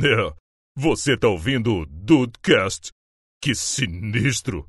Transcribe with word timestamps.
É, 0.00 0.32
você 0.76 1.16
tá 1.16 1.26
ouvindo 1.28 1.74
o 1.74 1.86
Dudecast? 1.86 2.92
Que 3.42 3.52
sinistro! 3.54 4.68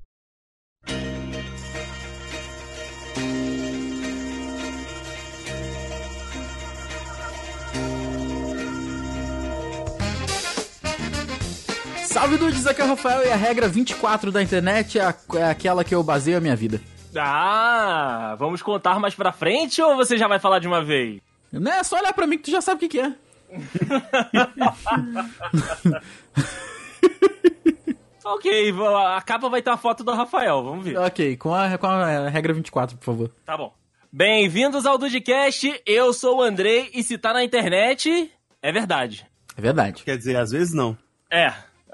Salve 12.06 12.38
dudes, 12.38 12.66
aqui 12.66 12.82
é 12.82 12.84
o 12.84 12.88
Rafael 12.88 13.24
e 13.26 13.32
a 13.32 13.36
regra 13.36 13.68
24 13.68 14.32
da 14.32 14.42
internet 14.42 14.98
é, 15.00 15.04
a- 15.04 15.16
é 15.36 15.44
aquela 15.50 15.84
que 15.84 15.94
eu 15.94 16.04
baseio 16.04 16.38
a 16.38 16.42
minha 16.42 16.56
vida. 16.56 16.82
Ah, 17.16 18.36
vamos 18.38 18.62
contar 18.62 19.00
mais 19.00 19.16
pra 19.16 19.32
frente 19.32 19.82
ou 19.82 19.96
você 19.96 20.18
já 20.18 20.28
vai 20.28 20.40
falar 20.40 20.60
de 20.60 20.68
uma 20.68 20.84
vez? 20.84 21.22
Não 21.52 21.72
é 21.72 21.84
só 21.84 21.98
olhar 21.98 22.14
pra 22.14 22.28
mim 22.28 22.38
que 22.38 22.46
tu 22.46 22.52
já 22.52 22.62
sabe 22.62 22.78
o 22.78 22.80
que, 22.82 22.90
que 22.90 23.00
é. 23.00 23.14
Ok, 28.26 28.74
a 29.16 29.22
capa 29.22 29.50
vai 29.50 29.62
ter 29.62 29.70
uma 29.72 29.78
foto 29.78 30.04
do 30.04 30.14
Rafael, 30.14 30.64
vamos 30.64 30.86
ver. 30.86 30.98
Ok, 30.98 31.36
com 31.38 31.54
a, 31.54 31.78
com 31.78 31.88
a 31.88 32.30
regra 32.30 32.54
24, 32.54 32.98
por 32.98 33.04
favor. 33.04 33.32
Tá 33.46 33.58
bom. 33.58 33.74
Bem-vindos 34.12 34.86
ao 34.86 34.98
Dudcast, 35.00 35.82
eu 35.86 36.14
sou 36.14 36.38
o 36.38 36.42
Andrei 36.42 36.90
e 36.94 37.02
se 37.02 37.18
tá 37.18 37.34
na 37.34 37.44
internet, 37.44 38.30
é 38.62 38.72
verdade. 38.72 39.26
É 39.58 39.62
verdade. 39.62 40.04
Quer 40.04 40.18
dizer, 40.18 40.36
às 40.36 40.52
vezes 40.52 40.74
não. 40.74 40.96
É, 41.32 41.48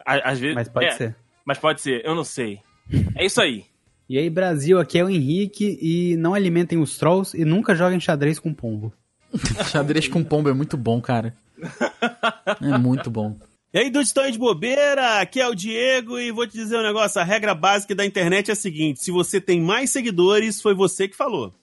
a- 0.06 0.32
às 0.32 0.40
vezes. 0.40 0.56
Mas 0.56 0.68
pode 0.68 0.86
é, 0.88 0.92
ser. 0.92 1.16
Mas 1.46 1.58
pode 1.58 1.82
ser, 1.82 2.06
eu 2.06 2.16
não 2.16 2.24
sei. 2.24 2.60
É 3.16 3.26
isso 3.26 3.42
aí. 3.42 3.66
E 4.10 4.18
aí, 4.18 4.30
Brasil, 4.30 4.80
aqui 4.80 5.00
é 5.00 5.04
o 5.04 5.10
Henrique 5.10 5.78
e 5.82 6.16
não 6.18 6.34
alimentem 6.34 6.78
os 6.78 6.98
trolls 6.98 7.36
e 7.40 7.46
nunca 7.46 7.76
joguem 7.76 8.00
xadrez 8.00 8.40
com 8.40 8.54
pombo. 8.54 8.94
Xadrez 9.72 10.08
com 10.08 10.24
pombo 10.24 10.50
é 10.50 10.54
muito 10.54 10.76
bom, 10.76 11.00
cara. 11.02 11.36
É 12.62 12.78
muito 12.78 13.10
bom. 13.10 13.38
E 13.74 13.78
aí, 13.80 13.90
dudes, 13.90 14.08
estão 14.10 14.24
aí 14.24 14.32
de 14.32 14.38
bobeira? 14.38 15.20
Aqui 15.20 15.42
é 15.42 15.48
o 15.48 15.54
Diego 15.56 16.18
e 16.18 16.32
vou 16.32 16.48
te 16.48 16.54
dizer 16.54 16.78
um 16.78 16.84
negócio. 16.84 17.20
A 17.20 17.24
regra 17.26 17.54
básica 17.54 17.94
da 17.94 18.06
internet 18.06 18.50
é 18.50 18.54
a 18.54 18.56
seguinte: 18.56 19.04
se 19.04 19.12
você 19.12 19.42
tem 19.42 19.60
mais 19.60 19.90
seguidores, 19.90 20.62
foi 20.62 20.74
você 20.74 21.08
que 21.08 21.16
falou. 21.16 21.54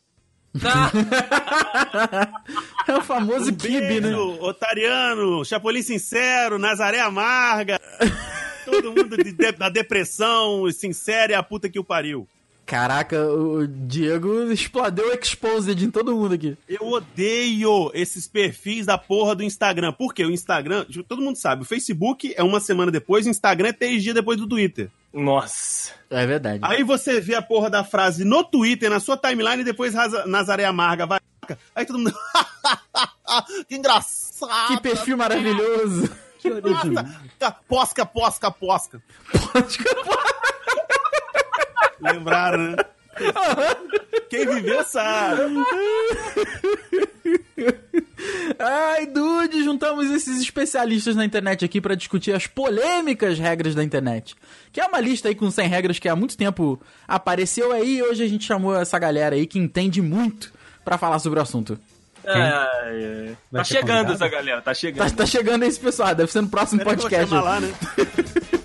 É 2.87 2.95
o 2.97 3.01
famoso 3.03 3.51
Um 3.51 3.55
kibe, 3.55 4.01
né? 4.01 4.15
Otariano, 4.17 5.45
Chapolin 5.45 5.83
Sincero, 5.83 6.59
Nazaré 6.59 7.01
Amarga. 7.01 7.81
Todo 8.65 8.93
mundo 8.93 9.17
de- 9.17 9.33
de- 9.33 9.53
da 9.53 9.69
depressão, 9.69 10.71
sincero 10.71 11.33
e 11.33 11.35
a 11.35 11.43
puta 11.43 11.69
que 11.69 11.79
o 11.79 11.85
pariu. 11.85 12.29
Caraca, 12.73 13.23
o 13.27 13.67
Diego 13.67 14.51
explodeu 14.51 15.11
o 15.11 15.13
Exposed 15.13 15.85
em 15.85 15.91
todo 15.91 16.17
mundo 16.17 16.33
aqui. 16.33 16.57
Eu 16.67 16.89
odeio 16.89 17.91
esses 17.93 18.27
perfis 18.27 18.87
da 18.87 18.97
porra 18.97 19.35
do 19.35 19.43
Instagram. 19.43 19.93
Por 19.93 20.15
quê? 20.15 20.25
O 20.25 20.31
Instagram, 20.31 20.87
tipo, 20.87 21.05
todo 21.05 21.21
mundo 21.21 21.37
sabe, 21.37 21.65
o 21.65 21.67
Facebook 21.67 22.33
é 22.35 22.43
uma 22.43 22.61
semana 22.61 22.91
depois, 22.91 23.27
o 23.27 23.29
Instagram 23.29 23.69
é 23.69 23.73
três 23.75 24.03
dias 24.03 24.15
depois 24.15 24.39
do 24.39 24.49
Twitter. 24.49 24.91
Nossa. 25.13 25.93
É 26.09 26.27
verdade. 26.27 26.61
Aí 26.63 26.83
você 26.83 27.21
vê 27.21 27.35
a 27.35 27.43
porra 27.43 27.69
da 27.69 27.85
frase 27.85 28.25
no 28.25 28.43
Twitter, 28.43 28.89
na 28.89 29.01
sua 29.01 29.19
timeline, 29.19 29.61
e 29.61 29.67
depois 29.67 29.93
Nazaré 30.25 30.65
Amarga 30.65 31.05
vai. 31.05 31.21
Aí 31.77 31.85
todo 31.85 31.99
mundo. 31.99 32.15
que 33.69 33.77
engraçado! 33.77 34.69
Que 34.69 34.81
perfil 34.81 35.19
maravilhoso. 35.19 36.11
Que 36.39 36.51
original. 36.51 37.05
Tá, 37.39 37.51
Posca, 37.51 38.07
posca, 38.07 38.51
posca. 38.51 39.03
Lembraram, 42.03 42.73
né? 42.73 42.77
Quem 44.31 44.47
viveu 44.47 44.83
sabe. 44.85 45.43
Ai, 48.59 49.07
dude, 49.07 49.63
juntamos 49.65 50.11
esses 50.11 50.41
especialistas 50.41 51.15
na 51.17 51.25
internet 51.25 51.65
aqui 51.65 51.81
pra 51.81 51.95
discutir 51.95 52.33
as 52.33 52.47
polêmicas 52.47 53.39
regras 53.39 53.75
da 53.75 53.83
internet. 53.85 54.35
Que 54.73 54.81
é 54.81 54.87
uma 54.87 55.01
lista 55.01 55.29
aí 55.29 55.35
com 55.35 55.51
100 55.51 55.69
regras 55.69 55.99
que 55.99 56.09
há 56.09 56.17
muito 56.17 56.37
tempo 56.37 56.81
apareceu 57.07 57.73
aí 57.73 57.99
e 57.99 58.03
hoje 58.03 58.23
a 58.23 58.29
gente 58.29 58.45
chamou 58.45 58.75
essa 58.79 58.99
galera 58.99 59.35
aí 59.35 59.47
que 59.47 59.59
entende 59.59 60.01
muito 60.01 60.53
pra 60.85 60.97
falar 60.97 61.19
sobre 61.19 61.39
o 61.39 61.43
assunto. 61.43 61.79
É, 62.25 62.39
é. 62.39 63.33
Tá 63.53 63.65
chegando 63.65 63.87
convidado? 64.07 64.13
essa 64.13 64.29
galera, 64.29 64.57
tá 64.59 64.71
Tá, 64.71 64.75
chegando. 64.75 65.13
tá 65.17 65.27
chegando 65.27 65.63
esse 65.65 65.81
pessoal, 65.81 66.15
deve 66.15 66.31
ser 66.31 66.41
no 66.41 66.49
próximo 66.49 66.79
Peraí 66.85 66.97
que 66.97 67.03
eu 67.05 67.11
vou 67.11 67.11
podcast. 67.11 67.31
chamar 67.31 67.43
lá, 67.43 67.61
né? 67.61 67.75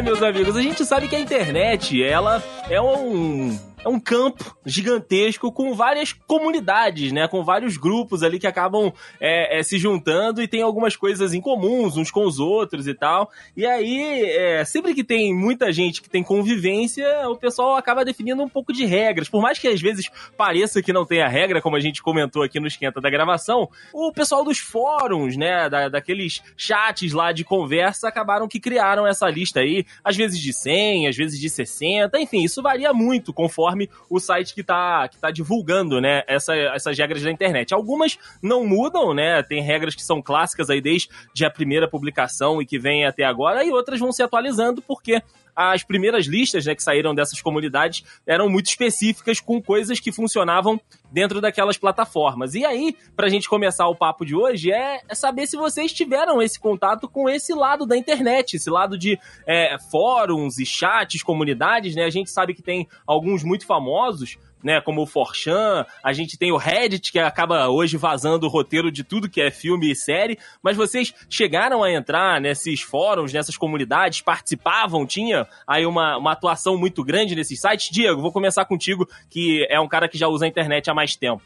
meus 0.00 0.22
amigos, 0.22 0.56
a 0.56 0.62
gente 0.62 0.84
sabe 0.86 1.08
que 1.08 1.16
a 1.16 1.20
internet, 1.20 2.02
ela 2.02 2.42
é 2.70 2.80
um, 2.80 3.58
é 3.84 3.88
um 3.88 3.98
campo 3.98 4.56
gigantesco 4.64 5.50
com 5.50 5.74
várias 5.74 6.12
comunidades, 6.12 7.12
né? 7.12 7.26
Com 7.26 7.44
vários 7.44 7.76
grupos 7.76 8.22
ali 8.22 8.38
que 8.38 8.46
acabam 8.46 8.92
é, 9.20 9.58
é, 9.58 9.62
se 9.62 9.78
juntando 9.78 10.42
e 10.42 10.48
tem 10.48 10.62
algumas 10.62 10.96
coisas 10.96 11.34
em 11.34 11.40
comuns 11.40 11.96
uns 11.96 12.10
com 12.10 12.24
os 12.24 12.38
outros 12.38 12.86
e 12.86 12.94
tal. 12.94 13.30
E 13.56 13.66
aí, 13.66 14.22
é, 14.24 14.64
sempre 14.64 14.94
que 14.94 15.02
tem 15.02 15.34
muita 15.34 15.72
gente 15.72 16.00
que 16.00 16.08
tem 16.08 16.22
convivência, 16.22 17.28
o 17.28 17.36
pessoal 17.36 17.76
acaba 17.76 18.04
definindo 18.04 18.42
um 18.42 18.48
pouco 18.48 18.72
de 18.72 18.84
regras. 18.84 19.28
Por 19.28 19.42
mais 19.42 19.58
que 19.58 19.68
às 19.68 19.80
vezes 19.80 20.08
pareça 20.36 20.82
que 20.82 20.92
não 20.92 21.04
tenha 21.04 21.28
regra, 21.28 21.60
como 21.60 21.76
a 21.76 21.80
gente 21.80 22.02
comentou 22.02 22.42
aqui 22.42 22.60
no 22.60 22.66
esquenta 22.66 23.00
da 23.00 23.10
gravação, 23.10 23.68
o 23.92 24.12
pessoal 24.12 24.44
dos 24.44 24.58
fóruns, 24.58 25.36
né? 25.36 25.68
Da, 25.68 25.88
daqueles 25.88 26.42
chats 26.56 27.12
lá 27.12 27.32
de 27.32 27.44
conversa, 27.44 28.08
acabaram 28.08 28.46
que 28.46 28.60
criaram 28.60 29.06
essa 29.06 29.28
lista 29.28 29.60
aí, 29.60 29.84
às 30.04 30.16
vezes 30.16 30.38
de 30.38 30.52
100, 30.52 31.08
às 31.08 31.16
vezes 31.16 31.40
de 31.40 31.50
60, 31.50 32.18
enfim, 32.20 32.44
isso 32.44 32.62
varia 32.62 32.92
muito 32.92 33.32
conforme 33.32 33.71
o 34.08 34.20
site 34.20 34.54
que 34.54 34.62
tá, 34.62 35.08
que 35.08 35.18
tá 35.18 35.30
divulgando, 35.30 36.00
né, 36.00 36.22
essa, 36.26 36.54
essas 36.54 36.96
regras 36.98 37.22
da 37.22 37.30
internet. 37.30 37.74
Algumas 37.74 38.18
não 38.42 38.64
mudam, 38.66 39.14
né, 39.14 39.42
tem 39.42 39.62
regras 39.62 39.94
que 39.94 40.02
são 40.02 40.22
clássicas 40.22 40.70
aí 40.70 40.80
desde 40.80 41.08
a 41.44 41.50
primeira 41.50 41.88
publicação 41.88 42.60
e 42.60 42.66
que 42.66 42.78
vem 42.78 43.06
até 43.06 43.24
agora, 43.24 43.64
e 43.64 43.70
outras 43.70 44.00
vão 44.00 44.12
se 44.12 44.22
atualizando 44.22 44.82
porque 44.82 45.22
as 45.54 45.82
primeiras 45.82 46.26
listas 46.26 46.64
né, 46.64 46.74
que 46.74 46.82
saíram 46.82 47.14
dessas 47.14 47.40
comunidades 47.40 48.04
eram 48.26 48.48
muito 48.48 48.66
específicas 48.66 49.40
com 49.40 49.60
coisas 49.60 50.00
que 50.00 50.10
funcionavam 50.10 50.80
dentro 51.10 51.40
daquelas 51.40 51.76
plataformas. 51.76 52.54
E 52.54 52.64
aí, 52.64 52.96
pra 53.14 53.28
gente 53.28 53.48
começar 53.48 53.86
o 53.86 53.94
papo 53.94 54.24
de 54.24 54.34
hoje, 54.34 54.72
é, 54.72 55.00
é 55.08 55.14
saber 55.14 55.46
se 55.46 55.56
vocês 55.56 55.92
tiveram 55.92 56.40
esse 56.40 56.58
contato 56.58 57.08
com 57.08 57.28
esse 57.28 57.52
lado 57.54 57.84
da 57.86 57.96
internet, 57.96 58.56
esse 58.56 58.70
lado 58.70 58.96
de 58.96 59.18
é, 59.46 59.76
fóruns 59.90 60.58
e 60.58 60.64
chats, 60.64 61.22
comunidades, 61.22 61.94
né? 61.94 62.04
A 62.04 62.10
gente 62.10 62.30
sabe 62.30 62.54
que 62.54 62.62
tem 62.62 62.88
alguns 63.06 63.42
muito 63.42 63.66
famosos, 63.66 64.38
né, 64.62 64.80
como 64.80 65.02
o 65.02 65.06
Forchan, 65.06 65.84
a 66.02 66.12
gente 66.12 66.38
tem 66.38 66.52
o 66.52 66.56
Reddit, 66.56 67.12
que 67.12 67.18
acaba 67.18 67.68
hoje 67.68 67.96
vazando 67.96 68.46
o 68.46 68.48
roteiro 68.48 68.90
de 68.90 69.04
tudo 69.04 69.28
que 69.28 69.40
é 69.40 69.50
filme 69.50 69.90
e 69.90 69.96
série, 69.96 70.38
mas 70.62 70.76
vocês 70.76 71.14
chegaram 71.28 71.82
a 71.82 71.92
entrar 71.92 72.40
nesses 72.40 72.80
fóruns, 72.80 73.32
nessas 73.32 73.56
comunidades, 73.56 74.20
participavam, 74.20 75.06
tinha 75.06 75.46
aí 75.66 75.86
uma, 75.86 76.16
uma 76.16 76.32
atuação 76.32 76.76
muito 76.76 77.04
grande 77.04 77.34
nesses 77.34 77.60
sites? 77.60 77.90
Diego, 77.90 78.20
vou 78.20 78.32
começar 78.32 78.64
contigo, 78.64 79.08
que 79.28 79.66
é 79.68 79.80
um 79.80 79.88
cara 79.88 80.08
que 80.08 80.18
já 80.18 80.28
usa 80.28 80.44
a 80.44 80.48
internet 80.48 80.90
há 80.90 80.94
mais 80.94 81.16
tempo. 81.16 81.42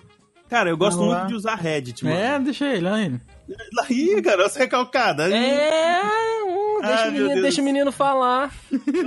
Cara, 0.49 0.71
eu 0.71 0.77
gosto 0.77 0.99
muito 0.99 1.11
lá. 1.11 1.25
de 1.25 1.35
usar 1.35 1.57
Reddit, 1.57 2.05
mano. 2.05 2.17
É, 2.17 2.39
deixa 2.39 2.67
ele, 2.67 2.87
olha 2.87 3.05
ele. 3.05 3.21
Ih, 3.91 4.21
garoto, 4.21 4.59
recalcada. 4.59 5.29
É, 5.29 6.03
hum, 6.45 6.81
deixa, 6.83 7.03
Ai, 7.03 7.09
o 7.09 7.13
menino, 7.13 7.43
deixa 7.43 7.61
o 7.61 7.65
menino 7.65 7.93
falar. 7.93 8.53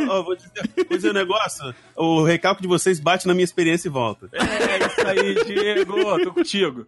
Ó, 0.10 0.24
vou 0.24 0.36
dizer, 0.36 0.52
vou 0.88 0.98
dizer 0.98 1.10
um 1.10 1.14
negócio. 1.14 1.74
O 1.96 2.24
recalque 2.24 2.62
de 2.62 2.68
vocês 2.68 3.00
bate 3.00 3.28
na 3.28 3.34
minha 3.34 3.44
experiência 3.44 3.88
e 3.88 3.92
volta. 3.92 4.30
É 4.34 4.88
isso 4.88 5.08
aí, 5.08 5.46
Diego, 5.46 6.24
tô 6.24 6.34
contigo. 6.34 6.88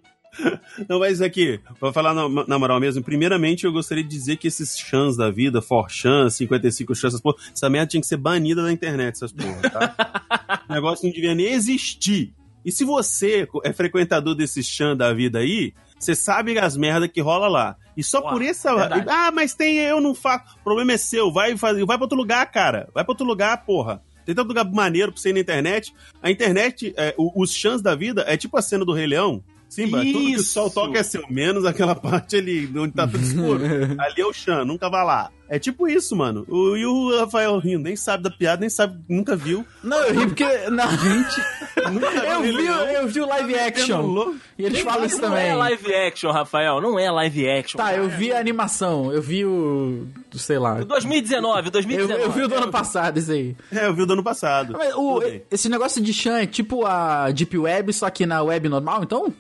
Não, 0.88 1.00
mas 1.00 1.22
aqui, 1.22 1.60
vou 1.80 1.92
falar 1.92 2.14
na, 2.14 2.28
na 2.48 2.58
moral 2.58 2.80
mesmo. 2.80 3.04
Primeiramente, 3.04 3.66
eu 3.66 3.72
gostaria 3.72 4.04
de 4.04 4.10
dizer 4.10 4.38
que 4.38 4.48
esses 4.48 4.78
chans 4.78 5.18
da 5.18 5.30
vida, 5.30 5.62
for 5.62 5.90
chans, 5.90 6.36
55 6.36 6.96
chans, 6.96 7.14
essas 7.14 7.22
porra, 7.22 7.36
essa 7.54 7.70
merda 7.70 7.88
tinha 7.88 8.02
que 8.02 8.08
ser 8.08 8.18
banida 8.18 8.64
da 8.64 8.72
internet, 8.72 9.16
essas 9.16 9.34
porra, 9.34 9.70
tá? 9.70 10.64
o 10.70 10.74
negócio 10.74 11.06
não 11.06 11.14
devia 11.14 11.36
nem 11.36 11.48
existir. 11.48 12.34
E 12.64 12.72
se 12.72 12.86
você 12.86 13.48
é 13.64 13.74
frequentador 13.74 14.36
desses 14.36 14.66
chans 14.66 14.98
da 14.98 15.14
vida 15.14 15.40
aí, 15.40 15.74
você 16.04 16.16
sabe 16.16 16.58
as 16.58 16.76
merdas 16.76 17.10
que 17.12 17.22
rola 17.22 17.48
lá. 17.48 17.76
E 17.96 18.04
só 18.04 18.20
Uau, 18.22 18.34
por 18.34 18.42
essa. 18.42 18.76
verdade. 18.76 19.06
Ah, 19.10 19.32
mas 19.32 19.54
tem, 19.54 19.78
eu 19.78 20.02
não 20.02 20.16
faço. 20.16 20.56
O 20.60 20.64
problema 20.64 20.94
é 20.94 20.98
seu. 20.98 21.32
Vai, 21.32 21.56
fazer, 21.58 21.86
vai 21.86 21.98
pra 21.98 22.06
outro 22.06 22.18
lugar, 22.18 22.46
cara. 22.52 22.90
Vai 22.94 23.04
pra 23.04 23.12
outro 23.12 23.26
lugar, 23.26 23.66
porra. 23.66 24.02
Tem 24.26 24.36
tanto 24.36 24.48
lugar 24.48 24.66
maneiro 24.66 25.12
pra 25.12 25.22
você 25.22 25.30
ir 25.30 25.34
na 25.34 25.40
internet. 25.40 25.94
A 26.22 26.30
internet, 26.30 26.94
é, 26.98 27.14
os 27.18 27.54
chans 27.54 27.82
da 27.82 27.96
vida, 27.96 28.24
é 28.28 28.38
tipo 28.38 28.58
a 28.58 28.62
cena 28.62 28.86
do 28.86 28.94
Rei 28.94 29.08
Leão. 29.08 29.44
Sim, 29.72 29.86
mas 29.88 30.06
tudo 30.06 30.20
que 30.20 30.26
o 30.26 30.30
Isso. 30.36 30.52
sol 30.52 30.70
toca 30.70 31.00
é 31.00 31.04
seu, 31.04 31.24
menos 31.30 31.64
aquela 31.66 31.96
parte 31.96 32.36
ali 32.36 32.70
onde 32.78 32.94
tá 32.94 33.08
tudo 33.08 33.24
escuro. 33.24 33.64
ali 33.98 34.22
é 34.22 34.26
o 34.26 34.34
Chan, 34.34 34.66
nunca 34.66 34.90
vai 34.90 35.06
lá. 35.06 35.32
É 35.48 35.60
tipo 35.60 35.86
isso, 35.86 36.16
mano. 36.16 36.46
O, 36.48 36.78
e 36.78 36.86
o 36.86 37.20
Rafael 37.20 37.58
rindo, 37.60 37.84
nem 37.84 37.96
sabe 37.96 38.24
da 38.24 38.30
piada, 38.32 38.62
nem 38.62 38.70
sabe, 38.70 38.98
nunca 39.10 39.36
viu. 39.36 39.66
Não, 39.84 39.98
eu 40.00 40.18
ri 40.22 40.28
porque. 40.28 40.46
Não, 40.72 40.90
gente. 40.98 41.42
Eu 41.76 42.42
vi, 42.42 42.64
não. 42.64 42.86
eu 42.86 43.08
vi 43.08 43.20
o 43.22 43.26
live 43.28 43.56
action. 43.56 44.02
louco. 44.02 44.36
E 44.58 44.64
eles 44.66 44.80
falam 44.82 45.06
isso 45.06 45.22
não 45.22 45.30
também. 45.30 45.48
é 45.50 45.56
live 45.56 45.94
action, 45.96 46.32
Rafael. 46.32 46.80
Não 46.80 46.98
é 46.98 47.10
live 47.12 47.50
action. 47.50 47.78
Tá, 47.78 47.94
eu 47.94 48.08
vi 48.08 48.32
a 48.32 48.40
animação, 48.40 49.12
eu 49.12 49.22
vi 49.22 49.46
o. 49.46 50.08
sei 50.34 50.58
lá. 50.58 50.76
2019, 50.84 51.68
Eu, 51.68 51.72
2019. 51.72 52.22
eu 52.24 52.32
vi 52.32 52.42
o 52.44 52.48
do 52.48 52.56
ano 52.56 52.72
passado, 52.72 53.18
isso 53.20 53.32
aí. 53.32 53.56
É, 53.72 53.88
eu 53.88 53.94
vi 53.94 54.04
o 54.04 54.06
do 54.06 54.14
ano 54.14 54.24
passado. 54.24 54.74
Mas 54.78 54.94
o- 54.96 55.22
esse 55.50 55.68
negócio 55.68 56.02
de 56.02 56.14
Chan 56.14 56.38
é 56.40 56.46
tipo 56.46 56.86
a 56.86 57.30
Deep 57.32 57.58
Web, 57.58 57.92
só 57.94 58.10
que 58.10 58.26
na 58.26 58.42
web 58.42 58.70
normal, 58.70 59.04
então? 59.04 59.34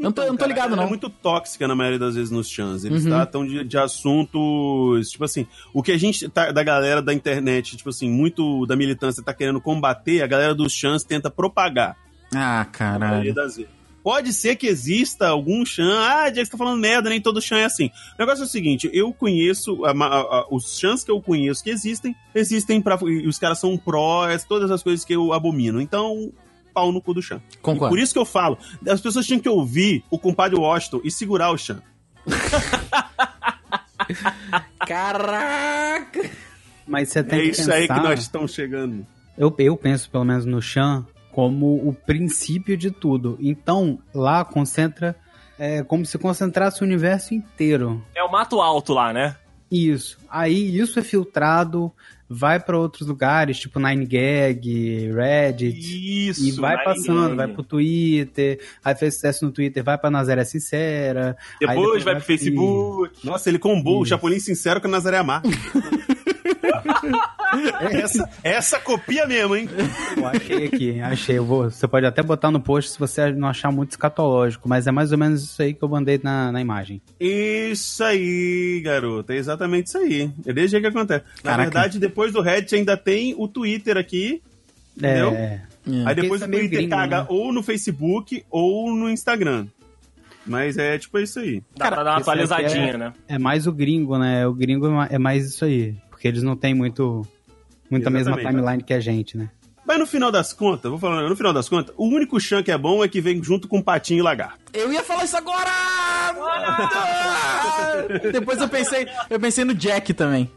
Eu 0.00 0.04
não 0.04 0.12
tô, 0.12 0.22
eu 0.22 0.28
não 0.28 0.34
tô 0.34 0.38
Cara, 0.40 0.48
ligado, 0.52 0.66
ela 0.68 0.76
não. 0.76 0.84
É 0.84 0.88
muito 0.88 1.10
tóxica 1.10 1.68
na 1.68 1.74
maioria 1.74 1.98
das 1.98 2.14
vezes 2.14 2.30
nos 2.30 2.48
chans. 2.48 2.84
Eles 2.84 3.04
Uhum. 3.04 3.10
tratam 3.10 3.46
de, 3.46 3.62
de 3.62 3.76
assuntos. 3.78 5.10
Tipo 5.10 5.24
assim, 5.24 5.46
o 5.74 5.82
que 5.82 5.92
a 5.92 5.98
gente 5.98 6.28
tá, 6.28 6.50
da 6.50 6.62
galera 6.62 7.02
da 7.02 7.12
internet, 7.12 7.76
tipo 7.76 7.90
assim, 7.90 8.10
muito 8.10 8.64
da 8.66 8.76
militância 8.76 9.22
tá 9.22 9.34
querendo 9.34 9.60
combater, 9.60 10.22
a 10.22 10.26
galera 10.26 10.54
dos 10.54 10.72
chans 10.72 11.04
tenta 11.04 11.30
propagar. 11.30 11.96
Ah, 12.34 12.66
na 12.78 12.98
maioria 12.98 13.32
caralho. 13.32 13.34
das 13.34 13.56
vezes. 13.56 13.70
Pode 14.02 14.32
ser 14.32 14.56
que 14.56 14.66
exista 14.66 15.28
algum 15.28 15.62
chan. 15.66 16.00
Ah, 16.00 16.30
Diego, 16.30 16.46
você 16.46 16.52
tá 16.52 16.56
falando 16.56 16.80
merda, 16.80 17.10
nem 17.10 17.20
todo 17.20 17.38
chan 17.42 17.58
é 17.58 17.64
assim. 17.66 17.90
O 18.16 18.20
negócio 18.20 18.42
é 18.42 18.46
o 18.46 18.48
seguinte: 18.48 18.88
eu 18.94 19.12
conheço, 19.12 19.84
a 19.84 19.90
a- 19.90 20.20
a- 20.40 20.46
os 20.50 20.78
chans 20.78 21.04
que 21.04 21.10
eu 21.10 21.20
conheço 21.20 21.62
que 21.62 21.68
existem, 21.68 22.16
existem 22.34 22.80
pra. 22.80 22.98
e 23.02 23.26
Os 23.28 23.38
caras 23.38 23.58
são 23.58 23.76
prós, 23.76 24.42
todas 24.44 24.70
as 24.70 24.82
coisas 24.82 25.04
que 25.04 25.14
eu 25.14 25.34
abomino. 25.34 25.82
Então, 25.82 26.32
pau 26.72 26.92
no 26.92 27.02
cu 27.02 27.14
do 27.14 27.22
chan. 27.22 27.40
Concordo. 27.60 27.94
Por 27.94 27.98
isso 27.98 28.12
que 28.12 28.18
eu 28.18 28.24
falo, 28.24 28.58
as 28.88 29.00
pessoas 29.00 29.26
tinham 29.26 29.40
que 29.40 29.48
ouvir 29.48 30.04
o 30.10 30.18
compadre 30.18 30.58
Washington 30.58 31.00
e 31.04 31.10
segurar 31.10 31.50
o 31.50 31.58
chan. 31.58 31.82
Caraca! 34.86 36.30
Mas 36.86 37.10
você 37.10 37.22
tem 37.22 37.38
É 37.38 37.42
que 37.42 37.48
isso 37.50 37.60
pensar... 37.62 37.74
aí 37.74 37.86
que 37.86 38.00
nós 38.00 38.20
estamos 38.20 38.52
chegando. 38.52 39.06
Eu, 39.38 39.54
eu 39.58 39.76
penso, 39.76 40.10
pelo 40.10 40.24
menos, 40.24 40.44
no 40.44 40.60
Chan 40.60 41.06
como 41.32 41.88
o 41.88 41.94
princípio 41.94 42.76
de 42.76 42.90
tudo. 42.90 43.38
Então, 43.40 43.98
lá 44.14 44.44
concentra... 44.44 45.16
É 45.62 45.82
como 45.82 46.06
se 46.06 46.16
concentrasse 46.16 46.80
o 46.80 46.86
universo 46.86 47.34
inteiro. 47.34 48.02
É 48.14 48.24
o 48.24 48.32
mato 48.32 48.62
alto 48.62 48.94
lá, 48.94 49.12
né? 49.12 49.36
Isso. 49.70 50.16
Aí, 50.30 50.78
isso 50.78 50.98
é 50.98 51.02
filtrado, 51.02 51.92
vai 52.32 52.60
pra 52.60 52.78
outros 52.78 53.08
lugares, 53.08 53.58
tipo 53.58 53.80
9gag, 53.80 55.12
Reddit... 55.12 56.28
Isso. 56.28 56.46
E 56.46 56.52
vai 56.52 56.76
Nine 56.76 56.84
passando, 56.84 57.28
Gag. 57.30 57.36
vai 57.36 57.48
pro 57.48 57.64
Twitter, 57.64 58.60
aí 58.84 58.94
fez 58.94 59.14
sucesso 59.14 59.44
no 59.44 59.50
Twitter, 59.50 59.82
vai 59.82 59.98
pra 59.98 60.10
Nazaré 60.10 60.44
Sincera. 60.44 61.36
aí 61.60 61.76
Depois 61.76 62.04
vai 62.04 62.14
pro 62.14 62.20
pro 62.20 62.26
Facebook. 62.26 63.26
Nossa, 63.26 63.48
ele 63.48 63.58
combou 63.58 63.98
o 63.98 64.02
Isso. 64.02 64.10
Chapolin 64.10 64.38
Sincero 64.38 64.80
com 64.80 64.86
a 64.86 64.90
Nazaré 64.90 65.18
Amar. 65.18 65.42
essa, 67.90 68.28
essa 68.42 68.78
copia 68.80 69.26
mesmo, 69.26 69.56
hein? 69.56 69.68
Eu 70.16 70.26
achei 70.26 70.66
aqui, 70.66 71.00
achei. 71.00 71.38
Eu 71.38 71.44
vou, 71.44 71.70
você 71.70 71.86
pode 71.88 72.06
até 72.06 72.22
botar 72.22 72.50
no 72.50 72.60
post 72.60 72.92
se 72.92 72.98
você 72.98 73.32
não 73.32 73.48
achar 73.48 73.70
muito 73.70 73.90
escatológico, 73.90 74.68
mas 74.68 74.86
é 74.86 74.90
mais 74.92 75.12
ou 75.12 75.18
menos 75.18 75.42
isso 75.42 75.62
aí 75.62 75.74
que 75.74 75.82
eu 75.82 75.88
mandei 75.88 76.20
na, 76.22 76.52
na 76.52 76.60
imagem. 76.60 77.00
Isso 77.18 78.02
aí, 78.04 78.80
garoto. 78.84 79.32
É 79.32 79.36
exatamente 79.36 79.86
isso 79.88 79.98
aí. 79.98 80.30
É 80.46 80.52
desse 80.52 80.68
jeito 80.68 80.82
que 80.82 80.88
acontece. 80.88 81.24
Na 81.42 81.50
Caraca. 81.52 81.62
verdade, 81.70 81.98
depois 81.98 82.32
do 82.32 82.40
Reddit 82.40 82.74
ainda 82.74 82.96
tem 82.96 83.34
o 83.36 83.48
Twitter 83.48 83.96
aqui. 83.96 84.42
Entendeu? 84.96 85.30
É, 85.30 85.62
Aí 86.04 86.14
depois 86.14 86.42
o 86.42 86.44
é 86.44 86.48
Twitter 86.48 86.70
gringo, 86.70 86.90
caga 86.90 87.20
né? 87.22 87.26
ou 87.28 87.52
no 87.52 87.62
Facebook 87.62 88.44
ou 88.50 88.94
no 88.94 89.08
Instagram. 89.08 89.66
Mas 90.46 90.76
é 90.78 90.98
tipo 90.98 91.18
isso 91.18 91.38
aí. 91.38 91.62
Dá 91.76 91.90
pra 91.90 92.02
dar 92.02 92.10
uma 92.12 92.18
atualizadinha, 92.18 92.90
é- 92.90 92.96
né? 92.96 93.12
é 93.28 93.38
mais 93.38 93.66
o 93.66 93.72
gringo, 93.72 94.18
né? 94.18 94.46
O 94.46 94.52
gringo 94.52 94.86
é 95.02 95.08
é 95.14 95.18
mais 95.18 95.46
isso 95.46 95.64
aí. 95.64 95.94
Porque 96.20 96.28
eles 96.28 96.42
não 96.42 96.54
têm 96.54 96.74
muito. 96.74 97.26
Muita 97.90 98.10
mesma 98.10 98.36
timeline 98.36 98.82
que 98.82 98.92
a 98.92 99.00
gente, 99.00 99.38
né? 99.38 99.48
Mas 99.86 99.98
no 99.98 100.06
final 100.06 100.30
das 100.30 100.52
contas, 100.52 100.90
vou 100.90 101.00
falar, 101.00 101.26
no 101.26 101.34
final 101.34 101.50
das 101.54 101.66
contas, 101.66 101.94
o 101.96 102.04
único 102.06 102.38
chan 102.38 102.62
que 102.62 102.70
é 102.70 102.76
bom 102.76 103.02
é 103.02 103.08
que 103.08 103.22
vem 103.22 103.42
junto 103.42 103.66
com 103.66 103.80
patinho 103.80 104.18
e 104.18 104.22
lagarto. 104.22 104.58
Eu 104.74 104.92
ia 104.92 105.02
falar 105.02 105.24
isso 105.24 105.36
agora! 105.38 105.70
Depois 108.32 108.60
eu 108.60 108.68
pensei, 108.68 109.08
eu 109.30 109.40
pensei 109.40 109.64
no 109.64 109.74
Jack 109.74 110.12
também. 110.12 110.48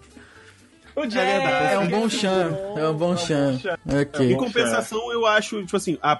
O 0.98 1.06
Jack. 1.08 1.26
É 1.72 1.80
um 1.80 1.88
bom 1.88 2.10
chan, 2.10 2.56
é 2.76 2.88
um 2.90 2.94
bom 2.94 3.16
chan. 3.18 3.58
Em 3.88 4.02
Ok. 4.02 4.36
compensação, 4.36 5.12
eu 5.14 5.26
acho, 5.26 5.62
tipo 5.64 5.78
assim, 5.78 5.98
a 6.02 6.20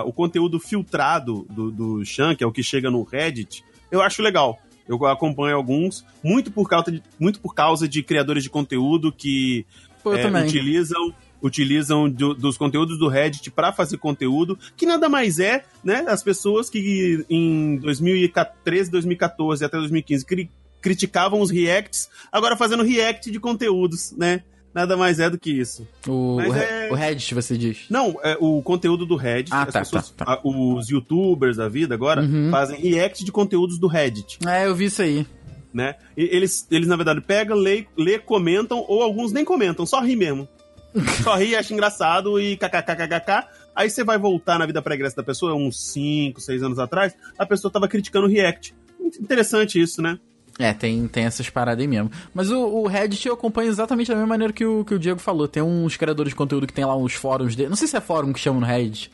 a- 0.00 0.02
o 0.04 0.12
conteúdo 0.14 0.58
filtrado 0.58 1.46
do, 1.50 1.70
do 1.70 2.04
Chan, 2.06 2.34
que 2.34 2.42
é 2.42 2.46
o 2.46 2.50
que 2.50 2.62
chega 2.62 2.90
no 2.90 3.02
Reddit, 3.04 3.62
eu 3.90 4.00
acho 4.00 4.22
legal. 4.22 4.58
Eu 4.88 5.04
acompanho 5.06 5.56
alguns, 5.56 6.04
muito 6.22 6.50
por 6.50 6.68
causa 6.68 6.90
de, 6.92 7.02
muito 7.18 7.40
por 7.40 7.54
causa 7.54 7.88
de 7.88 8.02
criadores 8.02 8.42
de 8.42 8.50
conteúdo 8.50 9.12
que 9.12 9.64
Pô, 10.02 10.12
é, 10.14 10.22
utilizam 10.46 11.14
utilizam 11.44 12.08
do- 12.08 12.34
dos 12.34 12.56
conteúdos 12.56 12.96
do 12.98 13.08
Reddit 13.08 13.50
para 13.50 13.72
fazer 13.72 13.98
conteúdo, 13.98 14.56
que 14.76 14.86
nada 14.86 15.08
mais 15.08 15.40
é, 15.40 15.64
né, 15.82 16.04
as 16.06 16.22
pessoas 16.22 16.70
que 16.70 17.24
em 17.28 17.78
2013, 17.78 18.88
2014 18.90 19.64
até 19.64 19.76
2015 19.76 20.24
cri- 20.24 20.48
criticavam 20.80 21.40
os 21.40 21.50
reacts, 21.50 22.08
agora 22.30 22.56
fazendo 22.56 22.84
react 22.84 23.28
de 23.30 23.40
conteúdos, 23.40 24.12
né? 24.16 24.42
Nada 24.74 24.96
mais 24.96 25.20
é 25.20 25.28
do 25.28 25.38
que 25.38 25.50
isso. 25.50 25.86
O, 26.08 26.36
o, 26.36 26.54
é- 26.54 26.88
o 26.90 26.94
Reddit, 26.94 27.34
você 27.34 27.58
diz. 27.58 27.80
Não, 27.90 28.16
é 28.22 28.36
o 28.40 28.62
conteúdo 28.62 29.04
do 29.04 29.16
Reddit. 29.16 29.52
Ah, 29.52 29.66
tá, 29.66 29.80
pessoas- 29.80 30.10
tá, 30.10 30.24
tá. 30.24 30.40
os 30.42 30.88
youtubers 30.88 31.56
da 31.58 31.68
vida 31.68 31.94
agora 31.94 32.22
Uhum. 32.22 32.50
fazem 32.50 32.78
react 32.80 33.24
de 33.24 33.30
conteúdos 33.32 33.78
do 33.78 33.86
Reddit, 33.86 34.38
É, 34.46 34.66
eu 34.66 34.74
vi 34.74 34.86
isso 34.86 35.02
aí. 35.02 35.26
né? 35.74 35.94
E 36.16 36.22
eles, 36.24 36.66
eles 36.70 36.88
na 36.88 36.96
verdade, 36.96 37.20
pegam, 37.20 37.56
lê, 37.56 37.86
lê, 37.96 38.18
comentam, 38.18 38.84
ou 38.88 39.02
alguns 39.02 39.30
nem 39.32 39.44
comentam, 39.44 39.84
só 39.86 40.00
ri 40.00 40.16
mesmo. 40.16 40.48
Só 41.24 41.36
ri, 41.36 41.56
acha 41.56 41.72
engraçado 41.72 42.38
e 42.38 42.54
kkkkkk. 42.54 43.46
Aí 43.74 43.88
você 43.88 44.04
vai 44.04 44.18
voltar 44.18 44.58
na 44.58 44.66
vida 44.66 44.82
pregressa 44.82 45.16
da 45.16 45.22
pessoa, 45.22 45.54
uns 45.54 45.82
5, 45.90 46.38
6 46.38 46.62
anos 46.62 46.78
atrás, 46.78 47.14
a 47.38 47.46
pessoa 47.46 47.72
tava 47.72 47.88
criticando 47.88 48.26
o 48.26 48.30
react. 48.30 48.74
Interessante 49.18 49.80
isso, 49.80 50.02
né? 50.02 50.18
É, 50.58 50.72
tem, 50.72 51.08
tem 51.08 51.24
essas 51.24 51.48
paradas 51.48 51.80
aí 51.80 51.88
mesmo. 51.88 52.10
Mas 52.34 52.50
o, 52.50 52.58
o 52.58 52.86
Reddit 52.86 53.26
eu 53.26 53.34
acompanho 53.34 53.70
exatamente 53.70 54.08
da 54.08 54.14
mesma 54.14 54.28
maneira 54.28 54.52
que 54.52 54.64
o, 54.64 54.84
que 54.84 54.94
o 54.94 54.98
Diego 54.98 55.18
falou. 55.18 55.48
Tem 55.48 55.62
uns 55.62 55.96
criadores 55.96 56.30
de 56.30 56.36
conteúdo 56.36 56.66
que 56.66 56.72
tem 56.72 56.84
lá 56.84 56.96
uns 56.96 57.14
fóruns 57.14 57.56
dele. 57.56 57.68
Não 57.70 57.76
sei 57.76 57.88
se 57.88 57.96
é 57.96 58.00
fórum 58.00 58.32
que 58.32 58.40
chamam 58.40 58.60
no 58.60 58.66
Reddit. 58.66 59.10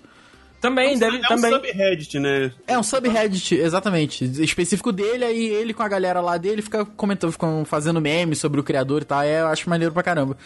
Também, 0.61 0.99
deve, 0.99 1.19
é 1.19 1.21
também. 1.21 1.53
um 1.53 1.55
subreddit, 1.55 2.19
né? 2.19 2.53
É 2.67 2.79
um 2.79 2.83
subreddit, 2.83 3.55
exatamente. 3.55 4.25
Específico 4.43 4.91
dele, 4.91 5.25
aí 5.25 5.47
ele 5.47 5.73
com 5.73 5.85
a 5.85 5.89
galera 5.89 6.21
lá 6.21 6.37
dele 6.37 6.63
fica 6.63 6.85
comentando, 6.85 7.31
ficam 7.31 7.65
fazendo 7.65 8.01
memes 8.01 8.41
sobre 8.41 8.59
o 8.59 8.65
criador 8.65 9.03
e 9.03 9.05
tal. 9.05 9.23
É, 9.23 9.41
eu 9.41 9.47
acho 9.47 9.71
maneiro 9.71 9.95
pra 9.95 10.03
caramba. 10.03 10.37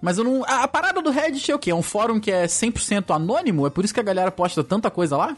Mas 0.00 0.18
eu 0.18 0.24
não. 0.24 0.44
A, 0.44 0.64
a 0.64 0.68
parada 0.68 1.00
do 1.00 1.10
Reddit 1.10 1.50
é 1.50 1.54
o 1.54 1.58
quê? 1.58 1.70
É 1.70 1.74
um 1.74 1.82
fórum 1.82 2.20
que 2.20 2.30
é 2.30 2.44
100% 2.44 3.14
anônimo? 3.14 3.66
É 3.66 3.70
por 3.70 3.84
isso 3.84 3.94
que 3.94 4.00
a 4.00 4.02
galera 4.02 4.30
posta 4.30 4.62
tanta 4.62 4.90
coisa 4.90 5.16
lá? 5.16 5.34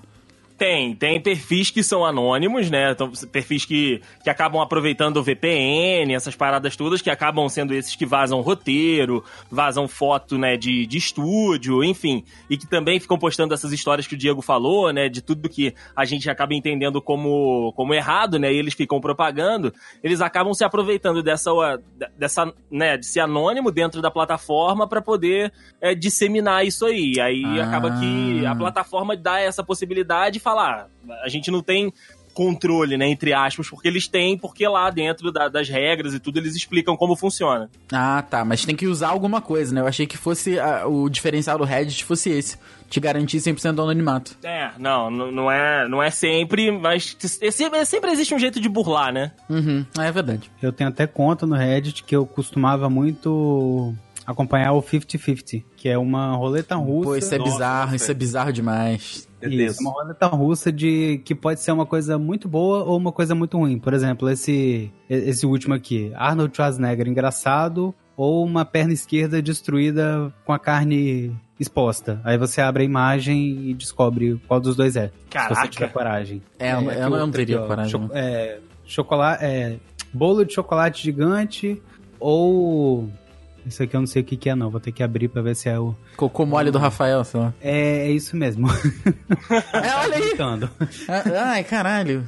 Tem, 0.56 0.94
tem 0.94 1.20
perfis 1.20 1.70
que 1.70 1.82
são 1.82 2.04
anônimos, 2.04 2.70
né? 2.70 2.92
Então, 2.92 3.10
perfis 3.32 3.64
que, 3.64 4.00
que 4.22 4.30
acabam 4.30 4.60
aproveitando 4.60 5.16
o 5.16 5.22
VPN, 5.22 6.14
essas 6.14 6.36
paradas 6.36 6.76
todas, 6.76 7.02
que 7.02 7.10
acabam 7.10 7.48
sendo 7.48 7.74
esses 7.74 7.96
que 7.96 8.06
vazam 8.06 8.40
roteiro, 8.40 9.24
vazam 9.50 9.88
foto, 9.88 10.38
né, 10.38 10.56
de, 10.56 10.86
de 10.86 10.96
estúdio, 10.96 11.82
enfim. 11.82 12.24
E 12.48 12.56
que 12.56 12.68
também 12.68 13.00
ficam 13.00 13.18
postando 13.18 13.52
essas 13.52 13.72
histórias 13.72 14.06
que 14.06 14.14
o 14.14 14.18
Diego 14.18 14.40
falou, 14.40 14.92
né? 14.92 15.08
De 15.08 15.20
tudo 15.20 15.48
que 15.48 15.74
a 15.96 16.04
gente 16.04 16.30
acaba 16.30 16.54
entendendo 16.54 17.02
como, 17.02 17.72
como 17.72 17.92
errado, 17.92 18.38
né? 18.38 18.52
E 18.52 18.56
eles 18.56 18.74
ficam 18.74 19.00
propagando. 19.00 19.74
Eles 20.02 20.20
acabam 20.20 20.54
se 20.54 20.64
aproveitando 20.64 21.22
dessa, 21.22 21.50
dessa 22.16 22.52
né, 22.70 22.96
de 22.96 23.06
ser 23.06 23.20
anônimo 23.20 23.72
dentro 23.72 24.00
da 24.00 24.10
plataforma 24.10 24.86
para 24.86 25.02
poder 25.02 25.52
é, 25.80 25.94
disseminar 25.94 26.64
isso 26.64 26.86
aí. 26.86 27.20
Aí 27.20 27.42
Ah. 27.44 27.66
acaba 27.66 27.90
que 27.98 28.46
a 28.46 28.54
plataforma 28.54 29.16
dá 29.16 29.40
essa 29.40 29.64
possibilidade 29.64 30.34
de 30.34 30.40
falar, 30.44 30.86
a 31.24 31.28
gente 31.28 31.50
não 31.50 31.60
tem 31.62 31.92
controle, 32.32 32.96
né, 32.96 33.06
entre 33.08 33.32
aspas, 33.32 33.68
porque 33.70 33.86
eles 33.86 34.08
têm, 34.08 34.36
porque 34.36 34.66
lá 34.66 34.90
dentro 34.90 35.30
da- 35.30 35.48
das 35.48 35.68
regras 35.68 36.14
e 36.14 36.18
tudo 36.18 36.38
eles 36.38 36.56
explicam 36.56 36.96
como 36.96 37.14
funciona. 37.14 37.70
Ah, 37.92 38.24
tá. 38.28 38.44
Mas 38.44 38.64
tem 38.64 38.74
que 38.74 38.88
usar 38.88 39.10
alguma 39.10 39.40
coisa, 39.40 39.72
né? 39.72 39.80
Eu 39.80 39.86
achei 39.86 40.04
que 40.04 40.16
fosse 40.16 40.58
ah, 40.58 40.84
o 40.84 41.08
diferencial 41.08 41.56
do 41.58 41.62
Reddit 41.64 42.04
fosse 42.04 42.30
esse. 42.30 42.58
Te 42.90 42.98
garantir 42.98 43.38
100% 43.38 43.72
do 43.76 43.82
anonimato. 43.82 44.36
É, 44.42 44.70
não, 44.78 45.10
não 45.10 45.50
é, 45.50 45.88
não 45.88 46.02
é 46.02 46.10
sempre, 46.10 46.70
mas 46.72 47.16
é 47.40 47.50
sempre, 47.52 47.78
é 47.78 47.84
sempre 47.84 48.10
existe 48.10 48.34
um 48.34 48.38
jeito 48.38 48.60
de 48.60 48.68
burlar, 48.68 49.12
né? 49.12 49.30
Uhum, 49.48 49.84
é 49.98 50.10
verdade. 50.10 50.50
Eu 50.60 50.72
tenho 50.72 50.90
até 50.90 51.06
conta 51.06 51.46
no 51.46 51.54
Reddit 51.56 52.02
que 52.02 52.14
eu 52.16 52.26
costumava 52.26 52.90
muito 52.90 53.94
acompanhar 54.26 54.72
o 54.72 54.82
50-50, 54.82 55.62
que 55.76 55.88
é 55.88 55.98
uma 55.98 56.34
roleta 56.36 56.74
russa. 56.76 57.04
Pô, 57.10 57.16
isso 57.16 57.34
é 57.34 57.38
Nossa, 57.38 57.52
bizarro, 57.52 57.82
nossa, 57.84 57.96
isso 57.96 58.10
é 58.10 58.14
bizarro 58.14 58.52
demais. 58.52 59.28
É 59.42 59.48
Isso, 59.48 59.56
tenso. 59.58 59.80
uma 59.82 59.90
roleta 59.92 60.26
russa 60.26 60.72
de 60.72 61.18
que 61.24 61.34
pode 61.34 61.60
ser 61.60 61.72
uma 61.72 61.84
coisa 61.84 62.18
muito 62.18 62.48
boa 62.48 62.82
ou 62.84 62.96
uma 62.96 63.12
coisa 63.12 63.34
muito 63.34 63.58
ruim. 63.58 63.78
Por 63.78 63.92
exemplo, 63.92 64.28
esse 64.30 64.90
esse 65.08 65.44
último 65.44 65.74
aqui, 65.74 66.10
Arnold 66.14 66.54
Schwarzenegger 66.56 67.06
engraçado 67.06 67.94
ou 68.16 68.42
uma 68.44 68.64
perna 68.64 68.92
esquerda 68.94 69.42
destruída 69.42 70.32
com 70.46 70.52
a 70.52 70.58
carne 70.58 71.36
exposta. 71.60 72.20
Aí 72.24 72.38
você 72.38 72.60
abre 72.62 72.82
a 72.84 72.86
imagem 72.86 73.68
e 73.68 73.74
descobre 73.74 74.40
qual 74.48 74.58
dos 74.60 74.74
dois 74.76 74.96
é. 74.96 75.08
Se 75.08 75.12
você 75.12 75.28
Caraca. 75.30 75.68
tiver 75.68 75.92
coragem. 75.92 76.42
É, 76.58 76.72
eu, 76.72 76.80
eu 76.82 76.90
aqui 76.90 77.10
não- 77.16 77.30
teria 77.30 77.56
aqui, 77.56 77.64
ó. 77.64 77.68
coragem. 77.68 77.90
Cho- 77.90 77.98
não. 77.98 78.10
é, 78.12 78.58
chocolate, 78.86 79.44
é, 79.44 79.76
bolo 80.12 80.44
de 80.44 80.54
chocolate 80.54 81.02
gigante 81.02 81.82
ou 82.18 83.08
isso 83.66 83.82
aqui 83.82 83.94
eu 83.96 84.00
não 84.00 84.06
sei 84.06 84.22
o 84.22 84.24
que, 84.24 84.36
que 84.36 84.48
é 84.50 84.54
não, 84.54 84.70
vou 84.70 84.80
ter 84.80 84.92
que 84.92 85.02
abrir 85.02 85.28
pra 85.28 85.42
ver 85.42 85.54
se 85.56 85.68
é 85.68 85.78
o 85.78 85.94
Cocô 86.16 86.44
mole 86.46 86.70
do 86.70 86.78
Rafael, 86.78 87.24
sei 87.24 87.40
lá. 87.40 87.54
é, 87.60 88.06
é 88.06 88.10
isso 88.10 88.36
mesmo. 88.36 88.66
É, 89.72 89.94
olha 89.96 90.16
aí. 90.16 90.34
Ah, 91.08 91.50
Ai, 91.52 91.64
caralho. 91.64 92.24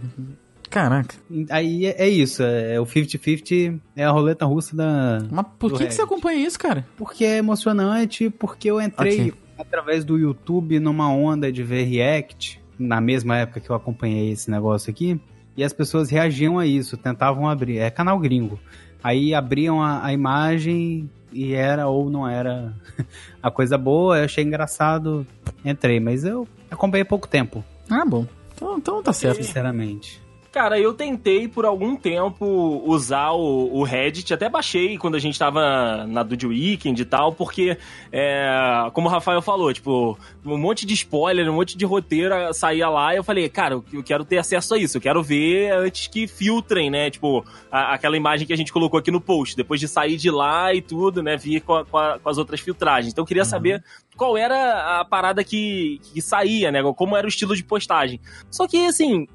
Caraca. 0.68 1.14
Aí 1.50 1.86
é, 1.86 2.04
é 2.04 2.08
isso, 2.08 2.42
é 2.42 2.78
o 2.80 2.84
50-50 2.84 3.78
é 3.94 4.04
a 4.04 4.10
roleta 4.10 4.44
russa 4.44 4.76
da 4.76 5.20
Mas 5.30 5.46
por 5.58 5.72
que, 5.78 5.86
que 5.86 5.94
você 5.94 6.02
acompanha 6.02 6.44
isso, 6.46 6.58
cara? 6.58 6.86
porque 6.96 7.24
é 7.24 7.38
emocionante, 7.38 8.28
porque 8.30 8.70
eu 8.70 8.80
entrei 8.80 9.28
Ok. 9.30 9.34
através 9.58 10.04
do 10.04 10.18
YouTube 10.18 10.78
numa 10.80 11.08
onda 11.10 11.50
de 11.52 11.62
ver 11.62 11.84
react 11.84 12.60
na 12.78 13.00
mesma 13.00 13.36
época 13.38 13.60
que 13.60 13.70
eu 13.70 13.76
acompanhei 13.76 14.30
esse 14.32 14.50
negócio 14.50 14.90
aqui, 14.90 15.18
e 15.56 15.64
as 15.64 15.72
pessoas 15.72 16.10
reagiam 16.10 16.58
a 16.58 16.66
isso, 16.66 16.96
tentavam 16.98 17.48
abrir, 17.48 17.78
é 17.78 17.88
canal 17.88 18.18
gringo. 18.18 18.58
Aí 19.02 19.32
abriam 19.32 19.80
a, 19.82 20.04
a 20.04 20.12
imagem 20.12 21.08
e 21.32 21.54
era 21.54 21.86
ou 21.88 22.08
não 22.10 22.28
era 22.28 22.72
a 23.42 23.50
coisa 23.50 23.76
boa, 23.78 24.18
eu 24.18 24.24
achei 24.24 24.44
engraçado, 24.44 25.26
entrei, 25.64 26.00
mas 26.00 26.24
eu 26.24 26.46
acompanhei 26.70 27.04
pouco 27.04 27.26
tempo, 27.28 27.64
Ah, 27.90 28.04
bom. 28.04 28.26
Então, 28.54 28.78
então 28.78 29.02
tá 29.02 29.12
certo. 29.12 29.36
sinceramente. 29.42 30.20
Cara, 30.56 30.80
eu 30.80 30.94
tentei 30.94 31.46
por 31.46 31.66
algum 31.66 31.94
tempo 31.94 32.82
usar 32.86 33.32
o, 33.32 33.76
o 33.76 33.82
Reddit, 33.82 34.32
até 34.32 34.48
baixei 34.48 34.96
quando 34.96 35.14
a 35.14 35.18
gente 35.18 35.38
tava 35.38 36.06
na 36.06 36.22
Dude 36.22 36.46
Weekend 36.46 37.02
e 37.02 37.04
tal, 37.04 37.30
porque, 37.30 37.76
é, 38.10 38.48
como 38.94 39.06
o 39.06 39.10
Rafael 39.10 39.42
falou, 39.42 39.70
tipo, 39.70 40.18
um 40.46 40.56
monte 40.56 40.86
de 40.86 40.94
spoiler, 40.94 41.46
um 41.50 41.54
monte 41.56 41.76
de 41.76 41.84
roteiro 41.84 42.34
saía 42.54 42.88
lá 42.88 43.12
e 43.12 43.18
eu 43.18 43.22
falei, 43.22 43.50
cara, 43.50 43.74
eu 43.92 44.02
quero 44.02 44.24
ter 44.24 44.38
acesso 44.38 44.72
a 44.74 44.78
isso, 44.78 44.96
eu 44.96 45.00
quero 45.02 45.22
ver 45.22 45.72
antes 45.74 46.06
que 46.06 46.26
filtrem, 46.26 46.88
né? 46.88 47.10
Tipo, 47.10 47.44
a- 47.70 47.92
aquela 47.92 48.16
imagem 48.16 48.46
que 48.46 48.52
a 48.54 48.56
gente 48.56 48.72
colocou 48.72 48.98
aqui 48.98 49.10
no 49.10 49.20
post, 49.20 49.54
depois 49.54 49.78
de 49.78 49.86
sair 49.86 50.16
de 50.16 50.30
lá 50.30 50.72
e 50.72 50.80
tudo, 50.80 51.22
né? 51.22 51.36
Vir 51.36 51.60
com, 51.60 51.74
a- 51.74 51.84
com 51.84 51.98
a- 51.98 52.18
com 52.18 52.30
as 52.30 52.38
outras 52.38 52.60
filtragens. 52.60 53.12
Então 53.12 53.24
eu 53.24 53.26
queria 53.28 53.44
saber 53.44 53.84
qual 54.16 54.38
era 54.38 55.00
a 55.00 55.04
parada 55.04 55.44
que, 55.44 56.00
que 56.14 56.22
saía, 56.22 56.72
né? 56.72 56.82
Como 56.96 57.14
era 57.14 57.26
o 57.26 57.28
estilo 57.28 57.54
de 57.54 57.62
postagem. 57.62 58.18
Só 58.50 58.66
que, 58.66 58.86
assim, 58.86 59.28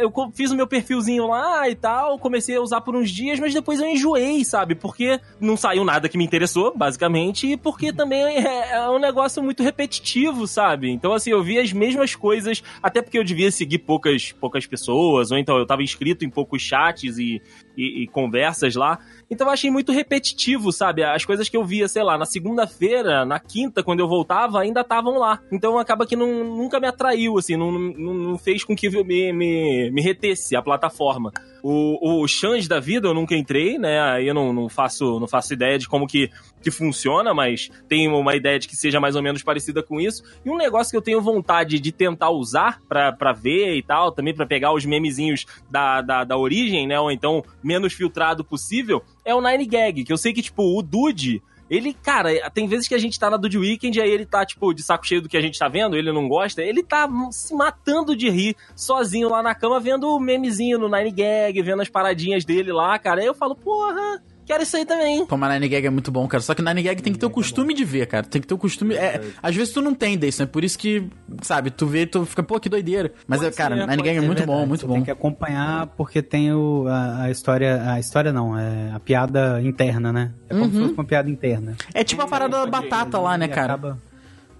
eu 0.00 0.12
fiz 0.34 0.50
o 0.50 0.56
meu 0.56 0.66
perfilzinho 0.66 1.26
lá 1.26 1.68
e 1.68 1.74
tal, 1.74 2.18
comecei 2.18 2.56
a 2.56 2.60
usar 2.60 2.80
por 2.80 2.94
uns 2.94 3.10
dias, 3.10 3.40
mas 3.40 3.54
depois 3.54 3.80
eu 3.80 3.88
enjoei, 3.88 4.44
sabe? 4.44 4.74
Porque 4.74 5.20
não 5.40 5.56
saiu 5.56 5.84
nada 5.84 6.08
que 6.08 6.18
me 6.18 6.24
interessou, 6.24 6.76
basicamente, 6.76 7.46
e 7.46 7.56
porque 7.56 7.92
também 7.92 8.22
é, 8.22 8.72
é 8.72 8.90
um 8.90 8.98
negócio 8.98 9.42
muito 9.42 9.62
repetitivo, 9.62 10.46
sabe? 10.46 10.90
Então, 10.90 11.12
assim, 11.12 11.30
eu 11.30 11.42
vi 11.42 11.58
as 11.58 11.72
mesmas 11.72 12.14
coisas, 12.14 12.62
até 12.82 13.00
porque 13.00 13.18
eu 13.18 13.24
devia 13.24 13.50
seguir 13.50 13.78
poucas, 13.78 14.32
poucas 14.32 14.66
pessoas, 14.66 15.30
ou 15.30 15.38
então 15.38 15.56
eu 15.56 15.66
tava 15.66 15.82
inscrito 15.82 16.24
em 16.24 16.30
poucos 16.30 16.62
chats 16.62 17.18
e, 17.18 17.40
e, 17.76 18.02
e 18.02 18.06
conversas 18.06 18.74
lá. 18.74 18.98
Então 19.32 19.46
eu 19.46 19.52
achei 19.54 19.70
muito 19.70 19.90
repetitivo, 19.92 20.70
sabe? 20.70 21.02
As 21.02 21.24
coisas 21.24 21.48
que 21.48 21.56
eu 21.56 21.64
via, 21.64 21.88
sei 21.88 22.02
lá, 22.02 22.18
na 22.18 22.26
segunda-feira, 22.26 23.24
na 23.24 23.40
quinta, 23.40 23.82
quando 23.82 24.00
eu 24.00 24.06
voltava, 24.06 24.60
ainda 24.60 24.82
estavam 24.82 25.18
lá. 25.18 25.40
Então 25.50 25.78
acaba 25.78 26.06
que 26.06 26.14
não, 26.14 26.44
nunca 26.44 26.78
me 26.78 26.86
atraiu, 26.86 27.38
assim, 27.38 27.56
não, 27.56 27.72
não, 27.72 28.12
não 28.12 28.38
fez 28.38 28.62
com 28.62 28.76
que 28.76 28.90
me, 28.90 29.32
me, 29.32 29.90
me 29.90 30.02
retesse 30.02 30.54
a 30.54 30.60
plataforma. 30.60 31.32
O, 31.62 32.22
o 32.22 32.28
Chans 32.28 32.66
da 32.66 32.80
vida 32.80 33.06
eu 33.06 33.14
nunca 33.14 33.36
entrei, 33.36 33.78
né? 33.78 34.00
Aí 34.00 34.26
eu 34.26 34.34
não, 34.34 34.52
não, 34.52 34.68
faço, 34.68 35.20
não 35.20 35.28
faço 35.28 35.54
ideia 35.54 35.78
de 35.78 35.88
como 35.88 36.08
que, 36.08 36.28
que 36.60 36.72
funciona, 36.72 37.32
mas 37.32 37.70
tenho 37.88 38.14
uma 38.16 38.34
ideia 38.34 38.58
de 38.58 38.66
que 38.66 38.74
seja 38.74 38.98
mais 38.98 39.14
ou 39.14 39.22
menos 39.22 39.44
parecida 39.44 39.82
com 39.82 40.00
isso. 40.00 40.24
E 40.44 40.50
um 40.50 40.56
negócio 40.56 40.90
que 40.90 40.96
eu 40.96 41.02
tenho 41.02 41.22
vontade 41.22 41.78
de 41.78 41.92
tentar 41.92 42.30
usar 42.30 42.80
pra, 42.88 43.32
ver 43.32 43.76
e 43.76 43.82
tal, 43.82 44.10
também 44.10 44.34
pra 44.34 44.44
pegar 44.44 44.74
os 44.74 44.84
memezinhos 44.84 45.46
da, 45.70 46.02
da, 46.02 46.24
da 46.24 46.36
origem, 46.36 46.86
né? 46.86 46.98
Ou 46.98 47.12
então 47.12 47.44
menos 47.62 47.92
filtrado 47.92 48.44
possível, 48.44 49.00
é 49.24 49.34
o 49.34 49.40
Nine 49.40 49.66
Gag, 49.66 50.04
que 50.04 50.12
eu 50.12 50.16
sei 50.16 50.32
que, 50.32 50.42
tipo, 50.42 50.78
o 50.78 50.82
Dude. 50.82 51.42
Ele, 51.70 51.94
cara, 51.94 52.50
tem 52.50 52.66
vezes 52.66 52.86
que 52.86 52.94
a 52.94 52.98
gente 52.98 53.18
tá 53.18 53.30
na 53.30 53.38
Dude 53.38 53.56
Weekend 53.56 53.98
e 53.98 54.02
aí 54.02 54.10
ele 54.10 54.26
tá, 54.26 54.44
tipo, 54.44 54.74
de 54.74 54.82
saco 54.82 55.06
cheio 55.06 55.22
do 55.22 55.28
que 55.28 55.38
a 55.38 55.40
gente 55.40 55.58
tá 55.58 55.68
vendo, 55.68 55.96
ele 55.96 56.12
não 56.12 56.28
gosta, 56.28 56.62
ele 56.62 56.82
tá 56.82 57.08
se 57.30 57.54
matando 57.54 58.14
de 58.14 58.28
rir 58.28 58.54
sozinho 58.76 59.30
lá 59.30 59.42
na 59.42 59.54
cama, 59.54 59.80
vendo 59.80 60.06
o 60.08 60.20
memezinho 60.20 60.78
no 60.78 60.86
Nine 60.86 61.10
Gag, 61.10 61.62
vendo 61.62 61.80
as 61.80 61.88
paradinhas 61.88 62.44
dele 62.44 62.72
lá, 62.72 62.98
cara. 62.98 63.22
Aí 63.22 63.26
eu 63.26 63.32
falo, 63.32 63.54
porra, 63.54 64.22
quero 64.46 64.62
isso 64.62 64.76
aí 64.76 64.84
também. 64.84 65.24
Pô, 65.26 65.36
mas 65.36 65.52
Nine 65.54 65.68
Gag 65.68 65.86
é 65.86 65.90
muito 65.90 66.10
bom, 66.10 66.26
cara. 66.28 66.42
Só 66.42 66.54
que 66.54 66.62
Nine 66.62 66.82
Gag 66.82 67.02
tem 67.02 67.12
que 67.12 67.18
ter 67.18 67.26
o 67.26 67.30
costume 67.30 67.72
de 67.74 67.84
ver, 67.84 68.06
cara. 68.06 68.24
Tem 68.24 68.40
que 68.40 68.46
ter 68.46 68.54
o 68.54 68.58
costume. 68.58 68.94
É, 68.94 69.20
às 69.42 69.54
vezes 69.54 69.72
tu 69.72 69.80
não 69.80 69.94
tem 69.94 70.16
desse, 70.18 70.40
né? 70.40 70.46
Por 70.46 70.64
isso 70.64 70.78
que, 70.78 71.08
sabe, 71.42 71.70
tu 71.70 71.86
vê 71.86 72.02
e 72.02 72.06
tu 72.06 72.24
fica, 72.26 72.42
pô, 72.42 72.58
que 72.60 72.68
doideira. 72.68 73.12
Mas, 73.26 73.40
Pode 73.40 73.52
é, 73.52 73.56
cara, 73.56 73.76
ser, 73.76 73.86
Nine 73.86 74.02
Gag 74.02 74.16
é 74.16 74.20
muito 74.20 74.38
verdade, 74.38 74.46
bom, 74.60 74.66
muito 74.66 74.80
você 74.80 74.86
bom. 74.86 74.94
Tem 74.94 75.04
que 75.04 75.10
acompanhar 75.10 75.86
porque 75.88 76.20
tem 76.22 76.52
o, 76.52 76.86
a, 76.88 77.22
a 77.24 77.30
história, 77.30 77.82
a 77.92 77.98
história 78.00 78.32
não, 78.32 78.58
é 78.58 78.92
a 78.94 79.00
piada 79.00 79.60
interna, 79.62 80.12
né? 80.12 80.32
É 80.48 80.54
como 80.54 80.70
se 80.70 80.76
Uhum. 80.76 80.82
fosse 80.84 80.94
uma 80.94 81.04
piada 81.04 81.30
interna. 81.30 81.76
É 81.94 82.02
tipo 82.04 82.22
a 82.22 82.26
parada 82.26 82.58
da 82.58 82.66
batata 82.66 83.18
lá, 83.18 83.36
né, 83.38 83.48
cara? 83.48 83.74
acaba- 83.74 83.98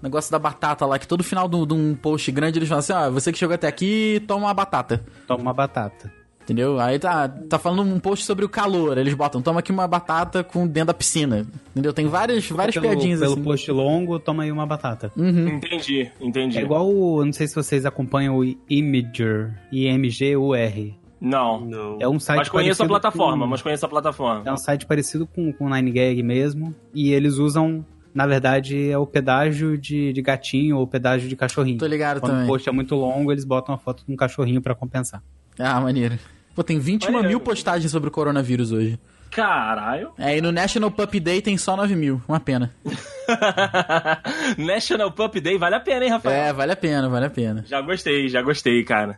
Negócio 0.01 0.29
da 0.31 0.37
batata 0.37 0.85
lá, 0.85 0.99
que 0.99 1.07
todo 1.07 1.23
final 1.23 1.47
de 1.47 1.55
um- 1.55 1.65
de 1.65 1.73
um 1.73 1.95
post 1.95 2.29
grande 2.29 2.59
eles 2.59 2.67
falam 2.67 2.79
assim: 2.79 2.91
ó, 2.91 3.09
você 3.09 3.31
que 3.31 3.37
chegou 3.37 3.55
até 3.55 3.67
aqui, 3.67 4.21
toma 4.27 4.47
uma 4.47 4.53
batata. 4.53 5.01
Toma 5.25 5.41
uma 5.41 5.53
batata. 5.53 6.11
Entendeu? 6.43 6.77
Aí 6.79 6.99
tá, 6.99 7.27
tá 7.27 7.57
falando 7.57 7.81
um 7.81 7.99
post 7.99 8.25
sobre 8.25 8.43
o 8.43 8.49
calor. 8.49 8.97
Eles 8.97 9.13
botam, 9.13 9.41
toma 9.41 9.61
aqui 9.61 9.71
uma 9.71 9.87
batata 9.87 10.43
com 10.43 10.67
dentro 10.67 10.87
da 10.87 10.93
piscina. 10.93 11.45
Entendeu? 11.71 11.93
Tem 11.93 12.05
várias, 12.07 12.47
várias 12.49 12.75
pelo, 12.75 12.87
piadinhas 12.89 13.19
Pelo 13.21 13.31
assim. 13.31 13.41
Hum. 13.41 13.43
post 13.45 13.71
longo, 13.71 14.19
toma 14.19 14.43
aí 14.43 14.51
uma 14.51 14.65
batata. 14.65 15.11
Entendi, 15.17 16.11
entendi. 16.19 16.57
É 16.57 16.61
igual, 16.61 16.87
o, 16.89 17.23
não 17.23 17.31
sei 17.31 17.47
se 17.47 17.55
vocês 17.55 17.85
acompanham 17.85 18.37
o 18.37 18.43
Imager, 18.69 19.57
I-M-G-U-R. 19.71 20.95
Não. 21.19 21.61
Não. 21.61 21.97
É 22.01 22.07
um 22.07 22.19
site 22.19 22.39
Mas 22.39 22.49
conheço 22.49 22.83
a 22.83 22.85
parecido 22.85 22.89
plataforma, 22.89 23.45
com- 23.45 23.49
mas 23.49 23.61
conheço 23.61 23.85
a 23.85 23.89
plataforma. 23.89 24.41
É 24.45 24.51
um 24.51 24.57
site 24.57 24.85
parecido 24.85 25.25
com 25.25 25.53
com 25.53 25.65
o 25.65 25.69
Nine 25.73 25.91
Gag 25.91 26.21
mesmo. 26.21 26.75
E 26.93 27.13
eles 27.13 27.35
usam, 27.37 27.85
na 28.13 28.27
verdade, 28.27 28.89
é 28.89 28.97
o 28.97 29.07
pedágio 29.07 29.77
de, 29.77 30.11
de 30.11 30.21
gatinho 30.21 30.77
ou 30.77 30.85
pedágio 30.85 31.29
de 31.29 31.35
cachorrinho. 31.37 31.77
Tô 31.77 31.85
ligado 31.85 32.19
Quando 32.19 32.31
também. 32.33 32.45
o 32.45 32.47
post 32.49 32.67
é 32.67 32.71
muito 32.73 32.93
longo, 32.95 33.31
eles 33.31 33.45
botam 33.45 33.73
a 33.73 33.77
foto 33.77 34.03
de 34.05 34.11
um 34.11 34.17
cachorrinho 34.17 34.61
pra 34.61 34.75
compensar. 34.75 35.23
Ah, 35.59 35.79
maneiro. 35.79 36.17
Pô, 36.55 36.63
tem 36.63 36.79
21 36.79 37.07
Maneiro. 37.11 37.29
mil 37.29 37.39
postagens 37.39 37.91
sobre 37.91 38.09
o 38.09 38.11
coronavírus 38.11 38.71
hoje. 38.71 38.99
Caralho. 39.31 40.11
É, 40.17 40.37
e 40.37 40.41
no 40.41 40.51
National 40.51 40.91
Pup 40.91 41.19
Day 41.19 41.41
tem 41.41 41.57
só 41.57 41.75
9 41.75 41.95
mil. 41.95 42.21
Uma 42.27 42.39
pena. 42.39 42.71
National 44.57 45.11
Pup 45.11 45.39
Day 45.41 45.57
vale 45.57 45.75
a 45.75 45.79
pena, 45.79 46.05
hein, 46.05 46.11
Rafael? 46.11 46.35
É, 46.35 46.53
vale 46.53 46.71
a 46.71 46.75
pena, 46.75 47.09
vale 47.09 47.25
a 47.25 47.29
pena. 47.29 47.65
Já 47.67 47.81
gostei, 47.81 48.27
já 48.29 48.41
gostei, 48.43 48.83
cara. 48.83 49.17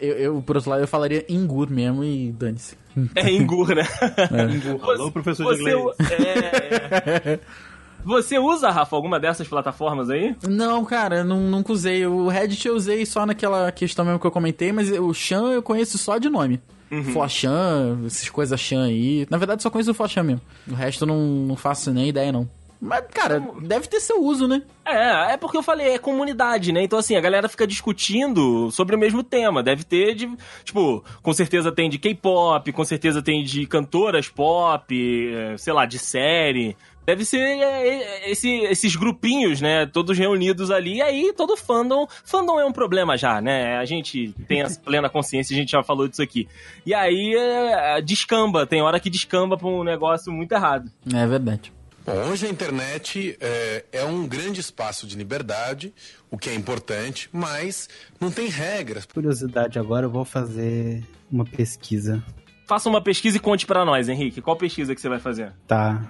Eu, 0.00 0.14
eu, 0.16 0.42
por 0.42 0.54
outro 0.56 0.70
lado, 0.70 0.80
eu 0.82 0.86
falaria 0.86 1.24
Ingur 1.28 1.68
mesmo 1.68 2.04
e 2.04 2.30
dane-se. 2.30 2.76
É 3.16 3.28
Ingur, 3.32 3.74
né? 3.74 3.82
Alô, 4.80 5.10
professor 5.10 5.52
de 5.56 5.62
Você, 5.62 5.70
inglês. 5.72 5.96
é, 6.12 7.32
é. 7.32 7.40
Você 8.04 8.38
usa, 8.38 8.70
Rafa, 8.70 8.94
alguma 8.96 9.18
dessas 9.20 9.46
plataformas 9.48 10.10
aí? 10.10 10.34
Não, 10.48 10.84
cara, 10.84 11.18
eu 11.18 11.24
não, 11.24 11.40
nunca 11.40 11.72
usei. 11.72 12.06
O 12.06 12.28
Reddit 12.28 12.66
eu 12.66 12.74
usei 12.74 13.04
só 13.04 13.26
naquela 13.26 13.70
questão 13.72 14.04
mesmo 14.04 14.20
que 14.20 14.26
eu 14.26 14.30
comentei, 14.30 14.72
mas 14.72 14.90
o 14.90 15.12
Chan 15.12 15.50
eu 15.50 15.62
conheço 15.62 15.98
só 15.98 16.18
de 16.18 16.28
nome. 16.28 16.60
Uhum. 16.90 17.04
Forchan, 17.04 18.00
essas 18.06 18.30
coisas 18.30 18.58
Chan 18.58 18.84
aí. 18.84 19.26
Na 19.28 19.36
verdade, 19.36 19.62
só 19.62 19.70
conheço 19.70 19.90
o 19.90 19.94
Forchan 19.94 20.22
mesmo. 20.22 20.40
O 20.66 20.74
resto 20.74 21.04
eu 21.04 21.08
não, 21.08 21.18
não 21.18 21.56
faço 21.56 21.92
nem 21.92 22.08
ideia, 22.08 22.32
não. 22.32 22.48
Mas, 22.80 23.04
cara, 23.12 23.42
deve 23.60 23.88
ter 23.88 23.98
seu 23.98 24.22
uso, 24.22 24.46
né? 24.46 24.62
É, 24.86 25.32
é 25.32 25.36
porque 25.36 25.56
eu 25.56 25.62
falei, 25.62 25.94
é 25.94 25.98
comunidade, 25.98 26.70
né? 26.70 26.82
Então, 26.82 26.98
assim, 26.98 27.16
a 27.16 27.20
galera 27.20 27.48
fica 27.48 27.66
discutindo 27.66 28.70
sobre 28.70 28.94
o 28.94 28.98
mesmo 28.98 29.22
tema. 29.22 29.64
Deve 29.64 29.82
ter 29.82 30.14
de. 30.14 30.30
Tipo, 30.62 31.04
com 31.20 31.32
certeza 31.32 31.72
tem 31.72 31.90
de 31.90 31.98
K-pop, 31.98 32.72
com 32.72 32.84
certeza 32.84 33.20
tem 33.20 33.42
de 33.42 33.66
cantoras 33.66 34.28
pop, 34.28 34.94
é, 34.94 35.56
sei 35.56 35.72
lá, 35.72 35.86
de 35.86 35.98
série. 35.98 36.76
Deve 37.08 37.24
ser 37.24 37.38
é, 37.38 37.88
é, 38.26 38.30
esse- 38.30 38.64
esses 38.64 38.94
grupinhos, 38.94 39.62
né? 39.62 39.86
Todos 39.86 40.18
reunidos 40.18 40.70
ali. 40.70 40.96
E 40.96 41.00
aí, 41.02 41.32
todo 41.34 41.56
fandom. 41.56 42.06
Fandom 42.22 42.60
é 42.60 42.66
um 42.66 42.70
problema 42.72 43.16
já, 43.16 43.40
né? 43.40 43.78
A 43.78 43.86
gente 43.86 44.34
tem 44.46 44.60
a 44.60 44.68
plena 44.84 45.08
consciência, 45.08 45.54
a 45.54 45.58
gente 45.58 45.70
já 45.70 45.82
falou 45.82 46.06
disso 46.06 46.20
aqui. 46.20 46.46
E 46.84 46.92
aí, 46.92 47.34
é, 47.34 48.02
descamba. 48.02 48.66
Tem 48.66 48.82
hora 48.82 49.00
que 49.00 49.08
descamba 49.08 49.56
pra 49.56 49.66
um 49.68 49.82
negócio 49.82 50.30
muito 50.30 50.52
errado. 50.52 50.90
É 51.14 51.26
verdade. 51.26 51.72
Bom, 52.04 52.12
hoje 52.30 52.46
a 52.46 52.50
internet 52.50 53.38
é, 53.40 53.86
é 53.90 54.04
um 54.04 54.26
grande 54.28 54.60
espaço 54.60 55.06
de 55.06 55.16
liberdade, 55.16 55.94
o 56.30 56.36
que 56.36 56.50
é 56.50 56.54
importante, 56.54 57.30
mas 57.32 57.88
não 58.20 58.30
tem 58.30 58.48
regras. 58.48 59.06
Curiosidade 59.06 59.78
agora, 59.78 60.04
eu 60.04 60.10
vou 60.10 60.26
fazer 60.26 61.02
uma 61.32 61.46
pesquisa. 61.46 62.22
Faça 62.66 62.86
uma 62.86 63.00
pesquisa 63.00 63.38
e 63.38 63.40
conte 63.40 63.64
pra 63.64 63.82
nós, 63.82 64.10
Henrique. 64.10 64.42
Qual 64.42 64.56
pesquisa 64.58 64.94
que 64.94 65.00
você 65.00 65.08
vai 65.08 65.18
fazer? 65.18 65.54
Tá. 65.66 66.02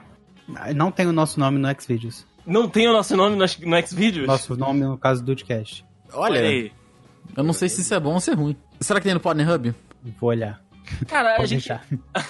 Não 0.74 0.90
tem 0.90 1.06
o 1.06 1.12
nosso 1.12 1.38
nome 1.38 1.58
no 1.58 1.68
Xvideos. 1.80 2.26
Não 2.46 2.68
tem 2.68 2.88
o 2.88 2.92
nosso 2.92 3.16
nome 3.16 3.36
no, 3.36 3.44
no 3.44 3.86
Xvideos? 3.86 4.26
Nosso 4.26 4.56
nome 4.56 4.80
no 4.80 4.96
caso 4.96 5.22
do 5.22 5.32
podcast. 5.32 5.84
Olha, 6.12 6.40
aí. 6.40 6.72
eu 7.36 7.44
não 7.44 7.52
sei 7.52 7.68
se 7.68 7.82
isso 7.82 7.94
é 7.94 8.00
bom 8.00 8.14
ou 8.14 8.20
se 8.20 8.30
é 8.30 8.34
ruim. 8.34 8.56
Será 8.80 9.00
que 9.00 9.04
tem 9.04 9.14
no 9.14 9.20
Pornhub? 9.20 9.74
Vou 10.18 10.30
olhar. 10.30 10.62
Cara, 11.06 11.34
a 11.34 11.36
Pode 11.36 11.48
gente, 11.48 11.68
deixar. 11.68 11.84
a 12.14 12.22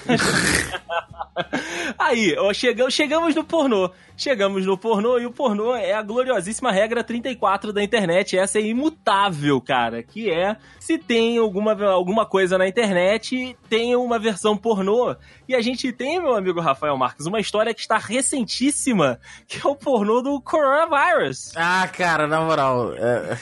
Aí, 1.99 2.35
ó, 2.37 2.53
chegamos, 2.53 2.95
chegamos 2.95 3.35
no 3.35 3.45
pornô. 3.45 3.91
Chegamos 4.21 4.67
no 4.67 4.77
pornô 4.77 5.17
e 5.19 5.27
o 5.27 5.31
pornô 5.31 5.77
é 5.77 5.93
a 5.95 6.03
gloriosíssima 6.03 6.73
regra 6.73 7.05
34 7.05 7.73
da 7.73 7.81
internet. 7.85 8.37
Essa 8.37 8.59
é 8.59 8.63
imutável, 8.63 9.61
cara. 9.61 10.03
Que 10.03 10.29
é, 10.29 10.57
se 10.81 10.99
tem 10.99 11.39
alguma, 11.39 11.73
alguma 11.85 12.27
coisa 12.27 12.59
na 12.59 12.67
internet, 12.67 13.57
tem 13.71 13.95
uma 13.95 14.19
versão 14.19 14.57
pornô. 14.57 15.15
E 15.49 15.55
a 15.55 15.61
gente 15.61 15.93
tem, 15.93 16.21
meu 16.21 16.35
amigo 16.35 16.61
Rafael 16.61 16.97
Marques, 16.97 17.27
uma 17.27 17.39
história 17.39 17.73
que 17.73 17.81
está 17.81 17.97
recentíssima, 17.97 19.21
que 19.47 19.65
é 19.65 19.71
o 19.71 19.77
pornô 19.77 20.21
do 20.21 20.41
coronavírus. 20.41 21.53
Ah, 21.55 21.87
cara, 21.87 22.27
na 22.27 22.41
moral. 22.41 22.93
é- 22.97 23.39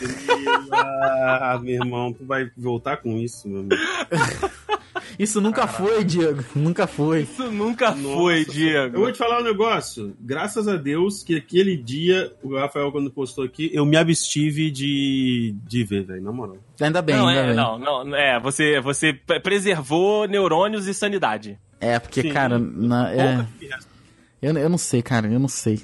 Ah, 0.72 1.58
meu 1.62 1.74
irmão, 1.74 2.12
tu 2.12 2.24
vai 2.26 2.50
voltar 2.56 2.98
com 2.98 3.16
isso, 3.16 3.48
meu 3.48 3.60
amigo. 3.60 3.76
Isso 5.18 5.40
nunca 5.40 5.66
foi, 5.66 6.04
Diego. 6.04 6.44
Nunca 6.54 6.86
foi. 6.86 7.22
Isso 7.22 7.50
nunca 7.50 7.90
Nossa 7.92 8.14
foi, 8.16 8.40
Eu 8.42 8.44
Diego. 8.46 8.98
vou 8.98 9.12
te 9.12 9.16
falar 9.18 9.40
um 9.40 9.44
negócio. 9.44 10.14
Graças 10.20 10.65
a 10.68 10.76
Deus 10.76 11.22
que 11.22 11.36
aquele 11.36 11.76
dia, 11.76 12.32
o 12.42 12.56
Rafael, 12.56 12.90
quando 12.92 13.10
postou 13.10 13.44
aqui, 13.44 13.70
eu 13.72 13.84
me 13.86 13.96
abstive 13.96 14.70
de, 14.70 15.54
de 15.66 15.84
ver, 15.84 16.04
velho, 16.04 16.22
na 16.22 16.32
moral. 16.32 16.56
Ainda 16.80 17.00
bem, 17.02 17.16
Não, 17.16 17.28
ainda 17.28 17.40
é, 17.40 17.46
bem. 17.48 17.56
não, 17.56 17.78
não, 17.78 18.14
é, 18.16 18.38
você, 18.40 18.80
você 18.80 19.12
pre- 19.12 19.40
preservou 19.40 20.26
neurônios 20.28 20.86
e 20.86 20.94
sanidade. 20.94 21.58
É, 21.80 21.98
porque, 21.98 22.22
Sim. 22.22 22.30
cara, 22.32 22.58
na- 22.58 23.12
é, 23.12 23.46
eu, 24.42 24.56
eu 24.56 24.68
não 24.68 24.78
sei, 24.78 25.02
cara, 25.02 25.26
eu 25.26 25.38
não 25.38 25.48
sei. 25.48 25.80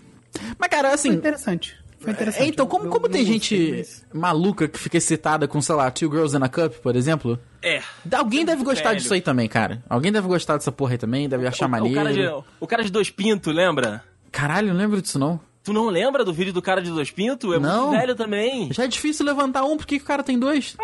Mas, 0.58 0.68
cara, 0.70 0.88
Foi 0.88 0.94
assim. 0.94 1.10
interessante. 1.10 1.76
Foi 1.98 2.10
interessante. 2.10 2.42
É, 2.42 2.46
então, 2.48 2.66
como, 2.66 2.88
como 2.88 3.06
eu 3.06 3.10
tem 3.10 3.24
gente 3.24 3.84
maluca 4.12 4.66
que 4.66 4.76
fica 4.76 4.96
excitada 4.96 5.46
com, 5.46 5.60
sei 5.62 5.74
lá, 5.76 5.88
Two 5.88 6.10
Girls 6.10 6.36
in 6.36 6.42
a 6.42 6.48
Cup, 6.48 6.72
por 6.82 6.96
exemplo? 6.96 7.38
É. 7.62 7.80
Alguém 8.12 8.44
deve 8.44 8.64
gostar 8.64 8.88
velho. 8.88 9.00
disso 9.00 9.14
aí 9.14 9.20
também, 9.20 9.48
cara. 9.48 9.84
Alguém 9.88 10.10
deve 10.10 10.26
gostar 10.26 10.56
dessa 10.56 10.72
porra 10.72 10.92
aí 10.92 10.98
também, 10.98 11.28
deve 11.28 11.46
achar 11.46 11.66
O, 11.66 11.68
o, 11.68 11.70
maneiro. 11.70 11.94
cara 11.94 12.12
de, 12.12 12.44
o 12.58 12.66
cara 12.66 12.82
de 12.82 12.90
dois 12.90 13.08
pintos, 13.08 13.54
lembra? 13.54 14.02
Caralho, 14.32 14.68
eu 14.68 14.74
não 14.74 14.80
lembro 14.80 15.00
disso 15.00 15.18
não. 15.18 15.38
Tu 15.62 15.72
não 15.72 15.88
lembra 15.88 16.24
do 16.24 16.32
vídeo 16.32 16.52
do 16.52 16.60
cara 16.60 16.82
de 16.82 16.90
dois 16.90 17.10
pintos? 17.12 17.54
É 17.54 17.58
Não. 17.58 17.88
muito 17.90 18.00
velho 18.00 18.16
também. 18.16 18.72
Já 18.72 18.84
é 18.84 18.88
difícil 18.88 19.24
levantar 19.24 19.62
um, 19.64 19.76
por 19.76 19.86
que 19.86 19.96
o 19.96 20.04
cara 20.04 20.24
tem 20.24 20.36
dois? 20.36 20.76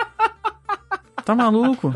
tá 1.25 1.35
maluco? 1.35 1.93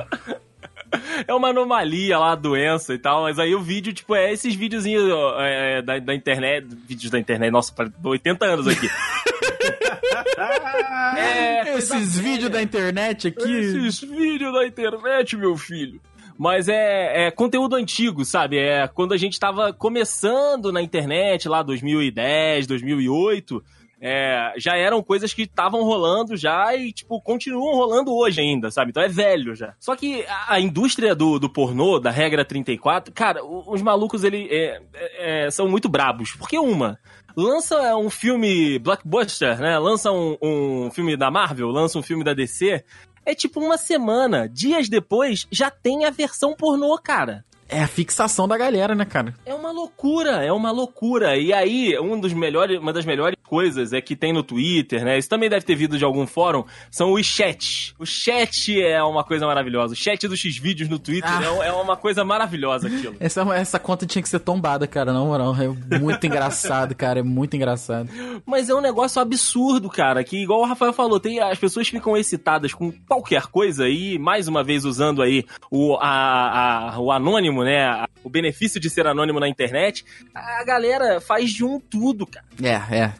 É 1.27 1.33
uma 1.33 1.49
anomalia 1.49 2.19
lá, 2.19 2.35
doença 2.35 2.93
e 2.93 2.99
tal, 2.99 3.23
mas 3.23 3.39
aí 3.39 3.55
o 3.55 3.63
vídeo, 3.63 3.93
tipo, 3.93 4.15
é 4.15 4.33
esses 4.33 4.55
videozinhos 4.55 5.11
ó, 5.11 5.41
é, 5.41 5.81
da, 5.81 5.99
da 5.99 6.15
internet, 6.15 6.67
vídeos 6.87 7.11
da 7.11 7.19
internet, 7.19 7.51
nossa, 7.51 7.73
para 7.73 7.91
80 8.05 8.45
anos 8.45 8.67
aqui. 8.67 8.91
é, 11.17 11.79
Esses 11.79 12.19
vídeos 12.19 12.51
da 12.51 12.63
internet 12.63 13.29
aqui. 13.29 13.59
Esses 13.59 14.01
vídeos 14.01 14.53
da 14.53 14.67
internet, 14.67 15.37
meu 15.37 15.57
filho. 15.57 16.01
Mas 16.39 16.69
é, 16.69 17.27
é 17.27 17.31
conteúdo 17.31 17.77
antigo, 17.77 18.25
sabe? 18.25 18.59
É 18.59 18.89
quando 18.89 19.13
a 19.13 19.17
gente 19.17 19.39
tava 19.39 19.73
começando 19.73 20.73
na 20.73 20.83
internet, 20.83 21.49
lá 21.49 21.63
2010, 21.63 22.67
2008, 22.67 23.63
é, 24.05 24.53
já 24.57 24.77
eram 24.77 25.01
coisas 25.01 25.33
que 25.33 25.43
estavam 25.43 25.85
rolando 25.85 26.37
já 26.37 26.75
e, 26.75 26.93
tipo, 26.93 27.21
continuam 27.23 27.77
rolando 27.77 28.13
hoje 28.13 28.41
ainda, 28.41 28.69
sabe? 28.69 28.91
Então 28.91 29.01
é 29.01 29.09
velho 29.09 29.55
já. 29.55 29.75
Só 29.79 29.95
que 29.95 30.25
a, 30.27 30.55
a 30.55 30.61
indústria 30.61 31.15
do, 31.15 31.39
do 31.39 31.49
pornô, 31.49 32.01
da 32.01 32.11
regra 32.11 32.45
34, 32.45 33.15
cara, 33.15 33.45
os 33.45 33.81
malucos, 33.81 34.25
ele, 34.25 34.49
é, 34.51 34.83
é, 34.93 35.47
é, 35.47 35.51
são 35.53 35.69
muito 35.69 35.89
brabos. 35.89 36.33
Porque 36.33 36.59
uma, 36.59 36.99
lança 37.37 37.97
um 37.97 38.11
filme 38.11 38.77
blockbuster, 38.81 39.61
né? 39.61 39.79
Lança 39.79 40.11
um, 40.11 40.37
um 40.43 40.91
filme 40.91 41.17
da 41.17 41.31
Marvel, 41.31 41.69
lança 41.69 41.97
um 41.97 42.03
filme 42.03 42.25
da 42.25 42.35
DC. 42.35 42.85
É 43.25 43.35
tipo 43.35 43.61
uma 43.61 43.79
semana, 43.79 44.49
dias 44.49 44.89
depois, 44.89 45.47
já 45.51 45.71
tem 45.71 46.05
a 46.05 46.11
versão 46.11 46.55
pornô, 46.55 46.99
cara. 46.99 47.45
É 47.73 47.83
a 47.83 47.87
fixação 47.89 48.47
da 48.47 48.57
galera, 48.57 48.95
né, 48.95 49.05
cara? 49.05 49.35
É 49.47 49.55
uma 49.55 49.71
loucura, 49.73 50.45
é 50.45 50.53
uma 50.53 50.71
loucura. 50.71 51.37
E 51.37 51.53
aí, 51.53 51.99
um 51.99 52.21
dos 52.21 52.33
melhores, 52.33 52.79
uma 52.79 52.93
das 52.93 53.05
melhores 53.05 53.37
coisas 53.43 53.93
é 53.93 54.01
que 54.01 54.15
tem 54.17 54.33
no 54.33 54.43
Twitter, 54.43 55.05
né? 55.05 55.19
Isso 55.19 55.29
também 55.29 55.49
deve 55.49 55.65
ter 55.65 55.75
vindo 55.75 55.97
de 55.99 56.05
algum 56.05 56.27
fórum, 56.27 56.65
são 56.91 57.13
os 57.13 57.25
chats. 57.27 57.95
O 57.99 58.05
chat 58.07 58.81
é 58.83 59.03
uma 59.03 59.25
coisa 59.25 59.47
maravilhosa. 59.47 59.95
O 59.95 59.97
chat 59.97 60.27
dos 60.29 60.39
X-Vídeos 60.39 60.89
no 60.89 60.99
Twitter 60.99 61.31
Ah. 61.31 61.43
é, 61.65 61.69
é 61.69 61.73
uma 61.73 61.97
coisa 61.97 62.25
maravilhosa 62.25 62.89
aquilo. 62.89 63.17
Essa, 63.21 63.43
essa 63.55 63.79
conta 63.79 64.07
tinha 64.07 64.23
que 64.23 64.29
ser 64.29 64.41
tombada, 64.41 64.87
cara, 64.87 65.13
na 65.13 65.21
moral. 65.21 65.55
É 65.91 65.99
muito 65.99 66.27
engraçado, 66.27 66.95
cara. 66.95 67.21
É 67.21 67.23
muito 67.23 67.55
engraçado. 67.57 68.09
Mas 68.47 68.69
é 68.69 68.75
um 68.75 68.81
negócio 68.81 69.21
absurdo, 69.21 69.89
cara, 69.89 70.23
que 70.25 70.43
igual 70.43 70.61
o 70.61 70.67
Rafael 70.67 70.93
falou, 70.93 71.19
tem, 71.21 71.41
as 71.41 71.59
pessoas 71.59 71.89
ficam 71.89 72.17
excitadas 72.17 72.73
com 72.75 72.93
qualquer 73.09 73.47
coisa 73.47 73.89
e, 73.89 74.19
mais 74.19 74.49
uma 74.49 74.63
vez, 74.65 74.85
usando 74.85 75.23
aí 75.23 75.45
o, 75.71 75.97
a, 76.01 76.95
a- 76.95 77.01
o 77.01 77.11
anônimo, 77.13 77.62
né, 77.65 78.05
o 78.25 78.29
benefício 78.31 78.81
de 78.81 78.89
ser 78.91 79.07
anônimo 79.07 79.39
na 79.41 79.49
internet, 79.49 80.05
a 80.35 80.65
galera 80.65 81.21
faz 81.21 81.51
de 81.51 81.65
um 81.65 81.79
tudo, 81.81 82.27
cara. 82.27 82.45
É, 82.63 82.97
é. 82.99 83.13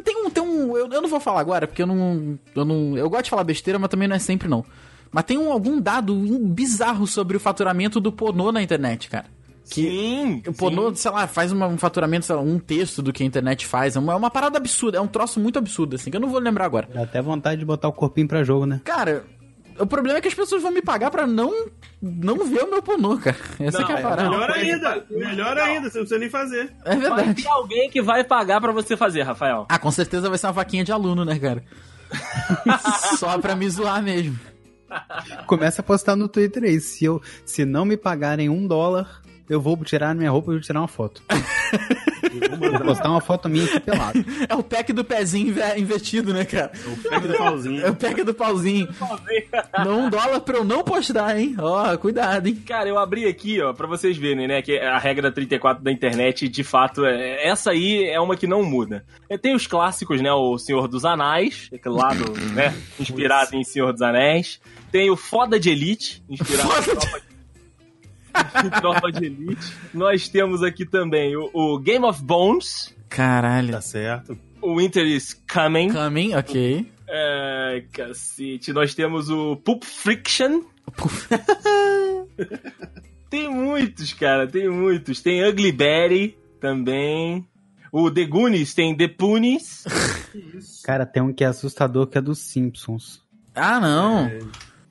Tem 0.00 0.16
um. 0.24 0.30
Tem 0.30 0.42
um 0.42 0.76
eu, 0.76 0.88
eu 0.90 1.02
não 1.02 1.08
vou 1.08 1.20
falar 1.20 1.40
agora, 1.40 1.66
porque 1.66 1.82
eu 1.82 1.86
não, 1.86 2.38
eu 2.54 2.64
não. 2.64 2.96
Eu 2.96 3.08
gosto 3.10 3.24
de 3.24 3.30
falar 3.30 3.44
besteira, 3.44 3.78
mas 3.78 3.90
também 3.90 4.06
não 4.08 4.16
é 4.16 4.18
sempre 4.18 4.48
não. 4.48 4.64
Mas 5.12 5.24
tem 5.24 5.36
um, 5.38 5.50
algum 5.50 5.80
dado 5.80 6.14
bizarro 6.40 7.06
sobre 7.06 7.36
o 7.36 7.40
faturamento 7.40 7.98
do 8.00 8.12
pornô 8.12 8.52
na 8.52 8.62
internet, 8.62 9.08
cara. 9.10 9.26
Que 9.68 9.82
sim, 9.82 10.42
o 10.48 10.52
pornô, 10.52 10.92
sei 10.94 11.10
lá, 11.12 11.26
faz 11.28 11.52
uma- 11.52 11.66
um 11.68 11.78
faturamento, 11.78 12.26
sei 12.26 12.34
lá, 12.34 12.42
um 12.42 12.58
terço 12.58 13.00
do 13.02 13.12
que 13.12 13.22
a 13.22 13.26
internet 13.26 13.66
faz. 13.66 13.94
É 13.94 13.98
uma, 14.00 14.12
é 14.12 14.16
uma 14.16 14.30
parada 14.30 14.56
absurda, 14.58 14.98
é 14.98 15.00
um 15.00 15.06
troço 15.06 15.38
muito 15.38 15.58
absurdo, 15.60 15.94
assim, 15.94 16.10
que 16.10 16.16
eu 16.16 16.20
não 16.20 16.28
vou 16.28 16.40
lembrar 16.40 16.64
agora. 16.64 16.88
Dá 16.92 17.02
até 17.02 17.22
vontade 17.22 17.58
de 17.60 17.64
botar 17.64 17.86
o 17.88 17.92
corpinho 17.92 18.26
pra 18.26 18.42
jogo, 18.42 18.66
né? 18.66 18.80
Cara, 18.84 19.24
o 19.80 19.86
problema 19.86 20.18
é 20.18 20.20
que 20.20 20.28
as 20.28 20.34
pessoas 20.34 20.62
vão 20.62 20.70
me 20.70 20.82
pagar 20.82 21.10
pra 21.10 21.26
não, 21.26 21.66
não 22.00 22.36
ver 22.46 22.62
o 22.64 22.70
meu 22.70 22.82
pornô, 22.82 23.18
cara. 23.18 23.36
Essa 23.58 23.78
Não, 23.80 23.86
que 23.86 23.92
é 23.92 23.96
a 23.96 23.98
é 23.98 24.02
parada. 24.02 24.30
Melhor 24.30 24.50
ainda, 24.50 25.06
melhor 25.10 25.58
ainda, 25.58 25.90
você 25.90 25.98
não 25.98 26.06
precisa 26.06 26.18
nem 26.18 26.30
fazer. 26.30 26.72
É 26.84 26.96
Vai 26.96 26.98
verdade. 27.00 27.42
ter 27.42 27.48
alguém 27.48 27.90
que 27.90 28.02
vai 28.02 28.22
pagar 28.24 28.60
pra 28.60 28.72
você 28.72 28.96
fazer, 28.96 29.22
Rafael. 29.22 29.66
Ah, 29.68 29.78
com 29.78 29.90
certeza 29.90 30.28
vai 30.28 30.38
ser 30.38 30.46
uma 30.46 30.52
vaquinha 30.52 30.84
de 30.84 30.92
aluno, 30.92 31.24
né, 31.24 31.38
cara? 31.38 31.64
Só 33.18 33.38
pra 33.38 33.54
me 33.54 33.68
zoar 33.68 34.02
mesmo. 34.02 34.38
Começa 35.46 35.80
a 35.80 35.84
postar 35.84 36.16
no 36.16 36.28
Twitter 36.28 36.64
aí. 36.64 36.80
Se, 36.80 37.04
eu, 37.04 37.22
se 37.44 37.64
não 37.64 37.84
me 37.84 37.96
pagarem 37.96 38.48
um 38.48 38.66
dólar, 38.66 39.22
eu 39.50 39.60
vou 39.60 39.76
tirar 39.84 40.14
minha 40.14 40.30
roupa 40.30 40.50
e 40.52 40.54
vou 40.54 40.60
tirar 40.62 40.80
uma 40.80 40.88
foto. 40.88 41.22
vou 42.58 42.80
postar 42.80 43.10
uma 43.10 43.20
foto 43.20 43.48
minha 43.48 43.64
aqui 43.64 43.80
pelado. 43.80 44.24
É 44.48 44.54
o 44.54 44.62
pack 44.62 44.92
do 44.92 45.04
pezinho 45.04 45.48
inve- 45.48 45.78
invertido, 45.78 46.32
né, 46.32 46.44
cara? 46.44 46.70
Pega 47.08 47.28
do 47.28 47.34
pauzinho. 47.36 47.84
É 47.86 47.90
o 47.90 47.96
pack 47.96 48.22
do 48.22 48.32
pauzinho. 48.34 48.88
Não 49.84 50.06
um 50.06 50.10
dólar 50.10 50.40
pra 50.40 50.58
eu 50.58 50.64
não 50.64 50.82
postar, 50.84 51.38
hein? 51.38 51.56
Ó, 51.58 51.96
cuidado, 51.96 52.46
hein? 52.46 52.62
Cara, 52.66 52.88
eu 52.88 52.98
abri 52.98 53.26
aqui, 53.26 53.60
ó, 53.60 53.72
pra 53.72 53.86
vocês 53.86 54.16
verem, 54.16 54.46
né, 54.46 54.62
que 54.62 54.78
a 54.78 54.98
regra 54.98 55.30
34 55.32 55.82
da 55.82 55.90
internet, 55.92 56.48
de 56.48 56.62
fato, 56.64 57.04
é, 57.04 57.46
essa 57.48 57.70
aí 57.72 58.04
é 58.04 58.20
uma 58.20 58.36
que 58.36 58.46
não 58.46 58.62
muda. 58.62 59.04
É, 59.28 59.36
Tem 59.36 59.54
os 59.54 59.66
clássicos, 59.66 60.20
né, 60.20 60.32
o 60.32 60.56
Senhor 60.58 60.86
dos 60.88 61.04
Anéis, 61.04 61.68
aquele 61.74 61.94
lado, 61.94 62.24
né, 62.54 62.74
inspirado 62.98 63.54
em 63.56 63.64
Senhor 63.64 63.92
dos 63.92 64.02
Anéis. 64.02 64.60
Tem 64.92 65.10
o 65.10 65.16
Foda 65.16 65.58
de 65.58 65.70
Elite, 65.70 66.22
inspirado 66.28 66.68
em 66.80 66.82
Tropa 66.96 67.20
de... 67.20 67.29
Tropa 68.80 69.12
de 69.12 69.26
Elite. 69.26 69.72
Nós 69.92 70.28
temos 70.28 70.62
aqui 70.62 70.84
também 70.84 71.36
o, 71.36 71.50
o 71.52 71.78
Game 71.78 72.04
of 72.04 72.22
Bones, 72.22 72.94
Caralho. 73.10 73.72
Tá 73.72 73.80
certo. 73.80 74.38
o 74.62 74.76
Winter 74.78 75.04
is 75.04 75.34
Coming. 75.52 75.92
Coming, 75.92 76.34
ok. 76.34 76.90
É, 77.08 77.84
cacete. 77.92 78.72
Nós 78.72 78.94
temos 78.94 79.28
o 79.28 79.56
Pulp 79.56 79.82
Friction. 79.84 80.62
tem 83.28 83.50
muitos, 83.50 84.12
cara, 84.12 84.46
tem 84.46 84.68
muitos. 84.68 85.20
Tem 85.20 85.46
Ugly 85.46 85.72
Betty 85.72 86.38
também. 86.60 87.44
O 87.92 88.08
The 88.08 88.24
Goonies 88.24 88.72
tem 88.72 88.96
The 88.96 89.08
Poonies. 89.08 89.84
Cara, 90.84 91.04
tem 91.04 91.20
um 91.20 91.32
que 91.32 91.42
é 91.42 91.48
assustador 91.48 92.06
que 92.06 92.16
é 92.16 92.20
dos 92.20 92.38
Simpsons. 92.38 93.20
Ah, 93.52 93.80
não. 93.80 94.30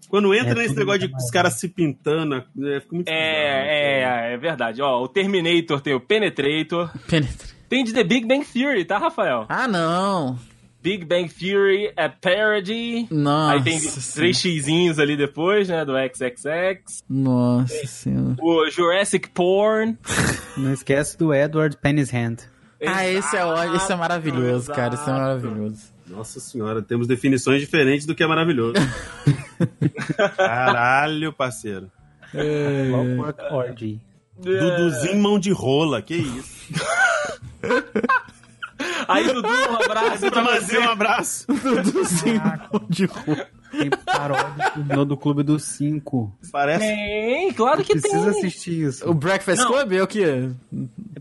Quando 0.10 0.34
entra 0.34 0.52
É 0.52 0.56
nesse 0.56 0.76
negócio 0.76 1.08
de 1.08 1.16
os 1.16 1.30
caras 1.32 1.54
se 1.54 1.70
pintando, 1.70 2.36
é, 2.36 2.80
fica 2.80 2.96
muito 2.96 3.08
É, 3.08 4.32
é, 4.32 4.34
é 4.34 4.38
verdade. 4.38 4.82
Ó, 4.82 5.02
o 5.04 5.08
Terminator 5.08 5.80
tem 5.80 5.94
o 5.94 6.00
Penetrator. 6.00 6.90
Penetra. 7.08 7.48
Tem 7.70 7.84
de 7.84 7.94
The 7.94 8.04
Big 8.04 8.28
Bang 8.28 8.44
Theory, 8.44 8.84
tá, 8.84 8.98
Rafael? 8.98 9.46
Ah, 9.48 9.68
não. 9.68 10.38
Big 10.82 11.06
Bang 11.06 11.30
Theory 11.30 11.92
é 11.96 12.10
parody. 12.10 13.06
Nossa. 13.12 13.54
Aí 13.54 13.64
tem 13.64 13.80
três 14.16 14.38
xizinhos 14.38 14.98
ali 14.98 15.16
depois, 15.16 15.68
né, 15.70 15.86
do 15.86 15.94
XXX. 15.94 17.04
Nossa 17.08 17.86
senhora. 17.86 18.36
O 18.42 18.70
Jurassic 18.72 19.30
Porn. 19.30 19.98
Não 20.58 20.74
esquece 20.74 21.18
do 21.18 21.34
Edward 21.34 21.78
Penny's 21.78 22.12
Hand. 22.12 22.38
Ah, 22.84 23.06
esse 23.06 23.36
é 23.36 23.44
ótimo. 23.46 23.76
Esse 23.76 23.92
é 23.92 23.96
maravilhoso, 23.96 24.72
cara. 24.72 24.94
Esse 24.96 25.04
é 25.04 25.12
Exato. 25.14 25.20
maravilhoso. 25.20 25.94
Nossa 26.10 26.40
senhora, 26.40 26.82
temos 26.82 27.08
definições 27.08 27.62
diferentes 27.62 28.06
do 28.06 28.16
que 28.16 28.24
é 28.24 28.28
maravilhoso. 28.28 28.74
Caralho, 30.36 31.32
parceiro. 31.34 31.92
Clockwork 32.32 33.42
Orgy. 33.54 34.02
Duduzinho 34.38 35.22
mão 35.22 35.38
de 35.40 35.52
rola, 35.52 36.02
que 36.02 36.16
isso. 36.16 36.74
Aí, 39.08 39.26
Dudu, 39.28 39.48
um 39.48 39.84
abraço 39.84 40.32
pra 40.32 40.44
você. 40.60 40.78
Um 40.78 40.90
abraço. 40.90 41.46
Duduzinho 41.84 42.42
de 42.90 43.06
rua. 43.06 43.48
Tem 43.72 43.90
paródia 44.06 45.06
do 45.06 45.18
Clube 45.18 45.44
dos 45.44 45.64
Cinco. 45.64 46.34
Parece. 46.52 46.86
Tem, 46.86 47.54
claro 47.54 47.84
que 47.84 47.94
Precisa 48.00 48.32
tem. 48.32 48.40
assistir 48.40 48.84
isso. 48.88 49.08
O 49.10 49.14
Breakfast 49.14 49.62
Não. 49.62 49.72
Club 49.72 49.92
é 49.94 50.02
o 50.04 50.08
quê? 50.08 50.50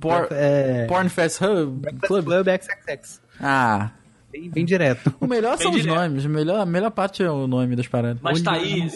Por- 0.01 0.29
É. 0.31 0.87
Porn 0.87 1.09
Fest 1.11 1.41
Hub 1.43 1.83
Club? 2.07 2.25
Club 2.25 2.47
XXX. 2.47 3.21
Ah, 3.41 3.91
Bem, 4.31 4.51
bem 4.51 4.65
direto. 4.65 5.15
o 5.21 5.27
melhor 5.27 5.57
Bem 5.57 5.63
são 5.67 5.71
os 5.75 5.81
direto. 5.83 5.95
nomes. 5.97 6.25
A 6.27 6.29
melhor, 6.29 6.61
a 6.61 6.67
melhor 6.67 6.91
parte 6.91 7.23
é 7.23 7.31
o 7.31 7.47
nome 7.47 7.75
das 7.75 7.87
paradas. 7.89 8.21
Mas 8.23 8.43
tá 8.43 8.53
aí. 8.53 8.89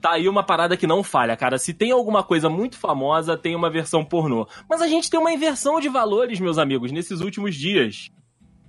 Tá 0.00 0.12
aí 0.12 0.28
uma 0.28 0.42
parada 0.44 0.76
que 0.76 0.86
não 0.86 1.02
falha, 1.02 1.36
cara. 1.36 1.58
Se 1.58 1.72
tem 1.74 1.90
alguma 1.90 2.22
coisa 2.22 2.48
muito 2.48 2.76
famosa, 2.78 3.36
tem 3.36 3.56
uma 3.56 3.68
versão 3.70 4.04
pornô. 4.04 4.46
Mas 4.68 4.80
a 4.82 4.86
gente 4.86 5.10
tem 5.10 5.18
uma 5.18 5.32
inversão 5.32 5.80
de 5.80 5.88
valores, 5.88 6.38
meus 6.38 6.58
amigos, 6.58 6.92
nesses 6.92 7.20
últimos 7.20 7.56
dias. 7.56 8.08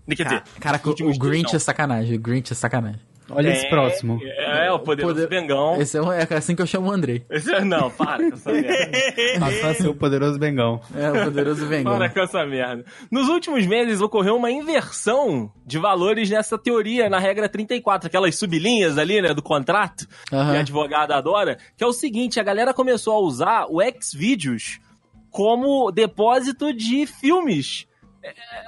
Quer 0.07 0.13
dizer, 0.23 0.25
Cara, 0.59 0.79
cara, 0.79 0.81
nos 0.83 0.93
o 0.93 0.95
dias, 0.95 1.17
Grinch 1.17 1.51
não. 1.51 1.57
é 1.57 1.59
sacanagem. 1.59 2.17
O 2.17 2.19
Grinch 2.19 2.51
é 2.53 2.55
sacanagem. 2.55 3.01
Olha 3.29 3.49
esse 3.49 3.65
É, 3.65 3.69
próximo. 3.69 4.19
É, 4.23 4.71
o 4.71 4.79
poderoso 4.79 5.13
Poder- 5.15 5.27
Bengão. 5.29 5.81
Esse 5.81 5.97
é, 5.97 6.01
um- 6.01 6.11
é 6.11 6.25
assim 6.31 6.55
que 6.55 6.61
eu 6.61 6.65
chamo 6.67 6.87
o 6.89 6.91
Andrei. 6.91 7.25
Esse 7.29 7.53
é- 7.53 7.63
não, 7.63 7.89
para 7.91 8.29
com 8.29 8.35
essa 8.35 8.51
merda. 8.51 9.73
Ser 9.75 9.87
o 9.89 9.93
poderoso 9.95 10.39
Bengão. 10.39 10.79
É 10.95 11.11
o 11.11 11.23
poderoso 11.25 11.65
Vengão. 11.67 11.97
Para 11.97 12.09
com 12.09 12.19
essa 12.21 12.45
merda. 12.45 12.85
Nos 13.11 13.27
últimos 13.27 13.65
meses 13.65 13.99
ocorreu 14.01 14.35
uma 14.37 14.49
inversão 14.49 15.51
de 15.65 15.77
valores 15.77 16.29
nessa 16.29 16.57
teoria, 16.57 17.09
na 17.09 17.19
regra 17.19 17.49
34, 17.49 18.07
aquelas 18.07 18.35
sublinhas 18.37 18.97
ali, 18.97 19.21
né, 19.21 19.33
do 19.33 19.41
contrato, 19.41 20.07
Aham. 20.31 20.51
que 20.51 20.57
a 20.57 20.59
advogada 20.61 21.15
adora, 21.15 21.57
que 21.75 21.83
é 21.83 21.87
o 21.87 21.91
seguinte, 21.93 22.39
a 22.39 22.43
galera 22.43 22.73
começou 22.73 23.13
a 23.15 23.19
usar 23.19 23.65
o 23.69 23.79
Xvideos 24.01 24.79
como 25.29 25.91
depósito 25.91 26.73
de 26.73 27.05
filmes 27.05 27.85
é, 27.85 27.96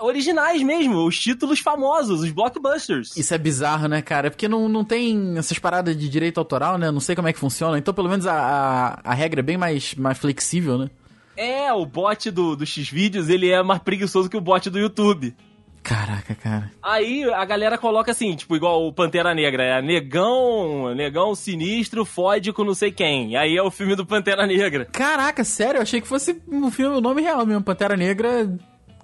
originais 0.01 0.61
mesmo, 0.63 1.05
os 1.05 1.17
títulos 1.19 1.59
famosos, 1.59 2.21
os 2.21 2.31
blockbusters. 2.31 3.15
Isso 3.15 3.33
é 3.33 3.37
bizarro, 3.37 3.87
né, 3.87 4.01
cara? 4.01 4.29
Porque 4.29 4.47
não, 4.47 4.67
não 4.67 4.83
tem 4.83 5.37
essas 5.37 5.59
paradas 5.59 5.97
de 5.97 6.09
direito 6.09 6.39
autoral, 6.39 6.77
né? 6.77 6.91
Não 6.91 6.99
sei 6.99 7.15
como 7.15 7.27
é 7.27 7.33
que 7.33 7.39
funciona. 7.39 7.77
Então, 7.77 7.93
pelo 7.93 8.09
menos 8.09 8.25
a, 8.25 8.33
a, 8.33 8.99
a 9.11 9.13
regra 9.13 9.39
é 9.39 9.43
bem 9.43 9.57
mais, 9.57 9.95
mais 9.95 10.17
flexível, 10.17 10.77
né? 10.77 10.89
É, 11.35 11.71
o 11.71 11.85
bot 11.85 12.29
do, 12.31 12.55
do 12.55 12.65
Xvideos, 12.65 13.29
ele 13.29 13.49
é 13.49 13.63
mais 13.63 13.81
preguiçoso 13.81 14.29
que 14.29 14.35
o 14.35 14.41
bot 14.41 14.69
do 14.69 14.77
YouTube. 14.77 15.33
Caraca, 15.81 16.35
cara. 16.35 16.71
Aí 16.83 17.23
a 17.23 17.45
galera 17.45 17.77
coloca 17.77 18.11
assim, 18.11 18.35
tipo, 18.35 18.55
igual 18.55 18.85
o 18.85 18.93
Pantera 18.93 19.33
Negra, 19.33 19.63
é 19.63 19.81
negão, 19.81 20.93
negão 20.93 21.33
sinistro, 21.33 22.05
fode 22.05 22.51
com 22.51 22.63
não 22.63 22.75
sei 22.75 22.91
quem. 22.91 23.35
Aí 23.35 23.55
é 23.55 23.63
o 23.63 23.71
filme 23.71 23.95
do 23.95 24.05
Pantera 24.05 24.45
Negra. 24.45 24.85
Caraca, 24.85 25.43
sério? 25.43 25.77
Eu 25.77 25.83
achei 25.83 26.01
que 26.01 26.07
fosse 26.07 26.41
um 26.47 26.69
filme, 26.69 26.97
o 26.97 27.01
nome 27.01 27.21
real 27.21 27.45
mesmo. 27.45 27.63
Pantera 27.63 27.95
Negra 27.95 28.49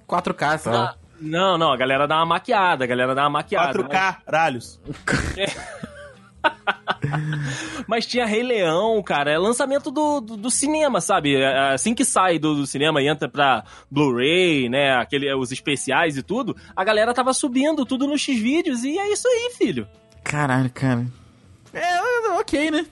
4K, 0.07 0.57
sei 0.59 0.71
lá. 0.71 0.95
Não, 1.19 1.57
não, 1.57 1.71
a 1.71 1.77
galera 1.77 2.07
dá 2.07 2.17
uma 2.17 2.25
maquiada, 2.25 2.83
a 2.83 2.87
galera 2.87 3.15
dá 3.15 3.23
uma 3.23 3.29
maquiada. 3.29 3.79
4K, 3.79 4.17
ralhos. 4.27 4.79
Mas, 5.35 5.55
mas 7.87 8.05
tinha 8.05 8.25
Rei 8.25 8.43
Leão, 8.43 9.01
cara, 9.01 9.31
é 9.31 9.37
lançamento 9.37 9.89
do, 9.91 10.21
do, 10.21 10.37
do 10.37 10.51
cinema, 10.51 11.01
sabe? 11.01 11.35
É, 11.35 11.73
Assim 11.73 11.93
que 11.95 12.05
sai 12.05 12.37
do, 12.37 12.55
do 12.55 12.67
cinema 12.67 13.01
e 13.01 13.07
entra 13.07 13.27
pra 13.29 13.63
Blu-ray, 13.89 14.69
né, 14.69 14.95
aquele, 14.95 15.33
os 15.33 15.51
especiais 15.51 16.17
e 16.17 16.23
tudo, 16.23 16.55
a 16.75 16.83
galera 16.83 17.13
tava 17.13 17.33
subindo 17.33 17.85
tudo 17.85 18.07
nos 18.07 18.21
X-Vídeos 18.21 18.83
e 18.83 18.97
é 18.97 19.11
isso 19.11 19.27
aí, 19.27 19.53
filho. 19.57 19.87
Caralho, 20.23 20.69
cara. 20.69 21.05
É, 21.73 21.99
ok, 22.39 22.71
né? 22.71 22.85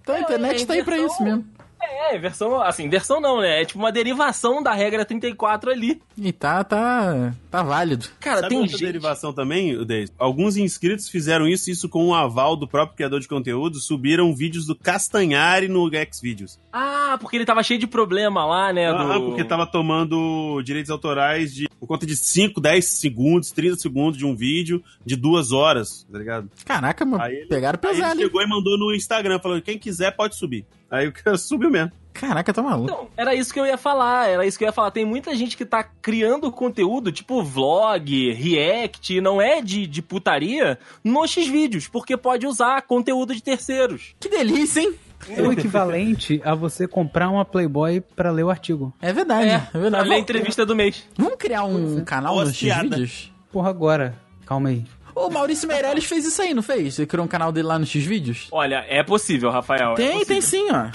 Então 0.00 0.14
a 0.14 0.18
É, 0.18 0.22
internet 0.22 0.62
é 0.62 0.66
tá 0.66 0.72
aí 0.74 0.84
pra 0.84 0.96
isso 0.98 1.22
mesmo. 1.22 1.44
É, 1.82 2.18
versão, 2.18 2.60
assim, 2.60 2.88
versão 2.88 3.20
não, 3.20 3.40
né? 3.40 3.62
É 3.62 3.64
tipo 3.64 3.78
uma 3.78 3.90
derivação 3.92 4.62
da 4.62 4.72
regra 4.72 5.04
34 5.04 5.70
ali. 5.70 6.00
E 6.16 6.32
tá, 6.32 6.62
tá, 6.62 7.34
tá 7.50 7.62
válido. 7.62 8.06
Cara, 8.20 8.36
Sabe 8.40 8.48
tem 8.50 8.58
outra 8.58 8.72
gente... 8.76 8.86
derivação 8.86 9.32
também, 9.32 9.84
Deis? 9.84 10.12
Alguns 10.18 10.56
inscritos 10.56 11.08
fizeram 11.08 11.48
isso, 11.48 11.70
isso 11.70 11.88
com 11.88 12.08
o 12.08 12.14
aval 12.14 12.56
do 12.56 12.68
próprio 12.68 12.96
criador 12.96 13.20
de 13.20 13.28
conteúdo, 13.28 13.78
subiram 13.78 14.34
vídeos 14.34 14.66
do 14.66 14.74
Castanhari 14.76 15.68
no 15.68 15.90
Xvideos. 16.12 16.58
Ah, 16.72 17.16
porque 17.20 17.36
ele 17.36 17.44
tava 17.46 17.62
cheio 17.62 17.80
de 17.80 17.86
problema 17.86 18.44
lá, 18.44 18.72
né? 18.72 18.88
Ah, 18.88 19.18
do... 19.18 19.26
porque 19.26 19.44
tava 19.44 19.66
tomando 19.66 20.60
direitos 20.62 20.90
autorais 20.90 21.54
de 21.54 21.68
por 21.80 21.86
conta 21.86 22.06
de 22.06 22.16
5, 22.16 22.60
10 22.60 22.84
segundos, 22.84 23.50
30 23.50 23.76
segundos 23.76 24.16
de 24.16 24.24
um 24.24 24.36
vídeo 24.36 24.82
de 25.04 25.16
duas 25.16 25.50
horas, 25.50 26.06
tá 26.10 26.16
ligado? 26.18 26.48
Caraca, 26.64 27.04
mano, 27.04 27.22
Aí 27.22 27.34
ele- 27.38 27.46
pegaram 27.46 27.78
Aí 27.82 27.88
ele 27.90 27.96
pesado. 28.00 28.20
chegou 28.20 28.40
e 28.40 28.46
mandou 28.46 28.78
no 28.78 28.94
Instagram, 28.94 29.40
falou: 29.40 29.60
quem 29.60 29.78
quiser 29.78 30.14
pode 30.14 30.36
subir. 30.36 30.64
Aí 30.92 31.08
o 31.08 31.12
cara 31.12 31.36
subiu 31.38 31.70
mesmo. 31.70 31.90
Caraca, 32.12 32.52
tá 32.52 32.62
maluco. 32.62 32.92
Então, 32.92 33.08
era 33.16 33.34
isso 33.34 33.52
que 33.54 33.58
eu 33.58 33.64
ia 33.64 33.78
falar, 33.78 34.28
era 34.28 34.46
isso 34.46 34.58
que 34.58 34.64
eu 34.64 34.68
ia 34.68 34.72
falar. 34.72 34.90
Tem 34.90 35.04
muita 35.04 35.34
gente 35.34 35.56
que 35.56 35.64
tá 35.64 35.82
criando 35.82 36.52
conteúdo, 36.52 37.10
tipo 37.10 37.42
vlog, 37.42 38.32
react, 38.34 39.18
não 39.22 39.40
é 39.40 39.62
de, 39.62 39.86
de 39.86 40.02
putaria, 40.02 40.78
nos 41.02 41.30
X-Vídeos, 41.30 41.88
porque 41.88 42.14
pode 42.14 42.46
usar 42.46 42.82
conteúdo 42.82 43.34
de 43.34 43.42
terceiros. 43.42 44.14
Que 44.20 44.28
delícia, 44.28 44.80
hein? 44.82 44.94
É 45.30 45.40
o 45.40 45.52
equivalente 45.52 46.42
a 46.44 46.54
você 46.54 46.86
comprar 46.86 47.30
uma 47.30 47.44
Playboy 47.44 48.00
pra 48.14 48.30
ler 48.30 48.42
o 48.42 48.50
artigo. 48.50 48.92
É 49.00 49.12
verdade, 49.12 49.48
é, 49.48 49.58
pra 49.58 49.80
verdade. 49.80 50.08
ler 50.08 50.16
a 50.16 50.18
entrevista 50.18 50.66
do 50.66 50.76
mês. 50.76 51.08
Vamos 51.16 51.36
criar 51.38 51.64
um 51.64 52.04
canal 52.04 52.36
nos 52.36 52.58
piada. 52.58 52.82
X-Vídeos? 52.82 53.32
Porra, 53.50 53.70
agora. 53.70 54.14
Calma 54.44 54.68
aí. 54.68 54.84
O 55.14 55.28
Maurício 55.30 55.68
Meirelles 55.68 56.04
fez 56.04 56.24
isso 56.24 56.40
aí, 56.42 56.54
não 56.54 56.62
fez? 56.62 56.98
Ele 56.98 57.06
criou 57.06 57.24
um 57.24 57.28
canal 57.28 57.52
dele 57.52 57.66
lá 57.68 57.78
nos 57.78 57.88
X-Vídeos? 57.90 58.48
Olha, 58.50 58.84
é 58.88 59.02
possível, 59.02 59.50
Rafael. 59.50 59.92
é 59.92 59.94
Tem, 59.94 60.06
possível. 60.12 60.26
tem 60.26 60.40
sim, 60.40 60.68
ó. 60.70 60.90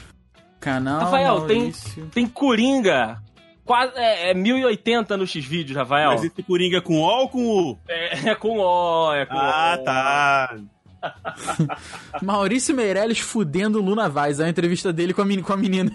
Canal 0.59 1.01
Rafael, 1.01 1.41
tem, 1.41 1.57
Maurício. 1.59 2.05
tem 2.13 2.25
Coringa. 2.27 3.21
Quase, 3.63 3.91
é, 3.95 4.31
é 4.31 4.33
1080 4.33 5.17
no 5.17 5.27
X-Vídeos, 5.27 5.77
Rafael. 5.77 6.09
Mas 6.11 6.23
esse 6.23 6.41
Coringa 6.41 6.81
com 6.81 6.95
O 6.95 7.01
ou 7.01 7.29
com 7.29 7.45
U? 7.45 7.79
É, 7.87 8.29
é 8.29 8.35
com 8.35 8.57
O, 8.59 9.13
é 9.13 9.25
com 9.25 9.35
Ah, 9.37 9.77
O. 9.79 9.83
tá. 9.83 10.55
Maurício 12.23 12.73
Meirelles 12.75 13.19
fudendo 13.19 13.81
Luna 13.81 14.09
Vaz. 14.09 14.39
É 14.39 14.45
a 14.45 14.49
entrevista 14.49 14.91
dele 14.91 15.13
com 15.13 15.21
a, 15.21 15.25
meni- 15.25 15.43
com 15.43 15.53
a 15.53 15.57
menina. 15.57 15.91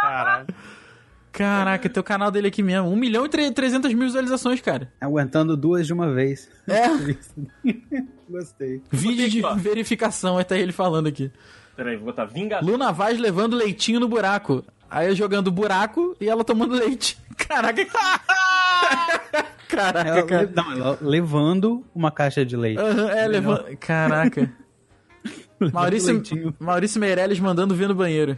Caralho. 0.00 0.46
Caraca, 1.34 1.88
tem 1.88 2.00
o 2.00 2.04
canal 2.04 2.30
dele 2.30 2.46
aqui 2.48 2.62
mesmo. 2.62 2.88
1 2.88 2.96
milhão 2.96 3.26
e 3.26 3.28
tre- 3.28 3.50
300 3.50 3.92
mil 3.92 4.06
visualizações, 4.06 4.60
cara. 4.60 4.92
Aguentando 5.00 5.56
duas 5.56 5.86
de 5.86 5.92
uma 5.92 6.12
vez. 6.14 6.48
É, 6.68 6.86
Gostei. 8.30 8.80
vídeo 8.90 9.28
de 9.28 9.44
ó. 9.44 9.54
verificação. 9.54 10.38
Aí 10.38 10.44
tá 10.44 10.56
ele 10.56 10.72
falando 10.72 11.08
aqui. 11.08 11.30
Peraí, 11.76 11.96
vou 11.96 12.06
botar 12.06 12.24
Vingador. 12.24 12.68
Luna 12.70 12.92
Vaz 12.92 13.18
levando 13.18 13.56
leitinho 13.56 13.98
no 13.98 14.08
buraco. 14.08 14.64
Aí 14.88 15.08
eu 15.08 15.16
jogando 15.16 15.50
buraco 15.50 16.16
e 16.20 16.28
ela 16.28 16.44
tomando 16.44 16.74
leite. 16.74 17.18
Caraca. 17.36 17.84
Caraca, 19.68 20.08
Ela, 20.08 20.22
cara. 20.22 20.52
não, 20.54 20.72
ela 20.72 20.98
levando 21.00 21.84
uma 21.92 22.10
caixa 22.12 22.44
de 22.46 22.56
leite. 22.56 22.78
Aham, 22.80 23.10
é, 23.10 23.26
levando. 23.26 23.76
Caraca. 23.78 24.52
Maurício, 25.72 26.12
Leitinho. 26.12 26.54
Maurício 26.60 27.00
Meirelles 27.00 27.40
mandando 27.40 27.74
ver 27.74 27.88
no 27.88 27.94
banheiro. 27.94 28.36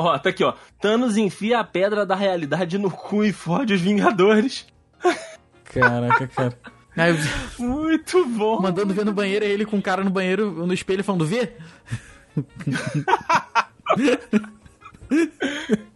Ó, 0.00 0.16
tá 0.16 0.30
aqui, 0.30 0.44
ó. 0.44 0.54
Thanos 0.80 1.16
enfia 1.16 1.58
a 1.58 1.64
pedra 1.64 2.06
da 2.06 2.14
realidade 2.14 2.78
no 2.78 2.88
cu 2.88 3.24
e 3.24 3.32
fode 3.32 3.74
os 3.74 3.80
Vingadores. 3.80 4.64
Caraca, 5.64 6.28
cara. 6.28 6.56
Aí, 6.96 7.14
Muito 7.58 8.24
bom. 8.26 8.62
mandando 8.62 8.94
ver 8.94 9.04
no 9.04 9.12
banheiro, 9.12 9.44
ele 9.44 9.66
com 9.66 9.76
o 9.76 9.82
cara 9.82 10.04
no 10.04 10.10
banheiro, 10.10 10.64
no 10.64 10.72
espelho, 10.72 11.02
falando, 11.02 11.26
vê? 11.26 11.52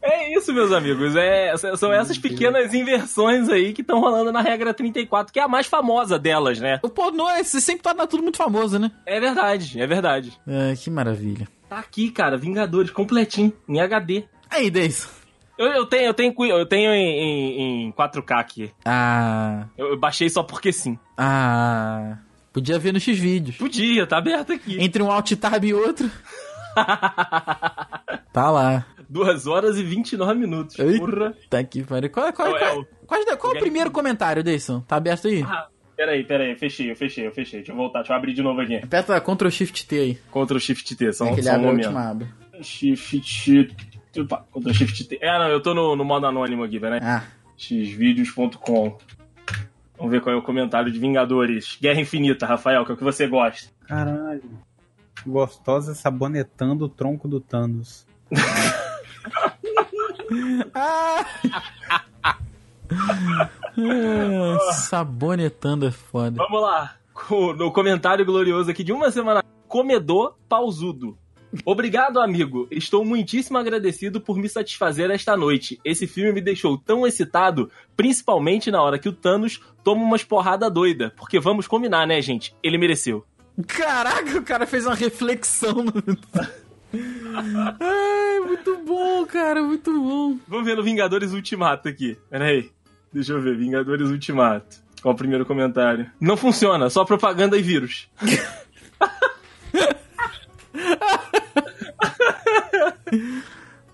É 0.01 0.37
isso, 0.37 0.53
meus 0.53 0.73
amigos. 0.73 1.15
É, 1.17 1.55
são 1.77 1.93
essas 1.93 2.19
pequenas 2.19 2.73
inversões 2.75 3.49
aí 3.49 3.73
que 3.73 3.81
estão 3.83 4.01
rolando 4.01 4.33
na 4.33 4.41
regra 4.41 4.75
34, 4.75 5.33
que 5.33 5.39
é 5.39 5.43
a 5.43 5.49
mais 5.49 5.67
famosa 5.67 6.19
delas, 6.19 6.59
né? 6.59 6.81
O 6.83 6.89
pornô 6.89 7.29
é, 7.29 7.43
você 7.43 7.61
sempre 7.61 7.83
torna 7.83 8.07
tudo 8.07 8.23
muito 8.23 8.37
famoso, 8.39 8.79
né? 8.79 8.91
É 9.07 9.21
verdade, 9.21 9.81
é 9.81 9.87
verdade. 9.87 10.33
É, 10.47 10.75
que 10.77 10.91
maravilha. 10.91 11.47
Tá 11.69 11.79
aqui, 11.79 12.11
cara, 12.11 12.37
Vingadores 12.37 12.91
completinho, 12.91 13.53
em 13.69 13.81
HD. 13.81 14.25
Aí, 14.51 14.71
Deison. 14.71 15.09
Eu, 15.59 15.69
eu 15.69 15.87
tenho, 15.87 16.05
eu 16.07 16.15
tenho, 16.15 16.35
eu 16.47 16.67
tenho 16.67 16.91
em, 16.93 17.05
em- 17.07 17.87
em 17.89 17.93
4K 17.93 18.33
aqui. 18.41 18.71
Ah. 18.85 19.67
Eu, 19.79 19.89
eu 19.91 19.99
baixei 19.99 20.29
só 20.29 20.43
porque 20.43 20.73
sim. 20.73 20.99
Ah. 21.17 22.17
Podia 22.53 22.79
ver 22.79 22.93
nos 22.93 23.03
X-Vídeos. 23.03 23.57
Podia, 23.57 24.07
tá 24.07 24.19
aberto 24.19 24.53
aqui. 24.53 24.77
Entre 24.83 25.03
um 25.03 25.11
Alt 25.11 25.31
Tab 25.37 25.65
e 25.65 25.73
outro. 25.73 26.11
tá 28.33 28.51
lá. 28.51 28.85
2 29.13 29.47
horas 29.47 29.77
e 29.77 29.83
29 29.83 30.35
minutos. 30.41 30.79
Ei. 30.79 30.99
Porra. 30.99 31.35
Tá 31.51 31.59
aqui, 31.59 31.83
peraí. 31.83 32.09
Qual, 32.09 32.33
qual, 32.33 32.49
É 32.49 32.51
o- 32.51 32.59
qual, 32.59 32.71
é 32.71 32.79
o- 32.79 32.87
qual, 33.07 33.37
qual 33.39 33.55
é 33.55 33.57
o 33.57 33.61
primeiro 33.61 33.91
comentário, 33.91 34.43
Deison? 34.43 34.81
Tá 34.81 34.97
aberto 34.97 35.29
aí? 35.29 35.43
Ah, 35.43 35.69
peraí, 35.97 36.25
peraí, 36.25 36.51
eu 36.53 36.57
fechei, 36.59 36.91
eu 36.91 36.97
fechei, 36.97 37.27
eu 37.27 37.33
fechei. 37.33 37.61
Deixa 37.61 37.73
eu 37.73 37.77
voltar, 37.77 37.99
deixa 38.01 38.13
eu 38.13 38.17
abrir 38.17 38.33
de 38.33 38.43
novo 38.43 38.61
aqui. 38.61 38.77
Aperta 38.77 39.21
Ctrl 39.21 39.51
Shift 39.51 39.87
T 39.87 39.99
aí. 39.99 40.15
Ctrl 40.33 40.59
Shift 40.59 40.97
T, 40.97 41.13
só, 41.13 41.27
É 41.27 41.29
que 41.35 41.41
ele 41.41 41.43
só 41.43 41.55
um 41.57 41.61
momento. 41.61 41.85
última 41.87 42.11
aba. 42.11 42.29
Shift. 42.63 43.75
Opa, 44.19 44.47
Ctrl 44.53 44.73
Shift 44.73 45.05
T. 45.05 45.19
É, 45.21 45.39
não, 45.39 45.49
eu 45.49 45.61
tô 45.61 45.75
no, 45.75 45.95
no 45.95 46.05
modo 46.05 46.27
anônimo 46.27 46.65
aqui, 46.65 46.81
peraí. 46.81 47.01
Ah. 47.03 47.23
xvideos.com. 47.57 48.97
Vamos 49.99 50.11
ver 50.11 50.21
qual 50.21 50.35
é 50.35 50.39
o 50.39 50.43
comentário 50.43 50.91
de 50.91 50.99
Vingadores. 50.99 51.79
Guerra 51.81 52.01
Infinita, 52.01 52.45
Rafael, 52.47 52.85
que 52.85 52.91
é 52.91 52.95
o 52.95 52.97
que 52.97 53.05
você 53.05 53.27
gosta. 53.29 53.71
Caralho. 53.87 54.43
Gostosa 55.25 55.95
sabonetando 55.95 56.87
o 56.87 56.89
tronco 56.89 57.29
do 57.29 57.39
Thanos. 57.41 58.05
Ah, 60.75 61.25
sabonetando 64.73 65.87
é 65.87 65.91
foda. 65.91 66.37
Vamos 66.37 66.63
lá. 66.63 66.97
No 67.57 67.71
comentário 67.73 68.25
glorioso 68.25 68.71
aqui 68.71 68.83
de 68.83 68.93
uma 68.93 69.11
semana. 69.11 69.45
Comedor 69.69 70.35
pausudo. 70.49 71.17
Obrigado, 71.65 72.19
amigo. 72.19 72.67
Estou 72.71 73.05
muitíssimo 73.05 73.59
agradecido 73.59 74.21
por 74.21 74.39
me 74.39 74.49
satisfazer 74.49 75.11
esta 75.11 75.37
noite. 75.37 75.79
Esse 75.85 76.07
filme 76.07 76.33
me 76.33 76.41
deixou 76.41 76.79
tão 76.79 77.07
excitado, 77.07 77.71
principalmente 77.95 78.71
na 78.71 78.83
hora 78.83 78.99
que 78.99 79.09
o 79.09 79.13
Thanos 79.13 79.61
toma 79.85 80.03
umas 80.03 80.25
porrada 80.25 80.71
doida. 80.71 81.13
Porque 81.17 81.39
vamos 81.39 81.67
combinar, 81.67 82.07
né, 82.07 82.21
gente? 82.23 82.55
Ele 82.63 82.79
mereceu. 82.79 83.25
Caraca, 83.67 84.39
o 84.39 84.43
cara 84.43 84.67
fez 84.67 84.87
uma 84.87 84.95
reflexão. 84.95 85.85
No... 85.85 85.93
Ai, 87.81 88.41
muito 88.41 88.79
bom, 88.85 89.25
cara, 89.27 89.63
muito 89.63 89.93
bom. 89.93 90.39
Vamos 90.47 90.67
ver 90.67 90.77
no 90.77 90.83
Vingadores 90.83 91.33
Ultimato 91.33 91.89
aqui. 91.89 92.19
Pera 92.31 92.47
aí. 92.47 92.71
Deixa 93.13 93.33
eu 93.33 93.41
ver, 93.41 93.57
Vingadores 93.57 94.09
Ultimato. 94.09 94.83
Qual 95.03 95.15
o 95.15 95.17
primeiro 95.17 95.45
comentário? 95.45 96.11
Não 96.21 96.37
funciona, 96.37 96.89
só 96.89 97.05
propaganda 97.05 97.57
e 97.57 97.63
vírus. 97.63 98.09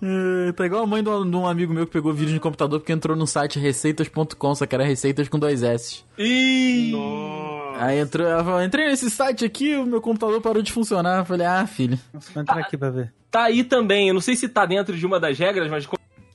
É, 0.00 0.52
tá 0.52 0.64
igual 0.64 0.84
a 0.84 0.87
mãe 0.87 1.02
de 1.02 1.08
um, 1.08 1.28
de 1.28 1.37
um 1.37 1.46
amigo 1.46 1.74
meu 1.74 1.84
que 1.84 1.92
pegou 1.92 2.12
vírus 2.12 2.32
no 2.32 2.38
computador 2.38 2.78
porque 2.78 2.92
entrou 2.92 3.16
no 3.16 3.26
site 3.26 3.58
receitas.com, 3.58 4.54
só 4.54 4.64
que 4.64 4.74
era 4.74 4.84
receitas 4.84 5.28
com 5.28 5.38
dois 5.38 5.62
S. 5.62 6.04
Ih! 6.16 6.92
Aí 7.80 7.98
entrou, 7.98 8.26
ela 8.26 8.44
falou, 8.44 8.62
entrei 8.62 8.88
nesse 8.88 9.08
site 9.10 9.44
aqui, 9.44 9.76
o 9.76 9.86
meu 9.86 10.00
computador 10.00 10.40
parou 10.40 10.62
de 10.62 10.72
funcionar. 10.72 11.18
Eu 11.20 11.24
falei, 11.24 11.46
ah, 11.46 11.66
filho. 11.66 11.98
Vou 12.12 12.42
entrar 12.42 12.58
aqui 12.58 12.76
pra 12.76 12.90
ver. 12.90 13.12
Tá 13.30 13.44
aí 13.44 13.62
também, 13.64 14.08
eu 14.08 14.14
não 14.14 14.20
sei 14.20 14.34
se 14.36 14.48
tá 14.48 14.64
dentro 14.64 14.96
de 14.96 15.04
uma 15.06 15.20
das 15.20 15.38
regras, 15.38 15.70
mas 15.70 15.86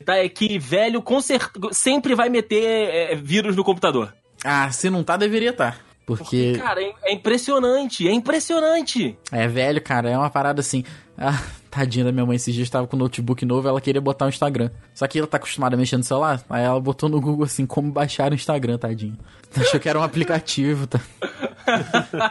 tá 0.06 0.16
é 0.18 0.30
que 0.30 0.60
velho 0.60 1.02
com 1.02 1.20
cer- 1.22 1.50
sempre 1.72 2.14
vai 2.14 2.30
meter 2.30 2.64
é, 3.12 3.16
vírus 3.16 3.56
no 3.56 3.64
computador. 3.64 4.14
Ah, 4.44 4.70
se 4.72 4.90
não 4.90 5.04
tá, 5.04 5.18
deveria 5.18 5.50
estar. 5.52 5.80
Porque 6.06 6.58
Cara, 6.58 6.82
é, 6.84 6.94
é 7.04 7.14
impressionante, 7.14 8.06
é 8.08 8.12
impressionante. 8.12 9.18
é 9.32 9.48
velho, 9.48 9.82
cara, 9.82 10.10
é 10.10 10.18
uma 10.18 10.30
parada 10.30 10.60
assim. 10.60 10.84
Ah, 11.18 11.42
tadinha 11.72 12.04
da 12.06 12.12
minha 12.12 12.26
mãe, 12.26 12.36
esses 12.36 12.54
dias 12.54 12.70
tava 12.70 12.86
com 12.88 12.96
o 12.96 13.00
notebook 13.00 13.46
novo, 13.46 13.68
ela 13.68 13.80
queria 13.80 14.02
botar 14.02 14.26
o 14.26 14.30
Instagram. 14.30 14.70
Só 14.94 15.08
que 15.08 15.18
ela 15.18 15.28
tá 15.28 15.38
acostumada 15.38 15.76
a 15.76 15.80
mexer 15.80 15.96
no 15.98 16.04
celular, 16.04 16.44
aí 16.50 16.64
ela 16.64 16.80
botou 16.80 17.08
no 17.08 17.22
Google 17.22 17.46
assim, 17.46 17.66
como 17.66 17.90
baixar 17.92 18.32
o 18.32 18.36
Instagram, 18.36 18.78
tadinho. 18.78 19.18
Achou 19.56 19.80
que 19.80 19.88
era 19.90 20.00
um 20.00 20.04
aplicativo, 20.04 20.88
tá? 20.88 21.00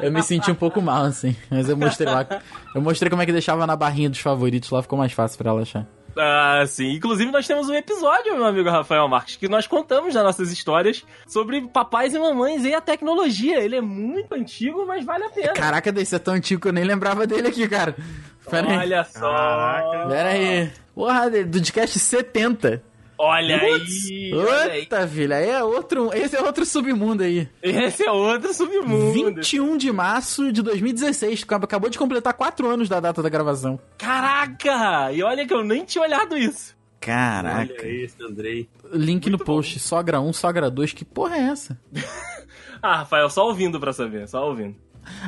Eu 0.00 0.12
me 0.12 0.22
senti 0.22 0.50
um 0.50 0.54
pouco 0.54 0.80
mal, 0.82 1.04
assim. 1.04 1.36
Mas 1.50 1.68
eu 1.68 1.76
mostrei 1.76 2.12
lá. 2.12 2.26
Eu 2.74 2.80
mostrei 2.80 3.08
como 3.08 3.22
é 3.22 3.26
que 3.26 3.32
deixava 3.32 3.66
na 3.66 3.76
barrinha 3.76 4.10
dos 4.10 4.18
favoritos 4.20 4.70
lá, 4.70 4.82
ficou 4.82 4.98
mais 4.98 5.12
fácil 5.12 5.38
pra 5.38 5.50
ela 5.50 5.62
achar. 5.62 5.86
Ah, 6.16 6.62
sim. 6.66 6.92
Inclusive, 6.92 7.30
nós 7.30 7.46
temos 7.46 7.68
um 7.68 7.74
episódio, 7.74 8.34
meu 8.34 8.44
amigo 8.44 8.68
Rafael 8.68 9.08
Marques, 9.08 9.36
que 9.36 9.48
nós 9.48 9.66
contamos 9.66 10.12
das 10.12 10.22
nossas 10.22 10.52
histórias 10.52 11.04
sobre 11.26 11.62
papais 11.62 12.14
e 12.14 12.18
mamães 12.18 12.64
e 12.64 12.74
a 12.74 12.80
tecnologia. 12.80 13.60
Ele 13.60 13.76
é 13.76 13.80
muito 13.80 14.34
antigo, 14.34 14.84
mas 14.86 15.04
vale 15.04 15.24
a 15.24 15.30
pena. 15.30 15.52
Caraca, 15.54 15.90
desse 15.90 16.14
é 16.14 16.18
tão 16.18 16.34
antigo 16.34 16.60
que 16.60 16.68
eu 16.68 16.72
nem 16.72 16.84
lembrava 16.84 17.26
dele 17.26 17.48
aqui, 17.48 17.66
cara. 17.68 17.96
Pera 18.50 18.70
aí. 18.70 18.78
Olha 18.78 19.04
só. 19.04 20.08
Pera 20.08 20.28
aí. 20.30 20.70
Porra, 20.94 21.30
do 21.30 21.48
podcast 21.48 21.98
70. 21.98 22.82
Olha 23.24 23.56
aí. 23.56 24.34
Olha 24.34 24.72
aí. 24.72 24.80
Eita, 24.80 25.06
filha, 25.06 25.36
aí 25.36 25.48
é 25.48 25.62
outro. 25.62 26.10
Esse 26.12 26.34
é 26.34 26.42
outro 26.42 26.66
submundo 26.66 27.22
aí. 27.22 27.48
Esse 27.62 28.02
é 28.04 28.10
outro 28.10 28.52
submundo. 28.52 29.12
21 29.12 29.76
de 29.76 29.92
março 29.92 30.50
de 30.50 30.60
2016. 30.60 31.46
Acabou 31.48 31.88
de 31.88 31.98
completar 31.98 32.34
4 32.34 32.68
anos 32.68 32.88
da 32.88 32.98
data 32.98 33.22
da 33.22 33.28
gravação. 33.28 33.78
Caraca! 33.96 35.12
E 35.12 35.22
olha 35.22 35.46
que 35.46 35.54
eu 35.54 35.62
nem 35.62 35.84
tinha 35.84 36.02
olhado 36.02 36.36
isso. 36.36 36.76
Caraca. 36.98 37.72
Olha 37.78 37.88
esse, 37.88 38.16
Andrei. 38.20 38.68
Link 38.92 39.30
no 39.30 39.38
post. 39.38 39.78
Sogra 39.78 40.20
1, 40.20 40.32
sogra 40.32 40.68
2. 40.68 40.92
Que 40.92 41.04
porra 41.04 41.36
é 41.36 41.42
essa? 41.42 41.78
Ah, 42.84 42.96
Rafael, 42.96 43.30
só 43.30 43.46
ouvindo 43.46 43.78
pra 43.78 43.92
saber, 43.92 44.26
só 44.26 44.44
ouvindo. 44.48 44.74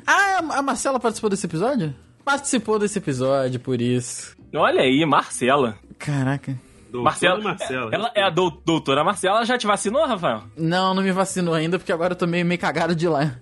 Ah, 0.05 0.39
a 0.39 0.61
Marcela 0.61 0.99
participou 0.99 1.31
desse 1.31 1.47
episódio? 1.47 1.95
Participou 2.25 2.81
desse 2.81 2.99
episódio, 2.99 3.61
por 3.61 3.81
isso. 3.81 4.37
Olha 4.53 4.81
aí, 4.81 5.07
Marcela. 5.07 5.79
Caraca. 5.97 6.59
Doutor 6.95 7.03
Marcela, 7.03 7.41
Marcelo. 7.41 7.91
ela 7.93 8.13
é 8.15 8.23
a 8.23 8.31
dou- 8.31 8.63
doutora 8.65 9.03
Marcela, 9.03 9.39
ela 9.39 9.45
já 9.45 9.59
te 9.59 9.67
vacinou, 9.67 10.07
Rafael? 10.07 10.45
Não, 10.57 10.95
não 10.95 11.03
me 11.03 11.11
vacinou 11.11 11.53
ainda, 11.53 11.77
porque 11.77 11.93
agora 11.93 12.13
eu 12.13 12.17
tô 12.17 12.25
meio, 12.25 12.47
meio 12.47 12.61
cagado 12.61 12.95
de 12.95 13.09
lá. 13.09 13.35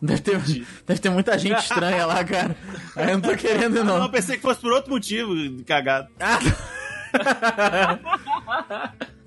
Deve 0.00 0.20
ter, 0.20 0.38
deve 0.86 1.00
ter 1.00 1.08
muita 1.10 1.36
gente 1.38 1.58
estranha 1.58 2.04
lá, 2.04 2.22
cara. 2.22 2.54
Aí 2.94 3.08
eu 3.08 3.14
não 3.14 3.20
tô 3.22 3.34
querendo, 3.34 3.82
Não, 3.82 3.94
eu 3.94 4.00
não. 4.02 4.10
pensei 4.10 4.36
que 4.36 4.42
fosse 4.42 4.60
por 4.60 4.72
outro 4.72 4.90
motivo, 4.90 5.32
cagado. 5.64 6.08
Ah, 6.20 6.38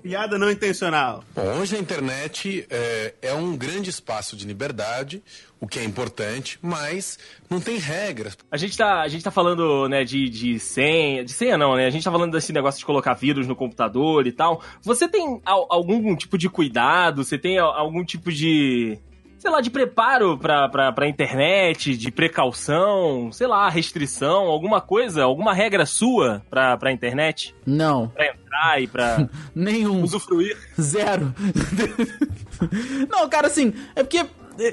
Piada 0.02 0.38
não 0.38 0.50
intencional. 0.50 1.22
Bom, 1.34 1.42
hoje 1.60 1.76
a 1.76 1.78
internet 1.78 2.66
é, 2.70 3.14
é 3.22 3.34
um 3.34 3.56
grande 3.56 3.90
espaço 3.90 4.36
de 4.36 4.44
liberdade, 4.46 5.22
o 5.62 5.66
que 5.68 5.78
é 5.78 5.84
importante, 5.84 6.58
mas 6.60 7.16
não 7.48 7.60
tem 7.60 7.78
regras. 7.78 8.36
A 8.50 8.56
gente 8.56 8.76
tá, 8.76 9.00
a 9.00 9.06
gente 9.06 9.22
tá 9.22 9.30
falando, 9.30 9.88
né, 9.88 10.02
de, 10.02 10.28
de 10.28 10.58
senha. 10.58 11.24
De 11.24 11.32
senha 11.32 11.56
não, 11.56 11.76
né? 11.76 11.86
A 11.86 11.90
gente 11.90 12.02
tá 12.02 12.10
falando 12.10 12.32
desse 12.32 12.52
negócio 12.52 12.80
de 12.80 12.84
colocar 12.84 13.14
vírus 13.14 13.46
no 13.46 13.54
computador 13.54 14.26
e 14.26 14.32
tal. 14.32 14.60
Você 14.82 15.06
tem 15.08 15.40
al- 15.44 15.68
algum 15.70 16.16
tipo 16.16 16.36
de 16.36 16.48
cuidado? 16.50 17.22
Você 17.24 17.38
tem 17.38 17.58
al- 17.60 17.72
algum 17.78 18.04
tipo 18.04 18.32
de. 18.32 18.98
Sei 19.38 19.50
lá, 19.50 19.60
de 19.60 19.70
preparo 19.70 20.36
pra, 20.38 20.68
pra, 20.68 20.92
pra 20.92 21.08
internet, 21.08 21.96
de 21.96 22.10
precaução, 22.12 23.30
sei 23.32 23.46
lá, 23.48 23.68
restrição, 23.68 24.44
alguma 24.46 24.80
coisa, 24.80 25.22
alguma 25.24 25.52
regra 25.52 25.84
sua 25.86 26.42
pra, 26.50 26.76
pra 26.76 26.92
internet? 26.92 27.52
não, 27.66 28.08
Pra 28.08 28.26
entrar 28.28 28.80
e 28.82 28.86
pra 28.86 29.28
nenhum. 29.54 30.02
usufruir? 30.02 30.56
Zero. 30.80 31.34
não, 33.10 33.28
cara, 33.28 33.46
assim, 33.48 33.72
é 33.94 34.02
porque 34.02 34.24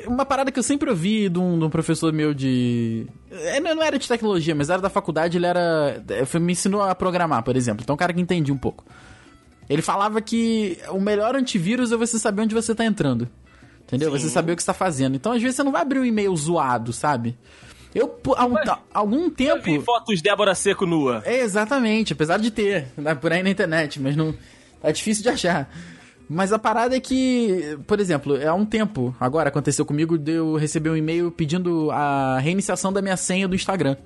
uma 0.07 0.25
parada 0.25 0.51
que 0.51 0.59
eu 0.59 0.63
sempre 0.63 0.89
ouvi 0.89 1.29
de 1.29 1.39
um, 1.39 1.57
de 1.57 1.65
um 1.65 1.69
professor 1.69 2.11
meu 2.13 2.33
de. 2.33 3.07
é, 3.31 3.59
Não 3.59 3.81
era 3.83 3.97
de 3.97 4.07
tecnologia, 4.07 4.53
mas 4.55 4.69
era 4.69 4.81
da 4.81 4.89
faculdade, 4.89 5.37
ele 5.37 5.45
era. 5.45 6.03
é, 6.09 6.39
Me 6.39 6.53
ensinou 6.53 6.81
a 6.81 6.93
programar, 6.95 7.43
por 7.43 7.55
exemplo. 7.55 7.81
Então, 7.83 7.93
um 7.93 7.97
cara 7.97 8.13
que 8.13 8.21
entendia 8.21 8.53
um 8.53 8.57
pouco. 8.57 8.83
Ele 9.69 9.81
falava 9.81 10.19
que 10.21 10.77
o 10.89 10.99
melhor 10.99 11.35
antivírus 11.35 11.91
é 11.91 11.97
você 11.97 12.17
saber 12.17 12.41
onde 12.41 12.55
você 12.55 12.73
tá 12.73 12.83
entrando. 12.85 13.29
Entendeu? 13.83 14.11
Você 14.11 14.29
saber 14.29 14.53
o 14.53 14.55
que 14.55 14.61
você 14.63 14.67
tá 14.67 14.73
fazendo. 14.73 15.15
Então, 15.15 15.31
às 15.31 15.41
vezes, 15.41 15.55
você 15.55 15.63
não 15.63 15.71
vai 15.71 15.81
abrir 15.81 15.99
um 15.99 16.05
e-mail 16.05 16.35
zoado, 16.35 16.91
sabe? 16.93 17.37
Eu, 17.93 18.19
há, 18.35 18.45
um- 18.45 18.55
algum 18.93 19.23
Eu 19.25 19.31
tempo. 19.31 19.63
vi 19.63 19.79
fotos 19.81 20.21
Débora 20.21 20.53
Seco 20.53 20.85
nua. 20.85 21.23
É, 21.25 21.39
exatamente, 21.41 22.13
apesar 22.13 22.37
de 22.37 22.51
ter, 22.51 22.87
né, 22.95 23.15
por 23.15 23.31
aí 23.33 23.41
na 23.41 23.49
internet, 23.49 23.99
mas 23.99 24.15
não. 24.15 24.33
Tá 24.81 24.91
difícil 24.91 25.23
de 25.23 25.29
achar. 25.29 25.67
Mas 26.29 26.53
a 26.53 26.59
parada 26.59 26.95
é 26.95 26.99
que, 26.99 27.79
por 27.87 27.99
exemplo, 27.99 28.37
há 28.47 28.53
um 28.53 28.65
tempo, 28.65 29.15
agora 29.19 29.49
aconteceu 29.49 29.83
comigo, 29.83 30.15
de 30.15 30.33
eu 30.33 30.55
receber 30.55 30.91
um 30.91 30.95
e-mail 30.95 31.31
pedindo 31.31 31.89
a 31.89 32.37
reiniciação 32.39 32.93
da 32.93 33.01
minha 33.01 33.17
senha 33.17 33.47
do 33.47 33.55
Instagram. 33.55 33.97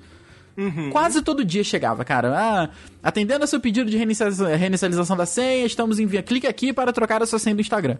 Quase 0.90 1.20
todo 1.20 1.44
dia 1.44 1.62
chegava, 1.62 2.04
cara. 2.04 2.32
Ah, 2.34 2.70
atendendo 3.02 3.44
a 3.44 3.46
seu 3.46 3.60
pedido 3.60 3.90
de 3.90 3.96
reinicialização, 3.96 4.56
reinicialização 4.56 5.16
da 5.16 5.26
senha, 5.26 5.66
estamos 5.66 5.98
enviando. 5.98 6.24
Clique 6.24 6.46
aqui 6.46 6.72
para 6.72 6.92
trocar 6.92 7.22
a 7.22 7.26
sua 7.26 7.38
senha 7.38 7.54
do 7.54 7.60
Instagram. 7.60 7.98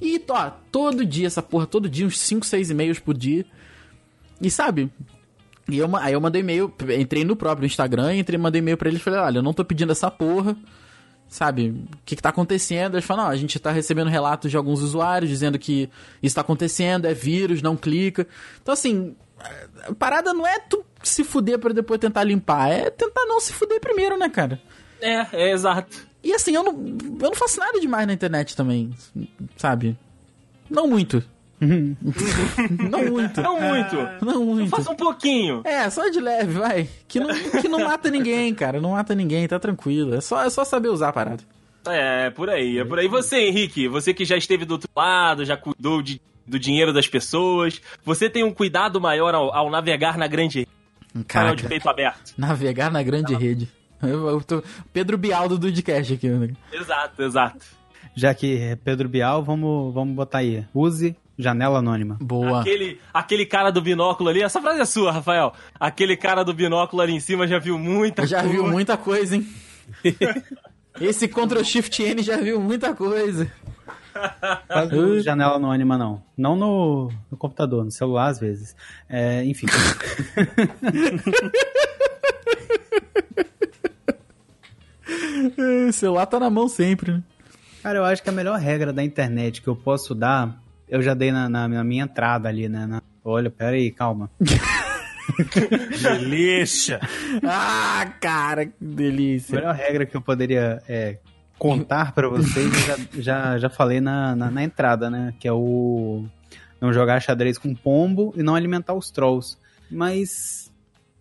E, 0.00 0.20
ó, 0.28 0.50
todo 0.72 1.04
dia, 1.06 1.28
essa 1.28 1.42
porra, 1.42 1.66
todo 1.66 1.88
dia, 1.88 2.04
uns 2.04 2.18
5, 2.18 2.44
6 2.44 2.70
e-mails 2.70 2.98
por 2.98 3.16
dia. 3.16 3.46
E 4.40 4.50
sabe, 4.50 4.90
e 5.68 5.78
eu, 5.78 5.96
aí 5.96 6.12
eu 6.12 6.20
mandei 6.20 6.42
e-mail, 6.42 6.72
entrei 6.98 7.24
no 7.24 7.36
próprio 7.36 7.66
Instagram, 7.66 8.16
entrei, 8.16 8.36
mandei 8.36 8.58
e-mail 8.58 8.76
pra 8.76 8.88
eles 8.88 9.00
e 9.00 9.04
falei, 9.04 9.20
olha, 9.20 9.38
eu 9.38 9.42
não 9.42 9.54
tô 9.54 9.64
pedindo 9.64 9.92
essa 9.92 10.10
porra, 10.10 10.56
sabe? 11.32 11.70
O 11.70 11.98
que 12.04 12.14
que 12.14 12.22
tá 12.22 12.28
acontecendo? 12.28 12.94
Eles 12.94 13.06
falaram, 13.06 13.28
não, 13.28 13.34
a 13.34 13.36
gente 13.36 13.58
tá 13.58 13.72
recebendo 13.72 14.08
relatos 14.08 14.50
de 14.50 14.56
alguns 14.56 14.82
usuários 14.82 15.30
dizendo 15.30 15.58
que 15.58 15.88
isso 16.22 16.34
tá 16.34 16.42
acontecendo, 16.42 17.06
é 17.06 17.14
vírus, 17.14 17.62
não 17.62 17.74
clica. 17.74 18.26
Então, 18.60 18.74
assim, 18.74 19.16
a 19.88 19.94
parada 19.94 20.34
não 20.34 20.46
é 20.46 20.58
tu 20.58 20.84
se 21.02 21.24
fuder 21.24 21.58
pra 21.58 21.72
depois 21.72 21.98
tentar 21.98 22.22
limpar, 22.22 22.70
é 22.70 22.90
tentar 22.90 23.24
não 23.24 23.40
se 23.40 23.54
fuder 23.54 23.80
primeiro, 23.80 24.18
né, 24.18 24.28
cara? 24.28 24.60
É, 25.00 25.26
é 25.32 25.52
exato. 25.52 26.06
E 26.22 26.34
assim, 26.34 26.54
eu 26.54 26.62
não, 26.62 26.72
eu 26.72 27.30
não 27.30 27.34
faço 27.34 27.58
nada 27.58 27.80
demais 27.80 28.06
na 28.06 28.12
internet 28.12 28.54
também, 28.54 28.94
sabe? 29.56 29.98
Não 30.68 30.86
muito. 30.86 31.24
não 32.90 33.04
muito. 33.10 33.40
Não 33.40 33.60
muito. 33.60 33.96
Não 34.24 34.44
muito. 34.44 34.70
Faça 34.70 34.90
um 34.90 34.96
pouquinho. 34.96 35.62
É, 35.64 35.88
só 35.90 36.08
de 36.08 36.20
leve, 36.20 36.52
vai. 36.58 36.88
Que 37.08 37.20
não, 37.20 37.28
que 37.60 37.68
não 37.68 37.80
mata 37.84 38.10
ninguém, 38.10 38.52
cara. 38.54 38.80
Não 38.80 38.90
mata 38.92 39.14
ninguém, 39.14 39.46
tá 39.46 39.58
tranquilo. 39.58 40.14
É 40.14 40.20
só, 40.20 40.44
é 40.44 40.50
só 40.50 40.64
saber 40.64 40.88
usar 40.88 41.08
a 41.10 41.12
parada. 41.12 41.42
É, 41.86 42.30
por 42.30 42.48
aí, 42.50 42.78
é 42.78 42.84
por 42.84 42.98
aí. 42.98 43.08
Você, 43.08 43.38
Henrique, 43.48 43.88
você 43.88 44.12
que 44.14 44.24
já 44.24 44.36
esteve 44.36 44.64
do 44.64 44.72
outro 44.72 44.88
lado, 44.94 45.44
já 45.44 45.56
cuidou 45.56 46.00
de- 46.02 46.20
do 46.46 46.58
dinheiro 46.58 46.92
das 46.92 47.06
pessoas, 47.06 47.80
você 48.04 48.28
tem 48.28 48.42
um 48.44 48.52
cuidado 48.52 49.00
maior 49.00 49.34
ao, 49.34 49.54
ao 49.54 49.70
navegar 49.70 50.16
na 50.18 50.26
grande 50.26 50.66
canal 51.26 51.54
de 51.54 51.62
Caraca, 51.62 51.68
peito 51.68 51.88
aberto. 51.88 52.34
navegar 52.36 52.90
na 52.90 53.02
grande 53.02 53.34
rede. 53.34 53.68
Eu, 54.02 54.28
eu 54.28 54.40
tô... 54.40 54.62
Pedro 54.92 55.16
Bial 55.16 55.48
do 55.48 55.56
Dudcast 55.58 56.12
aqui. 56.14 56.28
né? 56.28 56.50
Exato, 56.72 57.22
exato. 57.22 57.64
Já 58.16 58.34
que 58.34 58.58
é 58.58 58.74
Pedro 58.76 59.08
Bial, 59.08 59.42
vamos, 59.42 59.94
vamos 59.94 60.14
botar 60.14 60.38
aí. 60.38 60.64
Use 60.74 61.16
janela 61.38 61.78
anônima. 61.78 62.16
Boa. 62.20 62.60
Aquele, 62.60 63.00
aquele 63.12 63.46
cara 63.46 63.70
do 63.70 63.80
binóculo 63.80 64.28
ali, 64.28 64.42
essa 64.42 64.60
frase 64.60 64.80
é 64.80 64.84
sua, 64.84 65.12
Rafael. 65.12 65.52
Aquele 65.78 66.16
cara 66.16 66.44
do 66.44 66.52
binóculo 66.52 67.02
ali 67.02 67.12
em 67.12 67.20
cima 67.20 67.46
já 67.46 67.58
viu 67.58 67.78
muita 67.78 68.26
já 68.26 68.40
coisa. 68.40 68.52
viu 68.52 68.66
muita 68.66 68.96
coisa, 68.96 69.36
hein? 69.36 69.46
Esse 71.00 71.26
Ctrl 71.26 71.64
Shift 71.64 72.02
N 72.02 72.22
já 72.22 72.36
viu 72.36 72.60
muita 72.60 72.94
coisa. 72.94 73.50
Janela 75.22 75.56
anônima, 75.56 75.96
não. 75.96 76.22
Não 76.36 76.54
no, 76.54 77.10
no 77.30 77.36
computador, 77.36 77.84
no 77.84 77.90
celular 77.90 78.28
às 78.28 78.38
vezes. 78.38 78.76
É, 79.08 79.42
enfim. 79.44 79.66
É, 85.58 85.88
o 85.88 85.92
celular 85.92 86.26
tá 86.26 86.38
na 86.38 86.50
mão 86.50 86.68
sempre, 86.68 87.12
né? 87.12 87.22
Cara, 87.82 87.98
eu 87.98 88.04
acho 88.04 88.22
que 88.22 88.28
a 88.28 88.32
melhor 88.32 88.58
regra 88.60 88.92
da 88.92 89.02
internet 89.02 89.60
que 89.60 89.68
eu 89.68 89.74
posso 89.74 90.14
dar, 90.14 90.61
eu 90.92 91.02
já 91.02 91.14
dei 91.14 91.32
na, 91.32 91.48
na- 91.48 91.66
na 91.68 91.82
minha 91.84 92.04
entrada 92.04 92.48
ali, 92.48 92.68
né? 92.68 92.86
na- 92.86 93.02
Olha, 93.24 93.50
pera 93.50 93.76
aí, 93.76 93.90
calma. 93.90 94.30
Delícia! 96.02 97.00
Ah, 97.44 98.12
cara, 98.20 98.66
que 98.66 98.72
A 98.72 98.84
delícia. 98.84 99.54
melhor 99.56 99.74
regra 99.74 100.04
que 100.06 100.16
eu 100.16 100.20
poderia 100.20 100.82
é, 100.88 101.18
contar 101.58 102.12
pra 102.12 102.28
vocês, 102.28 102.66
eu 102.66 102.80
já, 102.80 102.96
já, 103.22 103.58
já 103.58 103.70
falei 103.70 104.00
na, 104.00 104.34
na, 104.34 104.50
na 104.50 104.62
entrada, 104.64 105.08
né? 105.10 105.32
Que 105.38 105.46
é 105.48 105.52
o 105.52 106.24
não 106.80 106.92
jogar 106.92 107.20
xadrez 107.20 107.58
com 107.58 107.74
pombo 107.74 108.32
e 108.36 108.42
não 108.42 108.54
alimentar 108.54 108.94
os 108.94 109.10
trolls. 109.10 109.56
Mas 109.90 110.70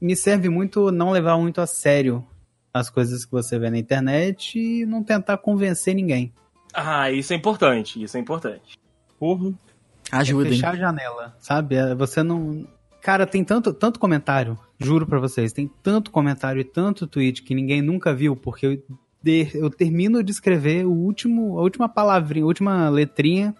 me 0.02 0.16
serve 0.16 0.50
muito 0.50 0.92
não 0.92 1.12
levar 1.12 1.38
muito 1.38 1.62
a 1.62 1.68
sério 1.68 2.26
as 2.74 2.90
coisas 2.90 3.26
que 3.26 3.32
você 3.32 3.60
vê 3.60 3.70
na 3.70 3.78
internet 3.78 4.58
e 4.58 4.86
não 4.86 5.04
tentar 5.04 5.38
convencer 5.38 5.94
ninguém. 5.94 6.34
Ah, 6.74 7.12
isso 7.12 7.34
é 7.34 7.36
importante, 7.36 8.02
isso 8.02 8.18
é 8.18 8.20
importante. 8.20 8.78
Porra. 9.22 9.54
Ajuda, 10.12 10.48
hein? 10.50 10.56
Fechar 10.56 10.74
a 10.74 10.76
janela, 10.78 11.36
sabe? 11.40 11.76
É, 11.76 11.94
Você 11.94 12.24
não. 12.24 12.66
Cara, 13.04 13.28
tem 13.28 13.44
tanto, 13.44 13.72
tanto 13.72 14.00
comentário, 14.00 14.58
juro 14.80 15.06
pra 15.06 15.20
vocês, 15.20 15.54
tem 15.54 15.70
tanto 15.84 16.10
comentário 16.10 16.60
e 16.60 16.64
tanto 16.64 17.06
tweet 17.06 17.44
que 17.44 17.54
ninguém 17.54 17.82
nunca 17.84 18.14
viu, 18.16 18.36
porque 18.36 18.66
eu, 18.66 18.82
de- 19.24 19.50
eu 19.54 19.70
termino 19.70 20.24
de 20.24 20.32
escrever 20.32 20.86
o 20.88 20.92
último, 20.92 21.58
a 21.60 21.62
última 21.62 21.88
palavrinha, 21.88 22.44
a 22.44 22.48
última 22.48 22.90
letrinha, 22.90 23.56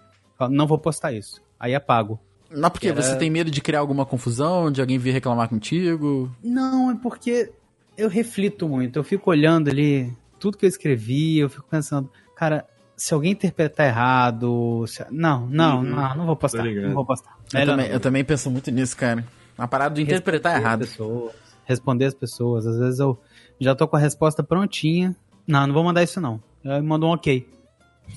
não 0.50 0.66
vou 0.66 0.78
postar 0.78 1.12
isso. 1.12 1.40
Aí 1.60 1.74
apago. 1.76 2.18
Não, 2.50 2.68
porque 2.70 2.88
Era- 2.88 3.00
você 3.00 3.16
tem 3.16 3.30
medo 3.30 3.50
de 3.50 3.60
criar 3.60 3.78
alguma 3.80 4.04
confusão, 4.04 4.70
de 4.70 4.80
alguém 4.80 4.98
vir 4.98 5.12
reclamar 5.12 5.48
contigo. 5.48 6.30
Não, 6.42 6.90
é 6.90 6.94
porque 6.96 7.50
eu 7.96 8.08
reflito 8.08 8.68
muito, 8.68 8.98
eu 8.98 9.04
fico 9.04 9.30
olhando 9.30 9.70
ali 9.70 10.12
tudo 10.40 10.56
que 10.58 10.66
eu 10.66 10.68
escrevi, 10.68 11.38
eu 11.38 11.48
fico 11.48 11.66
pensando, 11.70 12.10
cara, 12.36 12.64
se 13.04 13.12
alguém 13.14 13.32
interpretar 13.32 13.86
errado. 13.88 14.84
se- 14.86 15.04
Não, 15.10 15.46
não, 15.48 15.78
Uhum. 15.78 15.84
não, 15.90 16.14
não 16.16 16.26
vou 16.26 16.36
postar. 16.36 16.64
Não 16.64 16.94
vou 16.94 17.04
postar. 17.04 17.36
Eu 17.52 17.66
também, 17.66 17.86
não. 17.88 17.94
eu 17.94 18.00
também 18.00 18.24
penso 18.24 18.50
muito 18.50 18.70
nisso, 18.70 18.96
cara. 18.96 19.24
A 19.58 19.66
parada 19.66 19.94
de 19.94 20.02
interpretar 20.02 20.52
Responder 20.52 20.66
errado. 20.68 20.82
as 20.82 20.88
pessoas, 20.90 21.32
responder 21.64 22.04
as 22.06 22.14
pessoas. 22.14 22.66
Às 22.66 22.78
vezes 22.78 23.00
eu 23.00 23.18
já 23.60 23.74
tô 23.74 23.86
com 23.88 23.96
a 23.96 23.98
resposta 23.98 24.42
prontinha. 24.42 25.14
Não, 25.46 25.66
não 25.66 25.74
vou 25.74 25.82
mandar 25.84 26.02
isso 26.02 26.20
não. 26.20 26.40
Eu 26.64 26.82
mando 26.82 27.06
um 27.06 27.10
ok. 27.10 27.48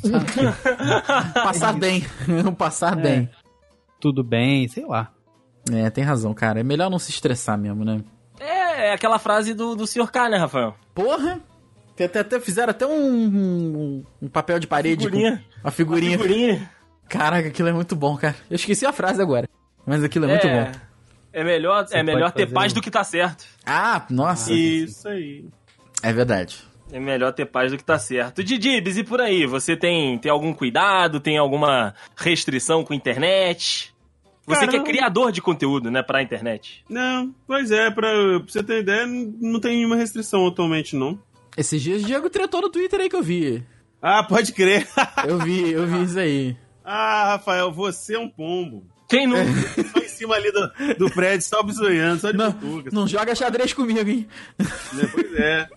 Passar 1.34 1.74
bem. 1.74 2.06
Passar 2.58 2.98
É. 2.98 3.02
bem. 3.02 3.30
Tudo 4.00 4.24
bem, 4.24 4.68
sei 4.68 4.86
lá. 4.86 5.12
É, 5.72 5.90
tem 5.90 6.04
razão, 6.04 6.34
cara. 6.34 6.60
É 6.60 6.64
melhor 6.64 6.90
não 6.90 7.00
se 7.00 7.10
estressar 7.12 7.58
mesmo, 7.58 7.84
né? 7.84 8.02
É, 8.40 8.90
é 8.90 8.94
aquela 8.94 9.18
frase 9.18 9.54
do, 9.54 9.76
do 9.76 9.88
Sr. 9.88 10.12
K, 10.12 10.30
né, 10.30 10.38
Rafael? 10.38 10.76
Porra! 10.94 11.40
Tem 11.96 12.06
Até, 12.06 12.20
até, 12.20 12.40
fizeram 12.40 12.72
até 12.72 12.86
um, 12.86 12.92
um, 12.92 14.04
um 14.24 14.28
papel 14.28 14.60
de 14.60 14.68
parede. 14.68 15.06
Figurinha. 15.06 15.44
Com 15.62 15.68
uma 15.68 15.72
figurinha. 15.72 16.18
Figurinha. 16.18 16.70
Caraca, 17.08 17.48
aquilo 17.48 17.70
é 17.70 17.74
muito 17.74 17.96
bom, 17.96 18.18
cara. 18.18 18.36
Eu 18.50 18.56
esqueci 18.56 18.86
a 18.86 18.92
frase 18.92 19.22
agora. 19.22 19.48
Mas 19.86 20.04
aquilo 20.04 20.26
é, 20.26 20.30
muito 20.30 20.48
bom. 20.48 20.72
É 21.32 21.44
melhor, 21.44 21.86
Você 21.88 21.98
é 21.98 22.04
melhor 22.04 22.32
ter 22.32 22.48
paz 22.52 22.72
um- 22.72 22.76
do 22.76 22.82
que 22.82 22.90
tá 22.92 23.04
certo. 23.04 23.46
Ah, 23.66 24.06
nossa. 24.10 24.52
Isso 24.54 25.08
aí. 25.08 25.46
É 26.02 26.12
verdade. 26.12 26.58
É 26.92 27.00
melhor 27.00 27.32
ter 27.34 27.46
paz 27.46 27.72
do 27.72 27.78
que 27.78 27.84
tá 27.84 27.98
certo. 27.98 28.44
Didibs, 28.44 28.98
e 28.98 29.04
por 29.04 29.20
aí? 29.22 29.46
Você 29.46 29.76
tem, 29.76 30.18
tem 30.18 30.32
algum 30.32 30.54
cuidado? 30.54 31.20
Tem 31.20 31.38
alguma 31.38 31.94
restrição 32.16 32.84
com 32.84 32.94
a 32.94 32.96
internet? 32.96 33.94
Você 34.46 34.60
Cara, 34.60 34.72
que 34.72 34.78
é 34.78 34.84
criador 34.84 35.32
de 35.32 35.42
conteúdo, 35.42 35.90
né, 35.90 36.04
pra 36.04 36.22
internet. 36.22 36.84
Não, 36.88 37.34
pois 37.48 37.72
é, 37.72 37.90
pra, 37.90 38.08
pra 38.40 38.40
você 38.48 38.64
ter 38.64 38.82
ideia, 38.82 39.06
não 39.08 39.60
tem 39.60 39.78
nenhuma 39.78 39.96
restrição 39.96 40.46
atualmente, 40.48 40.96
não. 40.96 41.20
Esses 41.58 41.82
dias 41.82 42.04
o 42.04 42.06
Diego 42.06 42.30
tretou 42.30 42.62
no 42.62 42.70
Twitter 42.70 43.00
aí 43.00 43.10
que 43.10 43.16
eu 43.16 43.24
vi. 43.24 43.64
Ah, 44.02 44.24
pode 44.24 44.52
crer. 44.54 44.88
Eu 45.28 45.40
vi, 45.40 45.72
eu 45.72 45.88
vi 45.88 46.04
isso 46.04 46.20
aí. 46.20 46.56
ah, 46.84 47.32
Rafael, 47.34 47.72
você 47.72 48.16
é 48.16 48.20
um 48.20 48.30
pombo. 48.30 48.86
Quem 49.10 49.26
não? 49.28 49.38
Só 49.92 50.00
em 50.00 50.08
cima 50.08 50.36
ali 50.36 50.52
do, 50.52 50.72
do 50.98 51.10
prédio, 51.12 51.42
só 51.48 51.62
bisoiando, 51.64 52.22
só 52.22 52.32
de 52.32 52.38
Não, 52.38 52.52
butuca. 52.52 52.90
não 52.94 53.08
joga 53.08 53.34
xadrez 53.36 53.74
comigo, 53.74 54.08
hein? 54.08 54.28
né? 54.60 55.10
Pois 55.12 55.34
é. 55.36 55.68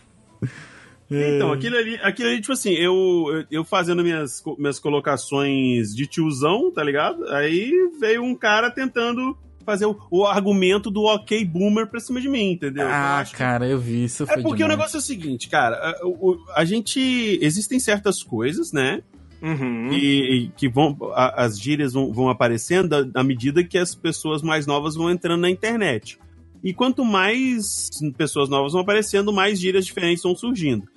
Então, 1.11 1.53
aquilo 1.53 1.77
ali, 1.77 1.99
aquilo 2.03 2.29
ali, 2.29 2.41
tipo 2.41 2.53
assim, 2.53 2.73
eu, 2.75 2.95
eu, 3.33 3.45
eu 3.51 3.65
fazendo 3.65 4.03
minhas, 4.03 4.43
minhas 4.59 4.79
colocações 4.79 5.95
de 5.95 6.07
tiozão, 6.07 6.71
tá 6.71 6.83
ligado? 6.85 7.27
Aí 7.29 7.73
veio 7.99 8.23
um 8.23 8.35
cara 8.35 8.71
tentando 8.71 9.37
fazer 9.73 9.87
o, 9.87 9.97
o 10.11 10.25
argumento 10.25 10.91
do 10.91 11.03
ok 11.05 11.45
boomer 11.45 11.87
pra 11.87 12.01
cima 12.01 12.21
de 12.21 12.29
mim, 12.29 12.53
entendeu? 12.53 12.85
Eu 12.85 12.91
Ah, 12.91 13.19
acho 13.19 13.33
que- 13.33 13.37
cara, 13.39 13.67
eu 13.69 13.79
vi 13.79 14.05
isso. 14.05 14.23
É 14.25 14.27
porque 14.27 14.47
o 14.49 14.55
demais. 14.55 14.71
negócio 14.79 14.97
é 14.97 15.01
o 15.01 15.03
seguinte, 15.03 15.49
cara, 15.49 15.77
a, 15.77 16.07
o- 16.07 16.39
a 16.57 16.65
gente. 16.65 17.39
Existem 17.43 17.79
certas 17.79 18.23
coisas, 18.23 18.73
né? 18.73 19.03
Uhum. 19.43 19.93
E, 19.93 19.99
e 20.47 20.49
que 20.57 20.69
vão. 20.69 20.97
a- 21.15 21.45
as 21.45 21.61
gírias 21.61 21.93
vão, 21.93 22.13
vão 22.13 22.29
aparecendo 22.29 22.95
à, 22.95 23.21
à 23.21 23.23
medida 23.23 23.63
que 23.63 23.77
as 23.79 23.95
pessoas 23.95 24.43
mais 24.43 24.67
novas 24.67 24.95
vão 24.95 25.11
entrando 25.11 25.43
na 25.43 25.51
internet. 25.51 26.19
E 26.65 26.73
quanto 26.75 27.05
mais 27.05 27.89
pessoas 28.17 28.49
novas 28.49 28.73
vão 28.73 28.81
aparecendo, 28.81 29.33
mais 29.33 29.61
gírias 29.61 29.87
diferentes 29.87 30.23
vão 30.25 30.35
surgindo. 30.35 30.89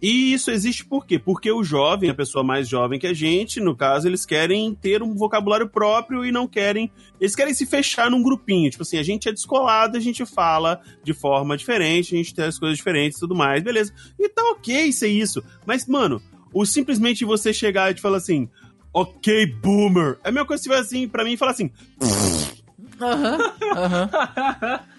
E 0.00 0.32
isso 0.32 0.50
existe 0.50 0.84
por 0.84 1.04
quê? 1.06 1.18
Porque 1.18 1.50
o 1.50 1.64
jovem, 1.64 2.08
a 2.08 2.14
pessoa 2.14 2.44
mais 2.44 2.68
jovem 2.68 2.98
que 2.98 3.06
a 3.06 3.12
gente, 3.12 3.60
no 3.60 3.76
caso, 3.76 4.06
eles 4.06 4.24
querem 4.24 4.74
ter 4.74 5.02
um 5.02 5.14
vocabulário 5.14 5.68
próprio 5.68 6.24
e 6.24 6.30
não 6.30 6.46
querem. 6.46 6.90
Eles 7.20 7.34
querem 7.34 7.52
se 7.52 7.66
fechar 7.66 8.10
num 8.10 8.22
grupinho. 8.22 8.70
Tipo 8.70 8.82
assim, 8.82 8.98
a 8.98 9.02
gente 9.02 9.28
é 9.28 9.32
descolado, 9.32 9.96
a 9.96 10.00
gente 10.00 10.24
fala 10.24 10.80
de 11.02 11.12
forma 11.12 11.56
diferente, 11.56 12.14
a 12.14 12.18
gente 12.18 12.34
tem 12.34 12.44
as 12.44 12.58
coisas 12.58 12.76
diferentes 12.76 13.18
e 13.18 13.20
tudo 13.20 13.34
mais, 13.34 13.62
beleza. 13.62 13.92
E 14.18 14.28
tá 14.28 14.42
ok 14.50 14.92
ser 14.92 15.08
isso. 15.08 15.42
Mas, 15.66 15.86
mano, 15.86 16.22
o 16.52 16.64
simplesmente 16.64 17.24
você 17.24 17.52
chegar 17.52 17.90
e 17.90 17.94
te 17.94 18.00
falar 18.00 18.18
assim, 18.18 18.48
ok, 18.92 19.46
boomer. 19.46 20.18
É 20.22 20.28
a 20.28 20.32
mesma 20.32 20.46
coisa 20.46 20.62
se 20.62 20.68
você 20.68 20.76
assim, 20.76 21.08
pra 21.08 21.24
mim, 21.24 21.32
e 21.32 21.36
falar 21.36 21.52
assim, 21.52 21.70
Aham, 23.00 23.38
aham. 23.76 24.80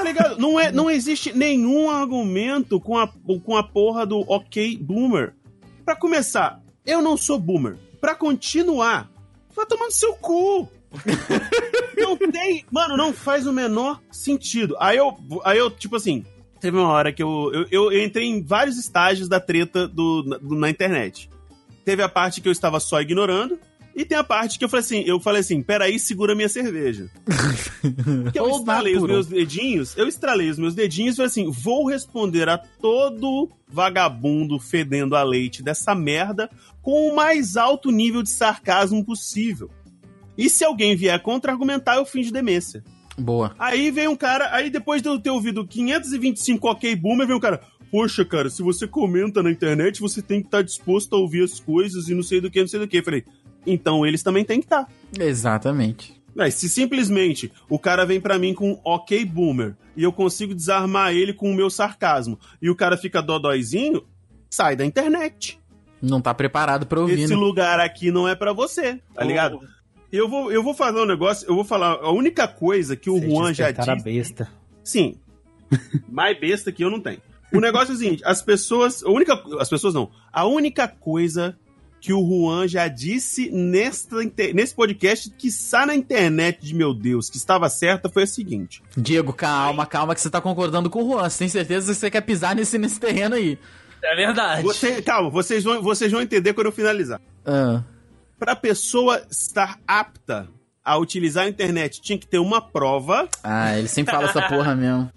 Tá 0.00 0.04
ligado? 0.04 0.38
Não, 0.38 0.58
é, 0.58 0.72
não 0.72 0.90
existe 0.90 1.32
nenhum 1.36 1.90
argumento 1.90 2.80
com 2.80 2.96
a, 2.98 3.06
com 3.44 3.56
a 3.56 3.62
porra 3.62 4.06
do 4.06 4.20
ok 4.30 4.76
boomer. 4.78 5.34
Pra 5.84 5.94
começar, 5.96 6.60
eu 6.86 7.02
não 7.02 7.16
sou 7.16 7.38
boomer. 7.38 7.76
Pra 8.00 8.14
continuar, 8.14 9.10
vai 9.54 9.66
tomando 9.66 9.92
seu 9.92 10.14
cu. 10.14 10.68
não 11.96 12.16
tem. 12.16 12.64
Mano, 12.70 12.96
não 12.96 13.12
faz 13.12 13.46
o 13.46 13.52
menor 13.52 14.00
sentido. 14.10 14.76
Aí 14.80 14.96
eu, 14.96 15.16
aí 15.44 15.58
eu 15.58 15.70
tipo 15.70 15.96
assim, 15.96 16.24
teve 16.60 16.76
uma 16.78 16.88
hora 16.88 17.12
que 17.12 17.22
eu, 17.22 17.50
eu, 17.52 17.66
eu- 17.70 17.92
eu 17.92 18.04
entrei 18.04 18.26
em 18.26 18.42
vários 18.42 18.76
estágios 18.78 19.28
da 19.28 19.38
treta 19.38 19.86
do, 19.86 20.22
do- 20.22 20.54
na 20.56 20.70
internet. 20.70 21.28
Teve 21.84 22.02
a 22.02 22.08
parte 22.08 22.40
que 22.40 22.48
eu 22.48 22.52
estava 22.52 22.78
só 22.80 23.00
ignorando. 23.00 23.58
E 24.00 24.04
tem 24.06 24.16
a 24.16 24.24
parte 24.24 24.58
que 24.58 24.64
eu 24.64 24.68
falei 24.70 24.80
assim, 24.80 25.04
eu 25.06 25.20
falei 25.20 25.40
assim, 25.40 25.62
peraí, 25.62 25.98
segura 25.98 26.34
minha 26.34 26.48
cerveja. 26.48 27.10
Que 28.32 28.38
eu 28.38 28.48
estralei 28.48 28.96
os 28.96 29.02
meus 29.02 29.26
dedinhos, 29.26 29.94
eu 29.94 30.08
estralei 30.08 30.48
os 30.48 30.58
meus 30.58 30.74
dedinhos 30.74 31.14
e 31.14 31.16
falei 31.16 31.26
assim: 31.26 31.50
vou 31.50 31.86
responder 31.86 32.48
a 32.48 32.56
todo 32.56 33.50
vagabundo 33.68 34.58
fedendo 34.58 35.14
a 35.14 35.22
leite 35.22 35.62
dessa 35.62 35.94
merda 35.94 36.50
com 36.80 37.08
o 37.08 37.14
mais 37.16 37.58
alto 37.58 37.90
nível 37.90 38.22
de 38.22 38.30
sarcasmo 38.30 39.04
possível. 39.04 39.70
E 40.36 40.48
se 40.48 40.64
alguém 40.64 40.96
vier 40.96 41.20
contra-argumentar, 41.20 41.96
eu 41.96 42.06
finge 42.06 42.32
demência. 42.32 42.82
Boa. 43.18 43.54
Aí 43.58 43.90
veio 43.90 44.10
um 44.10 44.16
cara, 44.16 44.48
aí 44.54 44.70
depois 44.70 45.02
de 45.02 45.08
eu 45.08 45.18
ter 45.18 45.30
ouvido 45.30 45.66
525 45.66 46.68
ok 46.68 46.96
boomer, 46.96 47.26
veio 47.26 47.36
um 47.36 47.40
cara. 47.40 47.60
Poxa, 47.90 48.24
cara, 48.24 48.48
se 48.48 48.62
você 48.62 48.86
comenta 48.86 49.42
na 49.42 49.50
internet, 49.50 50.00
você 50.00 50.22
tem 50.22 50.40
que 50.40 50.46
estar 50.46 50.62
disposto 50.62 51.14
a 51.14 51.18
ouvir 51.18 51.42
as 51.42 51.58
coisas 51.58 52.08
e 52.08 52.14
não 52.14 52.22
sei 52.22 52.40
do 52.40 52.48
que, 52.48 52.60
não 52.60 52.68
sei 52.68 52.78
do 52.78 52.86
que. 52.86 52.98
Eu 52.98 53.04
falei, 53.04 53.24
então 53.66 54.06
eles 54.06 54.22
também 54.22 54.44
têm 54.44 54.60
que 54.60 54.66
estar. 54.66 54.88
Exatamente. 55.18 56.20
Mas 56.34 56.54
se 56.54 56.68
simplesmente 56.68 57.50
o 57.68 57.78
cara 57.78 58.06
vem 58.06 58.20
pra 58.20 58.38
mim 58.38 58.54
com 58.54 58.72
um 58.72 58.80
ok 58.84 59.24
boomer 59.24 59.74
e 59.96 60.02
eu 60.02 60.12
consigo 60.12 60.54
desarmar 60.54 61.12
ele 61.12 61.32
com 61.32 61.50
o 61.50 61.54
meu 61.54 61.68
sarcasmo 61.68 62.38
e 62.62 62.70
o 62.70 62.76
cara 62.76 62.96
fica 62.96 63.20
dodóizinho, 63.20 64.04
sai 64.48 64.76
da 64.76 64.84
internet. 64.84 65.58
Não 66.00 66.20
tá 66.20 66.32
preparado 66.32 66.86
pra 66.86 67.00
ouvir, 67.00 67.20
Esse 67.20 67.34
né? 67.34 67.36
lugar 67.36 67.80
aqui 67.80 68.10
não 68.10 68.26
é 68.28 68.34
pra 68.34 68.52
você, 68.52 69.00
tá 69.14 69.24
ligado? 69.24 69.60
Eu 70.10 70.28
vou, 70.28 70.50
eu 70.50 70.62
vou 70.62 70.72
fazer 70.72 70.98
um 71.00 71.06
negócio, 71.06 71.46
eu 71.48 71.54
vou 71.54 71.64
falar, 71.64 71.98
a 72.00 72.10
única 72.10 72.48
coisa 72.48 72.96
que 72.96 73.10
o 73.10 73.18
Vocês 73.18 73.30
Juan 73.30 73.54
já 73.54 73.68
a 73.68 73.72
disse, 73.72 74.02
besta. 74.02 74.48
sim, 74.82 75.16
mais 76.08 76.38
besta 76.40 76.72
que 76.72 76.82
eu 76.82 76.90
não 76.90 77.00
tenho. 77.00 77.20
O 77.52 77.60
negócio 77.60 77.92
é 77.92 77.94
o 77.94 77.98
seguinte, 77.98 78.22
as 78.24 78.40
pessoas, 78.40 79.02
a 79.04 79.10
única, 79.10 79.34
as 79.58 79.68
pessoas 79.68 79.92
não, 79.94 80.10
a 80.32 80.46
única 80.46 80.88
coisa 80.88 81.56
que 82.00 82.12
o 82.12 82.26
Juan 82.26 82.66
já 82.66 82.88
disse 82.88 83.50
nesta, 83.50 84.16
nesse 84.54 84.74
podcast 84.74 85.28
que 85.30 85.48
está 85.48 85.84
na 85.84 85.94
internet 85.94 86.64
de 86.64 86.74
meu 86.74 86.94
Deus, 86.94 87.28
que 87.28 87.36
estava 87.36 87.68
certa, 87.68 88.08
foi 88.08 88.22
a 88.22 88.26
seguinte. 88.26 88.82
Diego, 88.96 89.32
calma, 89.32 89.84
calma, 89.84 90.14
que 90.14 90.20
você 90.20 90.30
tá 90.30 90.40
concordando 90.40 90.88
com 90.88 91.02
o 91.02 91.10
Juan. 91.12 91.28
Você 91.28 91.38
tem 91.40 91.48
certeza 91.48 91.92
que 91.92 91.98
você 91.98 92.10
quer 92.10 92.22
pisar 92.22 92.54
nesse, 92.56 92.78
nesse 92.78 92.98
terreno 92.98 93.34
aí. 93.34 93.58
É 94.02 94.16
verdade. 94.16 94.62
Você, 94.62 95.02
calma, 95.02 95.28
vocês 95.28 95.62
vão, 95.62 95.82
vocês 95.82 96.10
vão 96.10 96.22
entender 96.22 96.54
quando 96.54 96.66
eu 96.68 96.72
finalizar. 96.72 97.20
Ah, 97.44 97.82
Para 98.38 98.52
a 98.52 98.56
pessoa 98.56 99.22
estar 99.30 99.78
apta 99.86 100.48
a 100.82 100.96
utilizar 100.96 101.44
a 101.44 101.48
internet, 101.48 102.00
tinha 102.00 102.18
que 102.18 102.26
ter 102.26 102.38
uma 102.38 102.62
prova, 102.62 103.28
ah 103.44 103.78
ele 103.78 103.86
sempre 103.88 104.14
fala 104.14 104.30
essa 104.30 104.40
porra 104.48 104.74
mesmo. 104.74 105.12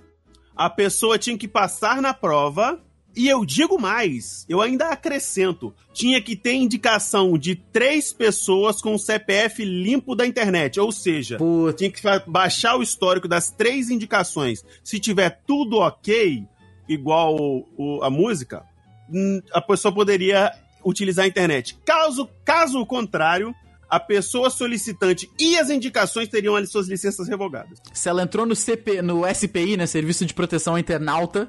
a 0.55 0.69
pessoa 0.69 1.17
tinha 1.17 1.37
que 1.37 1.47
passar 1.47 2.01
na 2.01 2.13
prova 2.13 2.77
E 3.15 3.27
eu 3.27 3.45
digo 3.45 3.79
mais, 3.79 4.45
eu 4.49 4.59
ainda 4.61 4.89
acrescento: 4.89 5.73
tinha 5.93 6.19
que 6.21 6.35
ter 6.35 6.53
indicação 6.53 7.37
de 7.37 7.55
três 7.55 8.11
pessoas 8.11 8.81
com 8.81 8.95
o 8.95 8.99
CPF 8.99 9.63
limpo 9.63 10.15
da 10.15 10.25
internet. 10.25 10.79
Ou 10.79 10.91
seja, 10.91 11.37
Puta. 11.37 11.73
tinha 11.73 11.91
que 11.91 12.01
baixar 12.27 12.75
o 12.75 12.81
histórico 12.83 13.27
das 13.27 13.51
três 13.51 13.89
indicações. 13.89 14.63
Se 14.83 14.99
tiver 14.99 15.41
tudo 15.45 15.77
ok, 15.77 16.43
igual 16.89 17.35
o- 17.39 17.65
o- 17.77 18.03
a 18.03 18.09
música, 18.09 18.63
hum, 19.09 19.41
a 19.53 19.61
pessoa 19.61 19.93
poderia 19.93 20.51
utilizar 20.83 21.25
a 21.25 21.27
internet. 21.27 21.77
Caso, 21.85 22.27
caso 22.43 22.85
contrário, 22.85 23.53
a 23.89 23.99
pessoa 23.99 24.49
solicitante 24.49 25.29
e 25.39 25.55
as 25.57 25.69
indicações 25.69 26.27
teriam 26.27 26.55
as 26.55 26.69
suas 26.71 26.87
licenças 26.87 27.27
revogadas. 27.27 27.79
Se 27.93 28.09
ela 28.09 28.23
entrou 28.23 28.45
no 28.45 28.55
CP, 28.55 29.01
no 29.03 29.23
SPI, 29.25 29.77
né? 29.77 29.85
Serviço 29.85 30.25
de 30.25 30.33
Proteção 30.33 30.77
Internauta, 30.79 31.47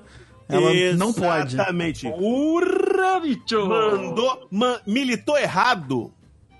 ela 0.48 0.70
não 0.96 1.12
pode. 1.12 1.54
Exatamente. 1.54 2.06
Urra, 2.06 3.20
bicho! 3.20 3.66
Mandou, 3.68 4.46
ma- 4.50 4.80
militou 4.86 5.38
errado, 5.38 6.12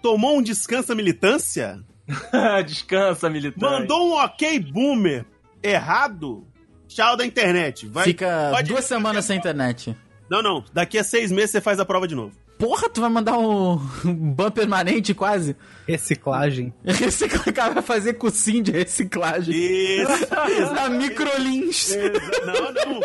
tomou 0.03 0.39
um 0.39 0.43
descanso 0.43 0.93
à 0.93 0.95
militância, 0.95 1.81
Descansa, 2.67 3.29
militante. 3.31 3.61
mandou 3.65 4.09
um 4.11 4.13
ok 4.15 4.59
boomer 4.61 5.25
errado, 5.63 6.47
tchau 6.87 7.17
da 7.17 7.25
internet. 7.25 7.87
Vai, 7.89 8.05
Fica 8.05 8.51
pode- 8.53 8.69
duas 8.69 8.85
semanas 8.85 9.25
sem 9.25 9.37
internet. 9.39 9.97
Não, 10.31 10.43
não. 10.43 10.65
Daqui 10.73 10.99
a 10.99 11.05
seis 11.05 11.31
meses 11.31 11.51
você 11.51 11.61
faz 11.61 11.79
a 11.81 11.85
prova 11.85 12.09
de 12.09 12.15
novo. 12.15 12.35
Porra, 12.59 12.89
tu 12.89 13.01
vai 13.01 13.11
mandar 13.11 13.37
um, 13.37 13.73
um 14.05 14.15
ban 14.33 14.51
permanente 14.51 15.13
quase? 15.13 15.57
Reciclagem. 15.87 16.73
Esse 16.85 17.29
cara 17.29 17.75
vai 17.75 17.83
fazer 17.83 18.15
cursinho 18.15 18.63
de 18.63 18.71
reciclagem. 18.71 19.55
Isso. 19.55 20.73
Na 20.75 20.89
microlins. 20.89 21.95
não, 22.47 22.73
não. 22.73 23.01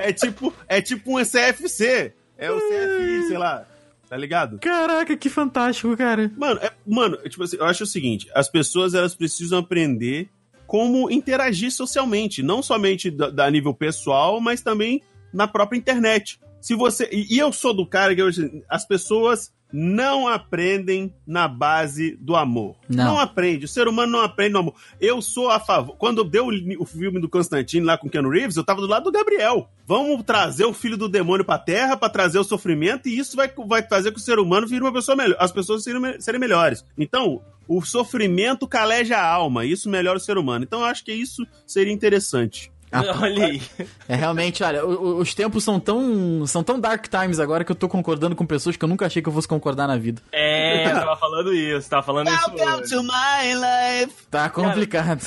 É 0.00 0.12
tipo, 0.12 0.52
é 0.68 0.82
tipo 0.82 1.18
um 1.18 1.24
CFC. 1.24 2.12
É 2.36 2.50
o 2.50 2.58
CFI, 2.58 3.28
sei 3.28 3.38
lá. 3.38 3.66
Tá 4.08 4.16
ligado? 4.16 4.58
Caraca, 4.60 5.16
que 5.16 5.28
fantástico, 5.28 5.96
cara. 5.96 6.30
Mano, 6.36 6.60
é- 6.62 6.72
mano, 6.86 7.16
tipo 7.28 7.42
assim, 7.42 7.56
eu 7.56 7.64
acho 7.64 7.84
o 7.84 7.86
seguinte, 7.86 8.28
as 8.34 8.48
pessoas 8.48 8.94
elas 8.94 9.14
precisam 9.16 9.58
aprender 9.58 10.28
como 10.66 11.10
interagir 11.10 11.72
socialmente, 11.72 12.42
não 12.42 12.62
somente 12.62 13.10
da, 13.10 13.30
da 13.30 13.50
nível 13.50 13.72
pessoal, 13.74 14.40
mas 14.40 14.60
também 14.60 15.02
na 15.32 15.48
própria 15.48 15.78
internet. 15.78 16.38
Se 16.66 16.74
você 16.74 17.08
e, 17.12 17.38
eu 17.38 17.52
sou 17.52 17.72
do 17.72 17.86
cara 17.86 18.12
que 18.12 18.20
eu, 18.20 18.28
as 18.68 18.84
pessoas 18.84 19.52
não 19.72 20.26
aprendem 20.26 21.14
na 21.24 21.46
base 21.46 22.16
do 22.20 22.34
amor. 22.34 22.74
Não. 22.88 23.20
aprende. 23.20 23.66
O 23.66 23.68
ser 23.68 23.86
humano 23.86 24.10
não 24.10 24.20
aprende 24.20 24.54
no 24.54 24.58
amor. 24.58 24.74
Eu 25.00 25.22
sou 25.22 25.48
a 25.48 25.60
favor. 25.60 25.96
Quando 25.96 26.24
deu 26.24 26.48
o, 26.48 26.84
filme 26.84 27.20
do 27.20 27.28
Constantine 27.28 27.86
lá 27.86 27.96
com 27.96 28.10
Keanu 28.10 28.30
Reeves, 28.30 28.56
eu 28.56 28.64
tava 28.64 28.80
do 28.80 28.88
lado 28.88 29.04
do 29.04 29.12
Gabriel. 29.12 29.70
Vamos 29.86 30.24
trazer 30.24 30.64
o 30.64 30.72
filho 30.72 30.96
do 30.96 31.08
demônio 31.08 31.44
pra 31.44 31.56
terra 31.56 31.96
pra 31.96 32.08
trazer 32.08 32.40
o 32.40 32.44
sofrimento 32.44 33.08
e 33.08 33.16
isso 33.16 33.36
vai, 33.36 33.48
vai 33.64 33.84
fazer 33.84 34.10
que 34.10 34.18
o 34.18 34.20
ser 34.22 34.40
humano 34.40 34.66
vire 34.66 34.82
uma 34.82 34.92
pessoa 34.92 35.14
melhor. 35.14 35.36
As 35.38 35.52
pessoas 35.52 35.84
serem, 35.84 36.20
serem 36.20 36.40
melhores. 36.40 36.84
Então, 36.98 37.44
o 37.68 37.80
sofrimento 37.80 38.66
caleja 38.66 39.18
a 39.18 39.24
alma. 39.24 39.64
Isso 39.64 39.88
melhora 39.88 40.18
o 40.18 40.20
ser 40.20 40.36
humano. 40.36 40.64
Então, 40.64 40.80
eu 40.80 40.86
acho 40.86 41.04
que 41.04 41.12
isso 41.12 41.46
seria 41.64 41.92
interessante. 41.92 42.72
Olha 42.92 43.46
aí. 43.46 43.62
É 44.08 44.14
realmente, 44.14 44.62
olha, 44.62 44.84
os 44.86 45.34
tempos 45.34 45.64
são 45.64 45.78
tão, 45.80 46.46
são 46.46 46.62
tão 46.62 46.78
dark 46.80 47.06
times 47.08 47.40
agora 47.40 47.64
que 47.64 47.72
eu 47.72 47.76
tô 47.76 47.88
concordando 47.88 48.36
com 48.36 48.46
pessoas 48.46 48.76
que 48.76 48.84
eu 48.84 48.88
nunca 48.88 49.06
achei 49.06 49.20
que 49.20 49.28
eu 49.28 49.32
fosse 49.32 49.48
concordar 49.48 49.86
na 49.88 49.96
vida. 49.96 50.22
É, 50.32 50.88
tava 50.90 51.16
falando 51.16 51.52
isso, 51.52 51.90
tava 51.90 52.02
falando 52.02 52.28
isso. 52.28 52.50
hoje. 52.52 52.90
to 52.94 53.02
my 53.02 53.54
life. 53.54 54.14
Tá 54.30 54.48
complicado. 54.48 55.20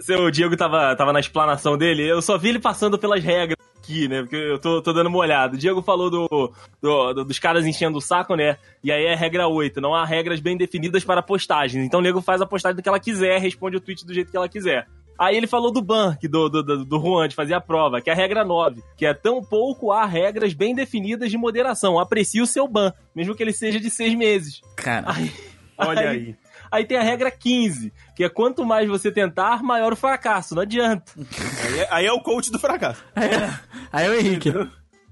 Seu 0.00 0.30
Diego 0.30 0.56
tava, 0.56 0.94
tava 0.96 1.12
na 1.12 1.20
explanação 1.20 1.78
dele, 1.78 2.02
eu 2.02 2.20
só 2.20 2.36
vi 2.36 2.48
ele 2.50 2.58
passando 2.58 2.98
pelas 2.98 3.22
regras 3.22 3.56
aqui, 3.82 4.08
né? 4.08 4.20
Porque 4.22 4.36
eu 4.36 4.58
tô, 4.58 4.82
tô 4.82 4.92
dando 4.92 5.06
uma 5.06 5.18
olhada. 5.18 5.54
O 5.54 5.58
Diego 5.58 5.80
falou 5.82 6.10
do, 6.10 6.52
do- 6.82 7.12
do- 7.14 7.24
dos 7.24 7.38
caras 7.38 7.64
enchendo 7.64 7.98
o 7.98 8.02
saco, 8.02 8.34
né? 8.34 8.56
E 8.82 8.90
aí 8.90 9.04
é 9.06 9.14
regra 9.14 9.46
8, 9.46 9.80
não 9.80 9.94
há 9.94 10.04
regras 10.04 10.40
bem 10.40 10.56
definidas 10.56 11.04
para 11.04 11.22
postagens. 11.22 11.84
Então 11.86 12.00
o 12.00 12.02
nego 12.02 12.20
faz 12.20 12.40
a 12.42 12.46
postagem 12.46 12.76
do 12.76 12.82
que 12.82 12.88
ela 12.88 12.98
quiser, 13.00 13.38
responde 13.40 13.76
o 13.76 13.80
tweet 13.80 14.04
do 14.04 14.12
jeito 14.12 14.30
que 14.30 14.36
ela 14.36 14.48
quiser. 14.48 14.86
Aí 15.18 15.36
ele 15.36 15.46
falou 15.46 15.70
do 15.70 15.80
ban, 15.80 16.16
que 16.16 16.26
do, 16.26 16.48
do, 16.48 16.62
do, 16.62 16.84
do 16.84 17.00
Juan, 17.00 17.28
de 17.28 17.34
fazer 17.34 17.54
a 17.54 17.60
prova, 17.60 18.00
que 18.00 18.10
é 18.10 18.12
a 18.12 18.16
regra 18.16 18.44
9, 18.44 18.82
que 18.96 19.06
é 19.06 19.14
tão 19.14 19.42
pouco 19.42 19.92
há 19.92 20.04
regras 20.04 20.52
bem 20.52 20.74
definidas 20.74 21.30
de 21.30 21.38
moderação. 21.38 21.98
Aprecie 21.98 22.42
o 22.42 22.46
seu 22.46 22.66
ban, 22.66 22.92
mesmo 23.14 23.34
que 23.34 23.42
ele 23.42 23.52
seja 23.52 23.78
de 23.78 23.90
seis 23.90 24.14
meses. 24.14 24.60
Cara, 24.76 25.12
Aí, 25.12 25.32
Olha 25.78 26.10
aí. 26.10 26.36
Aí 26.70 26.84
tem 26.84 26.96
a 26.96 27.02
regra 27.02 27.30
15, 27.30 27.92
que 28.16 28.24
é 28.24 28.28
quanto 28.28 28.64
mais 28.64 28.88
você 28.88 29.10
tentar, 29.10 29.62
maior 29.62 29.92
o 29.92 29.96
fracasso. 29.96 30.54
Não 30.54 30.62
adianta. 30.62 31.04
Aí 31.62 31.80
é, 31.80 31.88
aí 31.90 32.06
é 32.06 32.12
o 32.12 32.20
coach 32.20 32.50
do 32.50 32.58
fracasso. 32.58 33.02
aí 33.92 34.06
é 34.06 34.10
o 34.10 34.14
Henrique. 34.14 34.52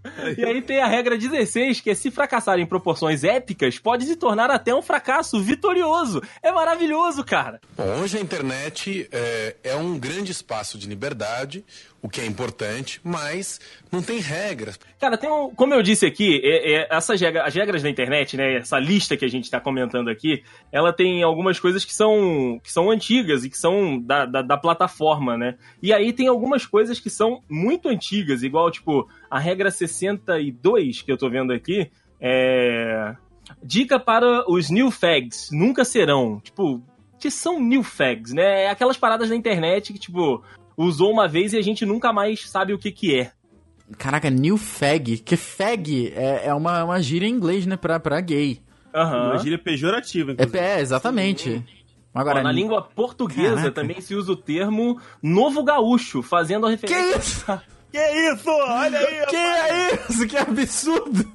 E 0.37 0.45
aí 0.45 0.63
tem 0.63 0.81
a 0.81 0.87
regra 0.87 1.17
16, 1.17 1.81
que 1.81 1.91
é 1.91 1.95
se 1.95 2.11
fracassar 2.11 2.59
em 2.59 2.67
proporções 2.67 3.23
épicas, 3.25 3.79
pode 3.79 4.05
se 4.05 4.17
tornar 4.17 4.51
até 4.51 4.75
um 4.75 4.83
fracasso 4.83 5.41
vitorioso. 5.41 6.23
É 6.43 6.51
maravilhoso, 6.51 7.25
cara. 7.25 7.61
Bom, 7.77 8.01
hoje 8.03 8.19
a 8.19 8.21
internet 8.21 9.09
é, 9.13 9.57
é 9.63 9.77
um 9.77 9.99
grande 9.99 10.33
espaço 10.33 10.79
de 10.79 10.87
liberdade, 10.89 11.65
o 12.01 12.09
que 12.09 12.21
é 12.21 12.27
importante, 12.27 13.01
mas 13.05 13.61
não 13.93 14.03
tem 14.03 14.19
regras. 14.19 14.79
Cara, 14.99 15.17
tem 15.17 15.31
um, 15.31 15.51
como 15.55 15.73
eu 15.73 15.83
disse 15.83 16.05
aqui, 16.05 16.41
é- 16.43 16.81
é, 16.81 16.89
essas 16.91 17.21
regras, 17.21 17.47
as 17.47 17.55
regras 17.55 17.83
da 17.83 17.89
internet, 17.89 18.37
né, 18.37 18.57
essa 18.57 18.79
lista 18.79 19.17
que 19.17 19.25
a 19.25 19.29
gente 19.29 19.49
tá 19.49 19.61
comentando 19.61 20.09
aqui, 20.11 20.43
ela 20.73 20.93
tem 20.93 21.23
algumas 21.23 21.61
coisas 21.61 21.85
que 21.85 21.95
são, 21.95 22.61
que 22.63 22.73
são 22.73 22.91
antigas 22.91 23.45
e 23.45 23.51
que 23.51 23.57
são 23.57 24.01
da, 24.01 24.27
da, 24.27 24.43
da 24.43 24.57
plataforma, 24.57 25.37
né? 25.39 25.55
E 25.81 25.93
aí 25.93 26.13
tem 26.13 26.27
algumas 26.27 26.67
coisas 26.67 26.99
que 26.99 27.09
são 27.11 27.41
muito 27.49 27.89
antigas, 27.89 28.43
igual, 28.43 28.69
tipo, 28.71 29.09
a 29.35 29.39
regra 29.39 29.71
62 29.71 31.03
que 31.03 31.11
eu 31.11 31.17
tô 31.17 31.29
vendo 31.31 31.53
aqui, 31.53 31.91
é... 32.21 33.15
Dica 33.63 33.99
para 33.99 34.45
os 34.51 34.71
new 34.71 34.91
fags, 34.91 35.49
nunca 35.51 35.85
serão. 35.85 36.41
Tipo, 36.41 36.83
que 37.19 37.31
são 37.31 37.61
new 37.61 37.83
fags, 37.83 38.33
né? 38.33 38.65
É 38.65 38.71
aquelas 38.71 38.97
paradas 38.97 39.29
da 39.29 39.37
internet 39.37 39.93
que, 39.93 39.99
tipo, 39.99 40.43
usou 40.77 41.11
uma 41.13 41.27
vez 41.29 41.53
e 41.53 41.59
a 41.59 41.63
gente 41.63 41.85
nunca 41.85 42.13
mais 42.13 42.49
sabe 42.49 42.73
o 42.73 42.79
que 42.79 42.91
que 42.93 43.19
é. 43.19 43.33
Caraca, 43.99 44.31
new 44.31 44.57
fag. 44.57 45.19
Que 45.19 45.37
fag 45.37 46.13
é, 46.15 46.47
é 46.47 46.55
uma, 46.55 46.85
uma 46.85 47.03
gíria 47.03 47.27
em 47.27 47.31
inglês, 47.33 47.67
né? 47.67 47.77
Pra, 47.77 47.99
pra 48.01 48.21
gay. 48.21 48.61
Aham. 48.95 49.31
Uma 49.33 49.39
gíria 49.39 49.59
pejorativa, 49.59 50.31
É, 50.31 50.35
inclusive. 50.35 50.59
é 50.59 50.81
exatamente. 50.81 51.65
Agora, 52.15 52.41
Ó, 52.41 52.43
na 52.43 52.53
língua 52.53 52.81
portuguesa 52.83 53.57
Caraca. 53.57 53.73
também 53.73 54.01
se 54.01 54.15
usa 54.15 54.33
o 54.33 54.37
termo 54.37 54.99
novo 55.23 55.63
gaúcho, 55.65 56.23
fazendo 56.23 56.67
a 56.67 56.77
Que 56.77 56.87
referência. 56.87 57.19
isso? 57.19 57.61
Que 57.93 58.33
isso? 58.33 58.49
Olha 58.51 58.99
aí, 58.99 59.27
Que 59.27 59.37
é 59.37 59.95
isso? 60.09 60.27
Que 60.27 60.37
absurdo! 60.39 61.31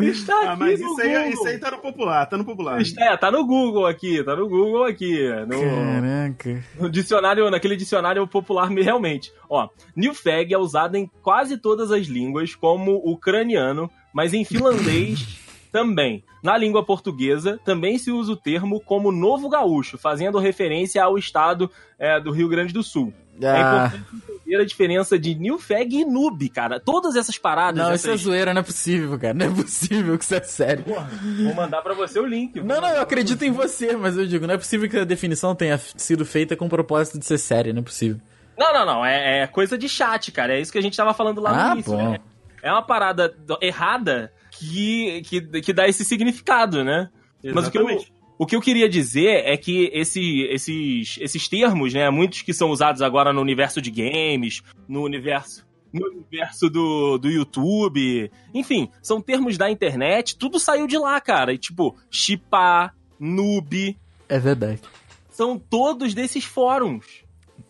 Está 0.00 0.34
Ah, 0.34 0.52
aqui 0.52 0.58
mas 0.60 0.80
no 0.80 0.86
isso 0.92 1.00
aí, 1.02 1.08
Google. 1.14 1.28
isso 1.30 1.46
aí 1.48 1.58
tá 1.58 1.70
no 1.72 1.78
popular, 1.78 2.26
tá 2.26 2.36
no 2.36 2.44
popular. 2.44 2.80
Está- 2.80 3.04
É, 3.04 3.16
tá 3.16 3.30
no 3.30 3.44
Google 3.44 3.86
aqui, 3.86 4.22
tá 4.22 4.36
no 4.36 4.48
Google 4.48 4.84
aqui. 4.84 5.18
No, 5.46 5.60
Caraca. 5.60 6.64
no 6.78 6.90
dicionário, 6.90 7.50
naquele 7.50 7.74
dicionário 7.76 8.26
popular 8.26 8.68
realmente. 8.70 9.32
Ó, 9.48 9.68
New 9.96 10.14
Fag 10.14 10.52
é 10.54 10.58
usado 10.58 10.96
em 10.96 11.10
quase 11.22 11.56
todas 11.58 11.90
as 11.90 12.06
línguas, 12.06 12.54
como 12.54 12.96
ucraniano, 13.04 13.90
mas 14.12 14.32
em 14.34 14.44
finlandês 14.44 15.26
também. 15.72 16.22
Na 16.44 16.56
língua 16.56 16.84
portuguesa, 16.84 17.58
também 17.64 17.98
se 17.98 18.12
usa 18.12 18.30
o 18.32 18.36
termo 18.36 18.80
como 18.80 19.10
novo 19.10 19.48
gaúcho, 19.48 19.98
fazendo 19.98 20.38
referência 20.38 21.02
ao 21.02 21.18
estado 21.18 21.68
é, 21.98 22.20
do 22.20 22.30
Rio 22.30 22.48
Grande 22.48 22.72
do 22.72 22.82
Sul. 22.82 23.12
É 23.40 23.46
Ah, 23.48 23.92
importante 23.96 24.37
a 24.56 24.64
diferença 24.64 25.18
de 25.18 25.34
New 25.34 25.58
Fag 25.58 25.96
e 25.96 26.04
Noob, 26.04 26.48
cara. 26.48 26.78
Todas 26.80 27.16
essas 27.16 27.36
paradas. 27.38 27.76
não, 27.82 27.94
isso 27.94 28.08
é 28.08 28.12
essas... 28.12 28.22
zoeira, 28.22 28.54
não 28.54 28.60
é 28.60 28.64
possível, 28.64 29.18
cara. 29.18 29.34
Não 29.34 29.46
é 29.46 29.50
possível 29.50 30.16
que 30.18 30.24
isso 30.24 30.34
é 30.34 30.42
sério. 30.42 30.84
Vou 30.84 31.54
mandar 31.54 31.82
pra 31.82 31.94
você 31.94 32.18
o 32.18 32.26
link. 32.26 32.60
Não, 32.60 32.80
não, 32.80 32.88
eu 32.88 33.02
acredito 33.02 33.42
em 33.44 33.50
você, 33.50 33.96
mas 33.96 34.16
eu 34.16 34.26
digo, 34.26 34.46
não 34.46 34.54
é 34.54 34.58
possível 34.58 34.88
que 34.88 34.96
a 34.98 35.04
definição 35.04 35.54
tenha 35.54 35.78
sido 35.78 36.24
feita 36.24 36.56
com 36.56 36.66
o 36.66 36.68
propósito 36.68 37.18
de 37.18 37.26
ser 37.26 37.38
séria, 37.38 37.72
não 37.72 37.80
é 37.80 37.84
possível. 37.84 38.20
Não, 38.58 38.72
não, 38.72 38.84
não. 38.86 39.06
É, 39.06 39.42
é 39.42 39.46
coisa 39.46 39.78
de 39.78 39.88
chat, 39.88 40.32
cara. 40.32 40.54
É 40.56 40.60
isso 40.60 40.72
que 40.72 40.78
a 40.78 40.82
gente 40.82 40.96
tava 40.96 41.14
falando 41.14 41.40
lá 41.40 41.50
Ah, 41.50 41.66
no 41.68 41.74
início. 41.74 41.92
bom. 41.92 42.10
né? 42.12 42.18
É 42.62 42.72
uma 42.72 42.82
parada 42.82 43.32
errada 43.60 44.32
que, 44.50 45.22
que, 45.22 45.40
que 45.60 45.72
dá 45.72 45.86
esse 45.86 46.04
significado, 46.04 46.82
né? 46.82 47.08
Mas 47.54 47.68
o 47.68 47.70
que, 47.70 47.78
eu, 47.78 47.82
Exatamente. 47.88 48.12
O 48.38 48.46
que 48.46 48.54
eu 48.56 48.60
queria 48.60 48.88
dizer 48.88 49.42
é 49.44 49.56
que 49.56 49.90
esse, 49.92 50.42
esses, 50.44 51.18
esses 51.20 51.48
termos, 51.48 51.92
né? 51.92 52.08
Muitos 52.08 52.42
que 52.42 52.54
são 52.54 52.70
usados 52.70 53.02
agora 53.02 53.32
no 53.32 53.40
universo 53.40 53.82
de 53.82 53.90
games, 53.90 54.62
no 54.88 55.02
universo. 55.02 55.66
No 55.92 56.06
universo 56.06 56.68
do, 56.70 57.18
do 57.18 57.28
YouTube. 57.30 58.30
Enfim, 58.54 58.90
são 59.02 59.20
termos 59.20 59.56
da 59.58 59.70
internet, 59.70 60.36
tudo 60.36 60.60
saiu 60.60 60.86
de 60.86 60.96
lá, 60.98 61.20
cara. 61.20 61.52
E 61.52 61.58
tipo, 61.58 61.96
chipar, 62.10 62.94
noob, 63.18 63.96
É 64.28 64.38
verdade. 64.38 64.80
são 65.30 65.58
todos 65.58 66.14
desses 66.14 66.44
fóruns. 66.44 67.04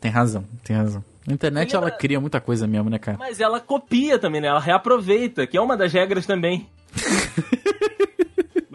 Tem 0.00 0.10
razão, 0.10 0.44
tem 0.64 0.76
razão. 0.76 1.02
A 1.28 1.32
internet, 1.32 1.76
ela 1.76 1.90
cria 1.90 2.20
muita 2.20 2.40
coisa 2.40 2.66
mesmo, 2.66 2.90
né, 2.90 2.98
cara? 2.98 3.18
Mas 3.18 3.38
ela 3.40 3.60
copia 3.60 4.18
também, 4.18 4.40
né? 4.40 4.48
Ela 4.48 4.60
reaproveita, 4.60 5.46
que 5.46 5.56
é 5.56 5.60
uma 5.60 5.76
das 5.76 5.92
regras 5.92 6.26
também. 6.26 6.66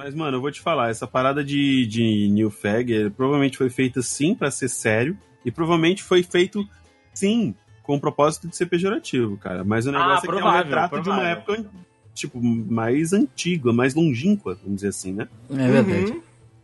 Mas, 0.04 0.14
mano, 0.14 0.36
eu 0.36 0.41
vou 0.41 0.51
te 0.51 0.60
falar, 0.60 0.89
essa 0.89 1.08
parada 1.08 1.41
de, 1.41 1.86
de 1.86 2.28
New 2.30 2.49
Fag 2.49 2.93
eh, 2.93 3.10
provavelmente 3.10 3.58
foi 3.58 3.70
feita 3.70 4.01
sim 4.01 4.36
pra 4.36 4.51
ser 4.51 4.68
sério. 4.68 5.18
E 5.45 5.51
provavelmente 5.51 6.04
foi 6.04 6.22
feito 6.24 6.68
sim 7.14 7.56
com 7.84 7.95
o 7.95 7.99
propósito 7.99 8.49
de 8.49 8.56
ser 8.56 8.66
pejorativo, 8.66 9.38
cara. 9.38 9.64
Mas 9.64 9.86
o 9.86 9.91
negócio 9.93 10.18
é 10.18 10.22
que 10.22 10.28
é 10.28 10.30
um 10.30 10.41
provável, 10.41 10.64
retrato 10.64 11.01
de 11.01 11.10
uma 11.10 11.16
provável. 11.22 11.56
época. 11.56 11.70
tipo, 12.14 12.41
mais 12.41 13.14
antiga, 13.14 13.72
mais 13.72 13.95
longínqua, 13.95 14.58
vamos 14.62 14.76
dizer 14.76 14.89
assim, 14.89 15.14
né? 15.14 15.28
É 15.49 15.68
verdade. 15.70 16.12
Uhum. 16.12 16.22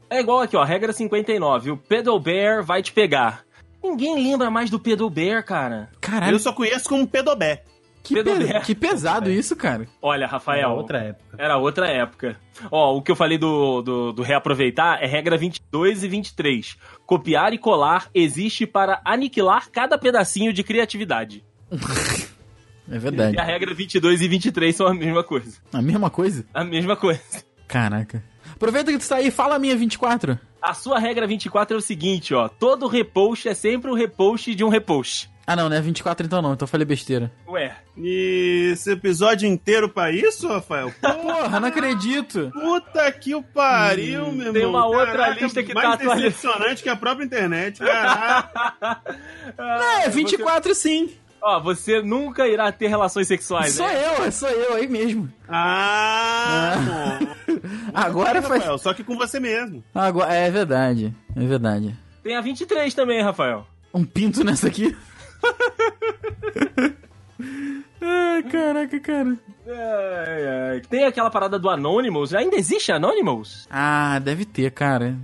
É 0.09 0.19
igual 0.19 0.41
aqui, 0.41 0.57
ó, 0.57 0.63
regra 0.63 0.91
59. 0.91 1.71
O 1.71 1.77
Pedal 1.77 2.19
Bear 2.19 2.61
vai 2.61 2.83
te 2.83 2.91
pegar. 2.91 3.45
Ninguém 3.81 4.15
lembra 4.21 4.51
mais 4.51 4.69
do 4.69 4.79
Pedal 4.79 5.09
Bear, 5.09 5.45
cara. 5.45 5.89
Caralho, 6.01 6.35
Eu 6.35 6.39
só 6.39 6.51
conheço 6.51 6.89
como 6.89 7.07
pedobé. 7.07 7.63
Que, 8.09 8.23
Pedro 8.23 8.47
pe- 8.47 8.59
que 8.61 8.75
pesado 8.75 9.29
isso, 9.31 9.55
cara. 9.55 9.87
Olha, 10.01 10.27
Rafael. 10.27 10.59
Era 10.59 10.73
outra 10.73 10.97
época. 10.99 11.35
Era 11.37 11.57
outra 11.57 11.87
época. 11.87 12.37
Ó, 12.69 12.95
o 12.97 13.01
que 13.01 13.09
eu 13.11 13.15
falei 13.15 13.37
do, 13.37 13.81
do, 13.81 14.11
do 14.11 14.21
reaproveitar 14.21 15.01
é 15.01 15.07
regra 15.07 15.37
22 15.37 16.03
e 16.03 16.07
23. 16.07 16.77
Copiar 17.05 17.53
e 17.53 17.57
colar 17.57 18.09
existe 18.13 18.65
para 18.67 19.01
aniquilar 19.05 19.69
cada 19.71 19.97
pedacinho 19.97 20.51
de 20.51 20.63
criatividade. 20.63 21.43
É 22.91 22.97
verdade. 22.97 23.35
E 23.35 23.39
a 23.39 23.43
regra 23.43 23.71
22 23.71 24.19
e 24.21 24.27
23 24.27 24.75
são 24.75 24.87
a 24.87 24.93
mesma 24.95 25.23
coisa. 25.23 25.57
A 25.71 25.79
mesma 25.79 26.09
coisa? 26.09 26.43
A 26.51 26.63
mesma 26.63 26.95
coisa. 26.95 27.21
Caraca. 27.67 28.23
Aproveita 28.51 28.91
que 28.91 28.97
tu 28.97 29.07
tá 29.07 29.17
aí, 29.17 29.29
fala 29.29 29.55
a 29.55 29.59
minha 29.59 29.75
24. 29.75 30.39
A 30.59 30.73
sua 30.73 30.97
regra 30.97 31.27
24 31.27 31.75
é 31.75 31.77
o 31.77 31.81
seguinte, 31.81 32.33
ó. 32.33 32.47
Todo 32.49 32.87
repost 32.87 33.47
é 33.47 33.53
sempre 33.53 33.91
um 33.91 33.93
repost 33.93 34.55
de 34.55 34.63
um 34.63 34.69
repost. 34.69 35.29
Ah, 35.51 35.55
não, 35.55 35.67
não 35.67 35.75
é 35.75 35.81
24 35.81 36.27
então 36.27 36.43
não, 36.43 36.53
então 36.53 36.65
eu 36.65 36.69
falei 36.69 36.85
besteira. 36.85 37.31
Ué, 37.47 37.75
E 37.97 38.69
esse 38.71 38.91
episódio 38.91 39.47
inteiro 39.47 39.89
pra 39.89 40.11
isso, 40.11 40.47
Rafael? 40.47 40.93
Porra, 41.01 41.59
não 41.59 41.67
acredito. 41.69 42.51
Puta 42.53 43.11
que 43.11 43.33
o 43.33 43.41
pariu, 43.41 44.25
meu 44.31 44.39
irmão. 44.49 44.53
tem 44.53 44.65
uma 44.65 44.85
outra 44.85 45.07
Caraca, 45.17 45.41
lista 45.43 45.63
que 45.63 45.73
mais 45.73 45.87
tá 45.87 45.93
atualizada. 45.95 46.21
decepcionante 46.29 46.83
que 46.83 46.89
a 46.89 46.95
própria 46.95 47.25
internet. 47.25 47.79
Caraca. 47.79 49.01
Não, 49.57 49.99
é 50.03 50.09
24 50.09 50.75
sim. 50.75 51.15
ó, 51.41 51.59
você 51.59 51.99
nunca 52.03 52.47
irá 52.47 52.71
ter 52.71 52.87
relações 52.87 53.27
sexuais, 53.27 53.73
Sou 53.73 53.87
né? 53.87 54.03
eu, 54.27 54.31
sou 54.31 54.49
eu 54.49 54.75
aí 54.75 54.87
mesmo. 54.87 55.27
Ah, 55.47 56.75
bom. 57.17 57.55
Agora 57.93 58.39
faz. 58.43 58.61
Rafael, 58.61 58.77
só 58.77 58.93
que 58.93 59.03
com 59.03 59.17
você 59.17 59.39
mesmo. 59.39 59.83
Agora, 59.95 60.31
é 60.31 60.51
verdade, 60.51 61.11
é 61.35 61.43
verdade. 61.45 61.95
Tem 62.21 62.35
a 62.35 62.41
23 62.41 62.93
também, 62.93 63.23
Rafael. 63.23 63.65
Um 63.91 64.05
pinto 64.05 64.43
nessa 64.43 64.67
aqui. 64.67 64.95
Ai, 68.01 68.43
caraca, 68.43 68.99
cara. 68.99 69.37
Ai, 69.67 70.47
ai. 70.73 70.81
Tem 70.89 71.03
aquela 71.05 71.29
parada 71.29 71.59
do 71.59 71.69
Anonymous. 71.69 72.33
Ainda 72.33 72.55
existe 72.55 72.91
Anonymous? 72.91 73.67
Ah, 73.69 74.19
deve 74.19 74.45
ter, 74.45 74.71
cara. 74.71 75.17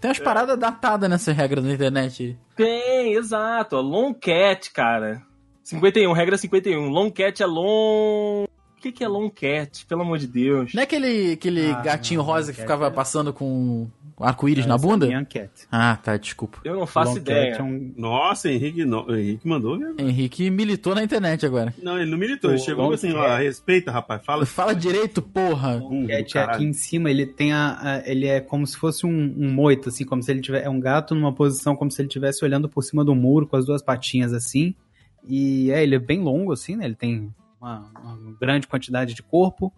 Tem 0.00 0.08
umas 0.10 0.18
paradas 0.18 0.58
datadas 0.58 1.08
nessas 1.10 1.36
regras 1.36 1.64
da 1.64 1.72
internet. 1.72 2.38
Tem, 2.56 3.14
exato. 3.14 3.76
Long 3.76 4.14
Cat, 4.14 4.70
cara. 4.72 5.22
51, 5.62 6.12
regra 6.12 6.36
51. 6.38 6.88
Long 6.88 7.10
Cat 7.10 7.42
é 7.42 7.46
long... 7.46 8.44
O 8.44 8.80
que, 8.82 8.90
que 8.92 9.04
é 9.04 9.08
Long 9.08 9.28
Cat? 9.28 9.84
Pelo 9.86 10.00
amor 10.02 10.16
de 10.16 10.26
Deus. 10.26 10.72
Não 10.72 10.80
é 10.80 10.84
aquele, 10.84 11.32
aquele 11.34 11.70
Ah, 11.70 11.82
gatinho 11.82 12.22
rosa 12.22 12.50
que 12.50 12.60
ficava 12.60 12.86
é- 12.86 12.90
passando 12.90 13.30
com 13.30 13.86
arco-íris 14.24 14.66
na 14.66 14.74
é 14.74 14.78
bunda? 14.78 15.06
enquete. 15.12 15.66
Ah, 15.70 15.96
tá, 15.96 16.16
desculpa. 16.16 16.58
Eu 16.64 16.76
não 16.76 16.86
faço 16.86 17.12
Long 17.12 17.16
ideia. 17.18 17.54
É 17.54 17.62
um- 17.62 17.92
Nossa, 17.96 18.50
Henrique, 18.50 18.84
no... 18.84 19.06
Henrique 19.14 19.46
mandou. 19.48 19.78
né? 19.78 19.94
Henrique 19.98 20.50
militou 20.50 20.94
na 20.94 21.02
internet 21.02 21.44
agora. 21.46 21.74
Não, 21.82 21.98
ele 22.00 22.10
não 22.10 22.18
militou. 22.18 22.50
Ele 22.50 22.58
chegou 22.58 22.86
Long 22.86 22.92
assim, 22.94 23.12
ó, 23.12 23.36
respeita, 23.36 23.90
rapaz. 23.90 24.22
Fala. 24.24 24.44
Fala 24.46 24.74
direito, 24.74 25.20
porra. 25.22 25.78
burro 25.78 26.02
do 26.02 26.08
Cat 26.08 26.38
é 26.38 26.42
aqui 26.42 26.64
em 26.64 26.72
cima, 26.72 27.10
ele 27.10 27.26
tem 27.26 27.52
a, 27.52 27.78
a- 27.80 28.02
ele 28.10 28.26
é 28.26 28.40
como 28.40 28.66
se 28.66 28.76
fosse 28.76 29.06
um, 29.06 29.10
um 29.38 29.50
moito, 29.52 29.88
assim, 29.88 30.04
como 30.04 30.22
se 30.22 30.30
ele 30.30 30.40
tivesse, 30.40 30.66
é 30.66 30.70
um 30.70 30.80
gato 30.80 31.14
numa 31.14 31.32
posição 31.32 31.74
como 31.76 31.90
se 31.90 32.00
ele 32.00 32.08
estivesse 32.08 32.44
olhando 32.44 32.68
por 32.68 32.82
cima 32.82 33.04
do 33.04 33.14
muro 33.14 33.46
com 33.46 33.56
as 33.56 33.64
duas 33.66 33.82
patinhas 33.82 34.32
assim. 34.32 34.74
E 35.28 35.70
é, 35.70 35.82
ele 35.82 35.94
é 35.94 35.98
bem 35.98 36.20
longo 36.20 36.52
assim, 36.52 36.76
né? 36.76 36.84
Ele 36.86 36.94
tem 36.94 37.30
uma, 37.60 37.90
uma 38.02 38.18
grande 38.40 38.66
quantidade 38.66 39.12
de 39.14 39.22
corpo 39.22 39.72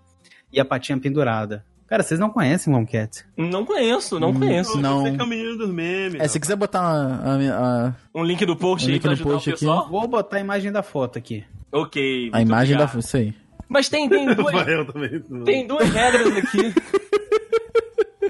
e 0.53 0.61
a 0.61 0.65
patinha 0.65 0.99
pendurada. 0.99 1.65
Cara, 1.93 2.03
vocês 2.03 2.19
não 2.19 2.31
conhecem 2.31 2.73
Long 2.73 2.87
Cat? 2.87 3.23
Não 3.37 3.67
conheço, 3.67 4.19
não 4.19 4.31
Hum, 4.31 4.39
conheço. 4.39 4.81
não. 4.81 5.03
Você 5.03 5.09
é 5.11 5.23
o 5.23 5.27
menino 5.27 5.59
dos 5.59 5.69
memes. 5.71 6.23
É, 6.23 6.27
se 6.27 6.41
quiser 6.41 6.57
botar 6.57 6.81
a, 6.81 7.35
a- 7.35 7.89
a- 7.89 7.95
Um 8.15 8.25
link 8.25 8.47
do 8.47 8.57
post 8.57 8.87
Um 8.87 8.89
aí 8.89 8.95
link 8.95 9.03
pra 9.03 9.13
ajudar 9.13 9.31
post 9.31 9.51
o 9.51 9.53
aqui. 9.53 9.61
pessoal? 9.61 9.89
Vou 9.91 10.09
botar 10.09 10.39
a 10.39 10.41
imagem 10.41 10.73
da 10.73 10.83
foto 10.83 11.19
aqui. 11.19 11.45
Ok. 11.71 12.31
a 12.33 12.41
imagem 12.41 12.77
obrigado. 12.77 12.95
da. 12.95 12.99
Isso 12.99 13.15
aí. 13.19 13.35
Mas 13.69 13.91
tem, 13.91 14.09
tem, 14.09 14.25
duas, 14.35 14.55
Rafael 14.55 14.87
também. 14.87 15.21
tem 15.45 15.67
duas 15.67 15.87
regras 15.91 16.35
aqui. 16.35 16.75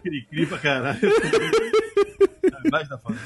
Cri-cri 0.03 0.47
pra 0.47 0.59
caralho. 0.59 0.99
Vai 2.69 2.85
da 2.89 2.99
foto. 2.99 3.17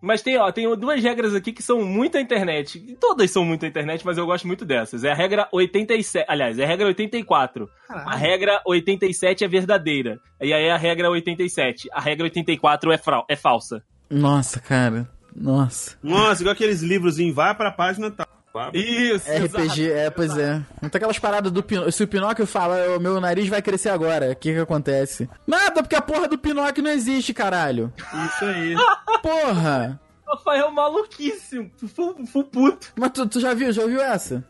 Mas 0.00 0.22
tem, 0.22 0.36
ó, 0.38 0.50
tem 0.52 0.68
duas 0.76 1.02
regras 1.02 1.34
aqui 1.34 1.52
que 1.52 1.62
são 1.62 1.82
muito 1.84 2.16
a 2.16 2.20
internet. 2.20 2.96
Todas 3.00 3.30
são 3.30 3.44
muito 3.44 3.64
a 3.64 3.68
internet, 3.68 4.04
mas 4.04 4.18
eu 4.18 4.26
gosto 4.26 4.46
muito 4.46 4.64
dessas. 4.64 5.02
É 5.04 5.10
a 5.10 5.14
regra 5.14 5.48
87. 5.52 6.26
Aliás, 6.28 6.58
é 6.58 6.64
a 6.64 6.66
regra 6.66 6.86
84. 6.86 7.68
A 7.88 8.14
regra 8.14 8.60
87 8.66 9.44
é 9.44 9.48
verdadeira. 9.48 10.20
E 10.40 10.52
aí 10.52 10.64
é 10.64 10.72
a 10.72 10.76
regra 10.76 11.10
87. 11.10 11.88
A 11.92 12.00
regra 12.00 12.24
84 12.24 12.92
é, 12.92 12.98
frau- 12.98 13.26
é 13.28 13.34
falsa. 13.36 13.82
Nossa, 14.10 14.60
cara. 14.60 15.08
Nossa. 15.34 15.96
Nossa, 16.02 16.42
igual 16.42 16.52
aqueles 16.54 16.82
livros 16.82 17.18
em 17.18 17.32
vai 17.32 17.54
pra 17.54 17.70
página 17.72 18.10
tal. 18.10 18.26
Isso, 18.72 19.26
RPG, 19.30 19.90
é, 19.90 20.10
pois 20.10 20.36
é. 20.36 20.62
Não 20.80 20.88
tem 20.88 20.98
aquelas 20.98 21.18
paradas 21.18 21.52
do 21.52 21.62
Pinóquio. 21.62 21.92
Se 21.92 22.02
o 22.04 22.08
Pinóquio 22.08 22.46
fala, 22.46 22.96
o 22.96 23.00
meu 23.00 23.20
nariz 23.20 23.48
vai 23.48 23.62
crescer 23.62 23.90
agora, 23.90 24.32
o 24.32 24.36
que 24.36 24.52
que 24.52 24.58
acontece? 24.58 25.28
Nada, 25.46 25.82
porque 25.82 25.96
a 25.96 26.02
porra 26.02 26.28
do 26.28 26.38
Pinóquio 26.38 26.82
não 26.82 26.90
existe, 26.90 27.32
caralho. 27.34 27.92
Isso 27.98 28.44
aí. 28.44 28.74
Porra! 29.22 30.00
Rafael 30.26 30.70
maluquíssimo. 30.70 31.70
Full, 31.94 32.26
full 32.26 32.44
puto. 32.44 32.92
Mas 32.96 33.10
tu, 33.12 33.26
tu 33.26 33.40
já 33.40 33.54
viu, 33.54 33.72
já 33.72 33.82
ouviu 33.82 34.00
essa? 34.00 34.44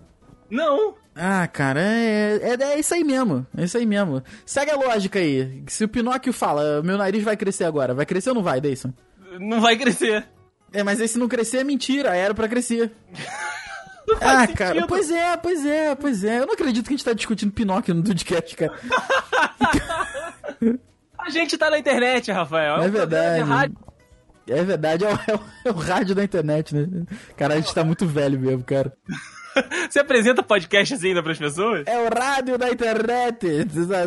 Não. 0.51 0.95
Ah, 1.15 1.47
cara, 1.49 1.81
é, 1.81 2.39
é, 2.43 2.63
é 2.63 2.79
isso 2.79 2.95
aí 2.95 3.03
mesmo. 3.05 3.47
É 3.57 3.65
isso 3.65 3.77
aí 3.77 3.87
mesmo. 3.87 4.23
Segue 4.45 4.71
a 4.71 4.77
lógica 4.77 5.19
aí. 5.19 5.63
Se 5.67 5.85
o 5.85 5.89
Pinóquio 5.89 6.33
fala, 6.33 6.83
meu 6.83 6.97
nariz 6.97 7.23
vai 7.23 7.37
crescer 7.37 7.65
agora, 7.65 7.95
vai 7.95 8.07
crescer 8.07 8.31
ou 8.31 8.35
não 8.35 8.43
vai, 8.43 8.61
Deison? 8.61 8.93
Não 9.41 9.61
vai 9.61 9.77
crescer. 9.77 10.27
É, 10.73 10.83
mas 10.83 11.01
aí 11.01 11.09
se 11.09 11.19
não 11.19 11.29
crescer 11.29 11.59
é 11.59 11.65
mentira, 11.65 12.15
era 12.15 12.35
pra 12.35 12.49
crescer. 12.49 12.93
ah, 14.21 14.41
sentido. 14.41 14.57
cara, 14.57 14.87
pois 14.87 15.11
é, 15.11 15.37
pois 15.37 15.67
é, 15.67 15.95
pois 15.95 16.25
é. 16.25 16.39
Eu 16.41 16.47
não 16.47 16.55
acredito 16.55 16.87
que 16.87 16.95
a 16.95 16.97
gente 16.97 17.05
tá 17.05 17.13
discutindo 17.13 17.53
Pinóquio 17.53 17.95
no 17.95 18.03
Dudcast, 18.03 18.57
cara. 18.57 18.73
A 21.19 21.31
gente 21.31 21.59
tá 21.59 21.69
na 21.71 21.79
internet, 21.79 22.31
Rafael. 22.31 22.77
É 22.77 22.85
de 22.85 22.91
verdade. 22.91 23.75
É 24.49 24.63
verdade, 24.63 25.05
é 25.05 25.09
o, 25.09 25.11
é 25.13 25.35
o- 25.35 25.41
é 25.65 25.71
o 25.73 25.75
rádio 25.75 26.15
da 26.15 26.23
internet, 26.23 26.73
né? 26.73 26.87
Cara, 27.37 27.55
a 27.55 27.57
gente 27.57 27.75
tá 27.75 27.83
muito 27.83 28.07
velho 28.07 28.39
mesmo, 28.39 28.63
cara. 28.63 28.93
Você 29.91 29.99
apresenta 29.99 30.43
podcast 30.43 30.95
assim 30.95 31.09
ainda 31.09 31.23
pras 31.23 31.39
pessoas? 31.39 31.83
É 31.87 31.99
o 31.99 32.09
rádio 32.15 32.59
da 32.59 32.71
internet. 32.71 33.39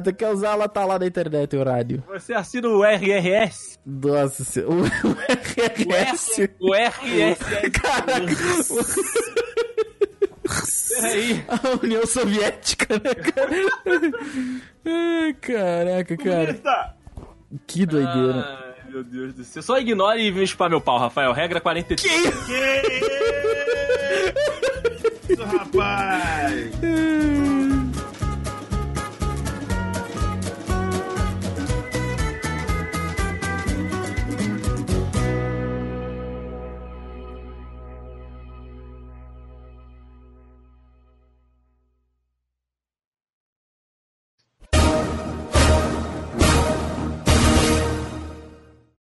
Tu 0.04 0.14
quer 0.14 0.30
usar, 0.30 0.52
ela 0.52 0.70
tá 0.70 0.86
lá 0.86 0.98
na 1.00 1.08
internet, 1.08 1.56
o 1.58 1.64
rádio. 1.64 2.04
Você 2.08 2.34
assina 2.34 2.70
o 2.70 2.86
RRS? 2.86 3.80
Nossa 3.86 4.44
senhora. 4.46 4.76
O, 4.76 4.84
o 5.10 5.12
O, 5.12 5.92
RS. 5.92 6.40
R, 6.40 6.52
o 6.62 6.74
RRS. 6.76 7.40
Caraca. 7.72 8.26
Peraí. 11.02 11.44
A 11.48 11.84
União 11.84 12.06
Soviética, 12.06 12.96
né, 12.96 13.14
cara? 13.16 13.50
Ai, 14.86 15.34
caraca, 15.34 16.18
cara. 16.18 16.60
Que 17.68 17.86
doideira. 17.86 18.74
Ai, 18.78 18.92
meu 18.92 19.04
Deus 19.04 19.34
do 19.34 19.44
céu. 19.44 19.62
Só 19.62 19.78
ignore 19.80 20.22
e 20.22 20.32
vem 20.32 20.46
chupar 20.46 20.70
meu 20.70 20.82
pau, 20.82 20.98
Rafael. 21.00 21.32
Regra 21.34 21.62
43. 21.62 22.02
Que 22.02 22.08
isso, 25.34 25.44
rapaz? 25.44 26.72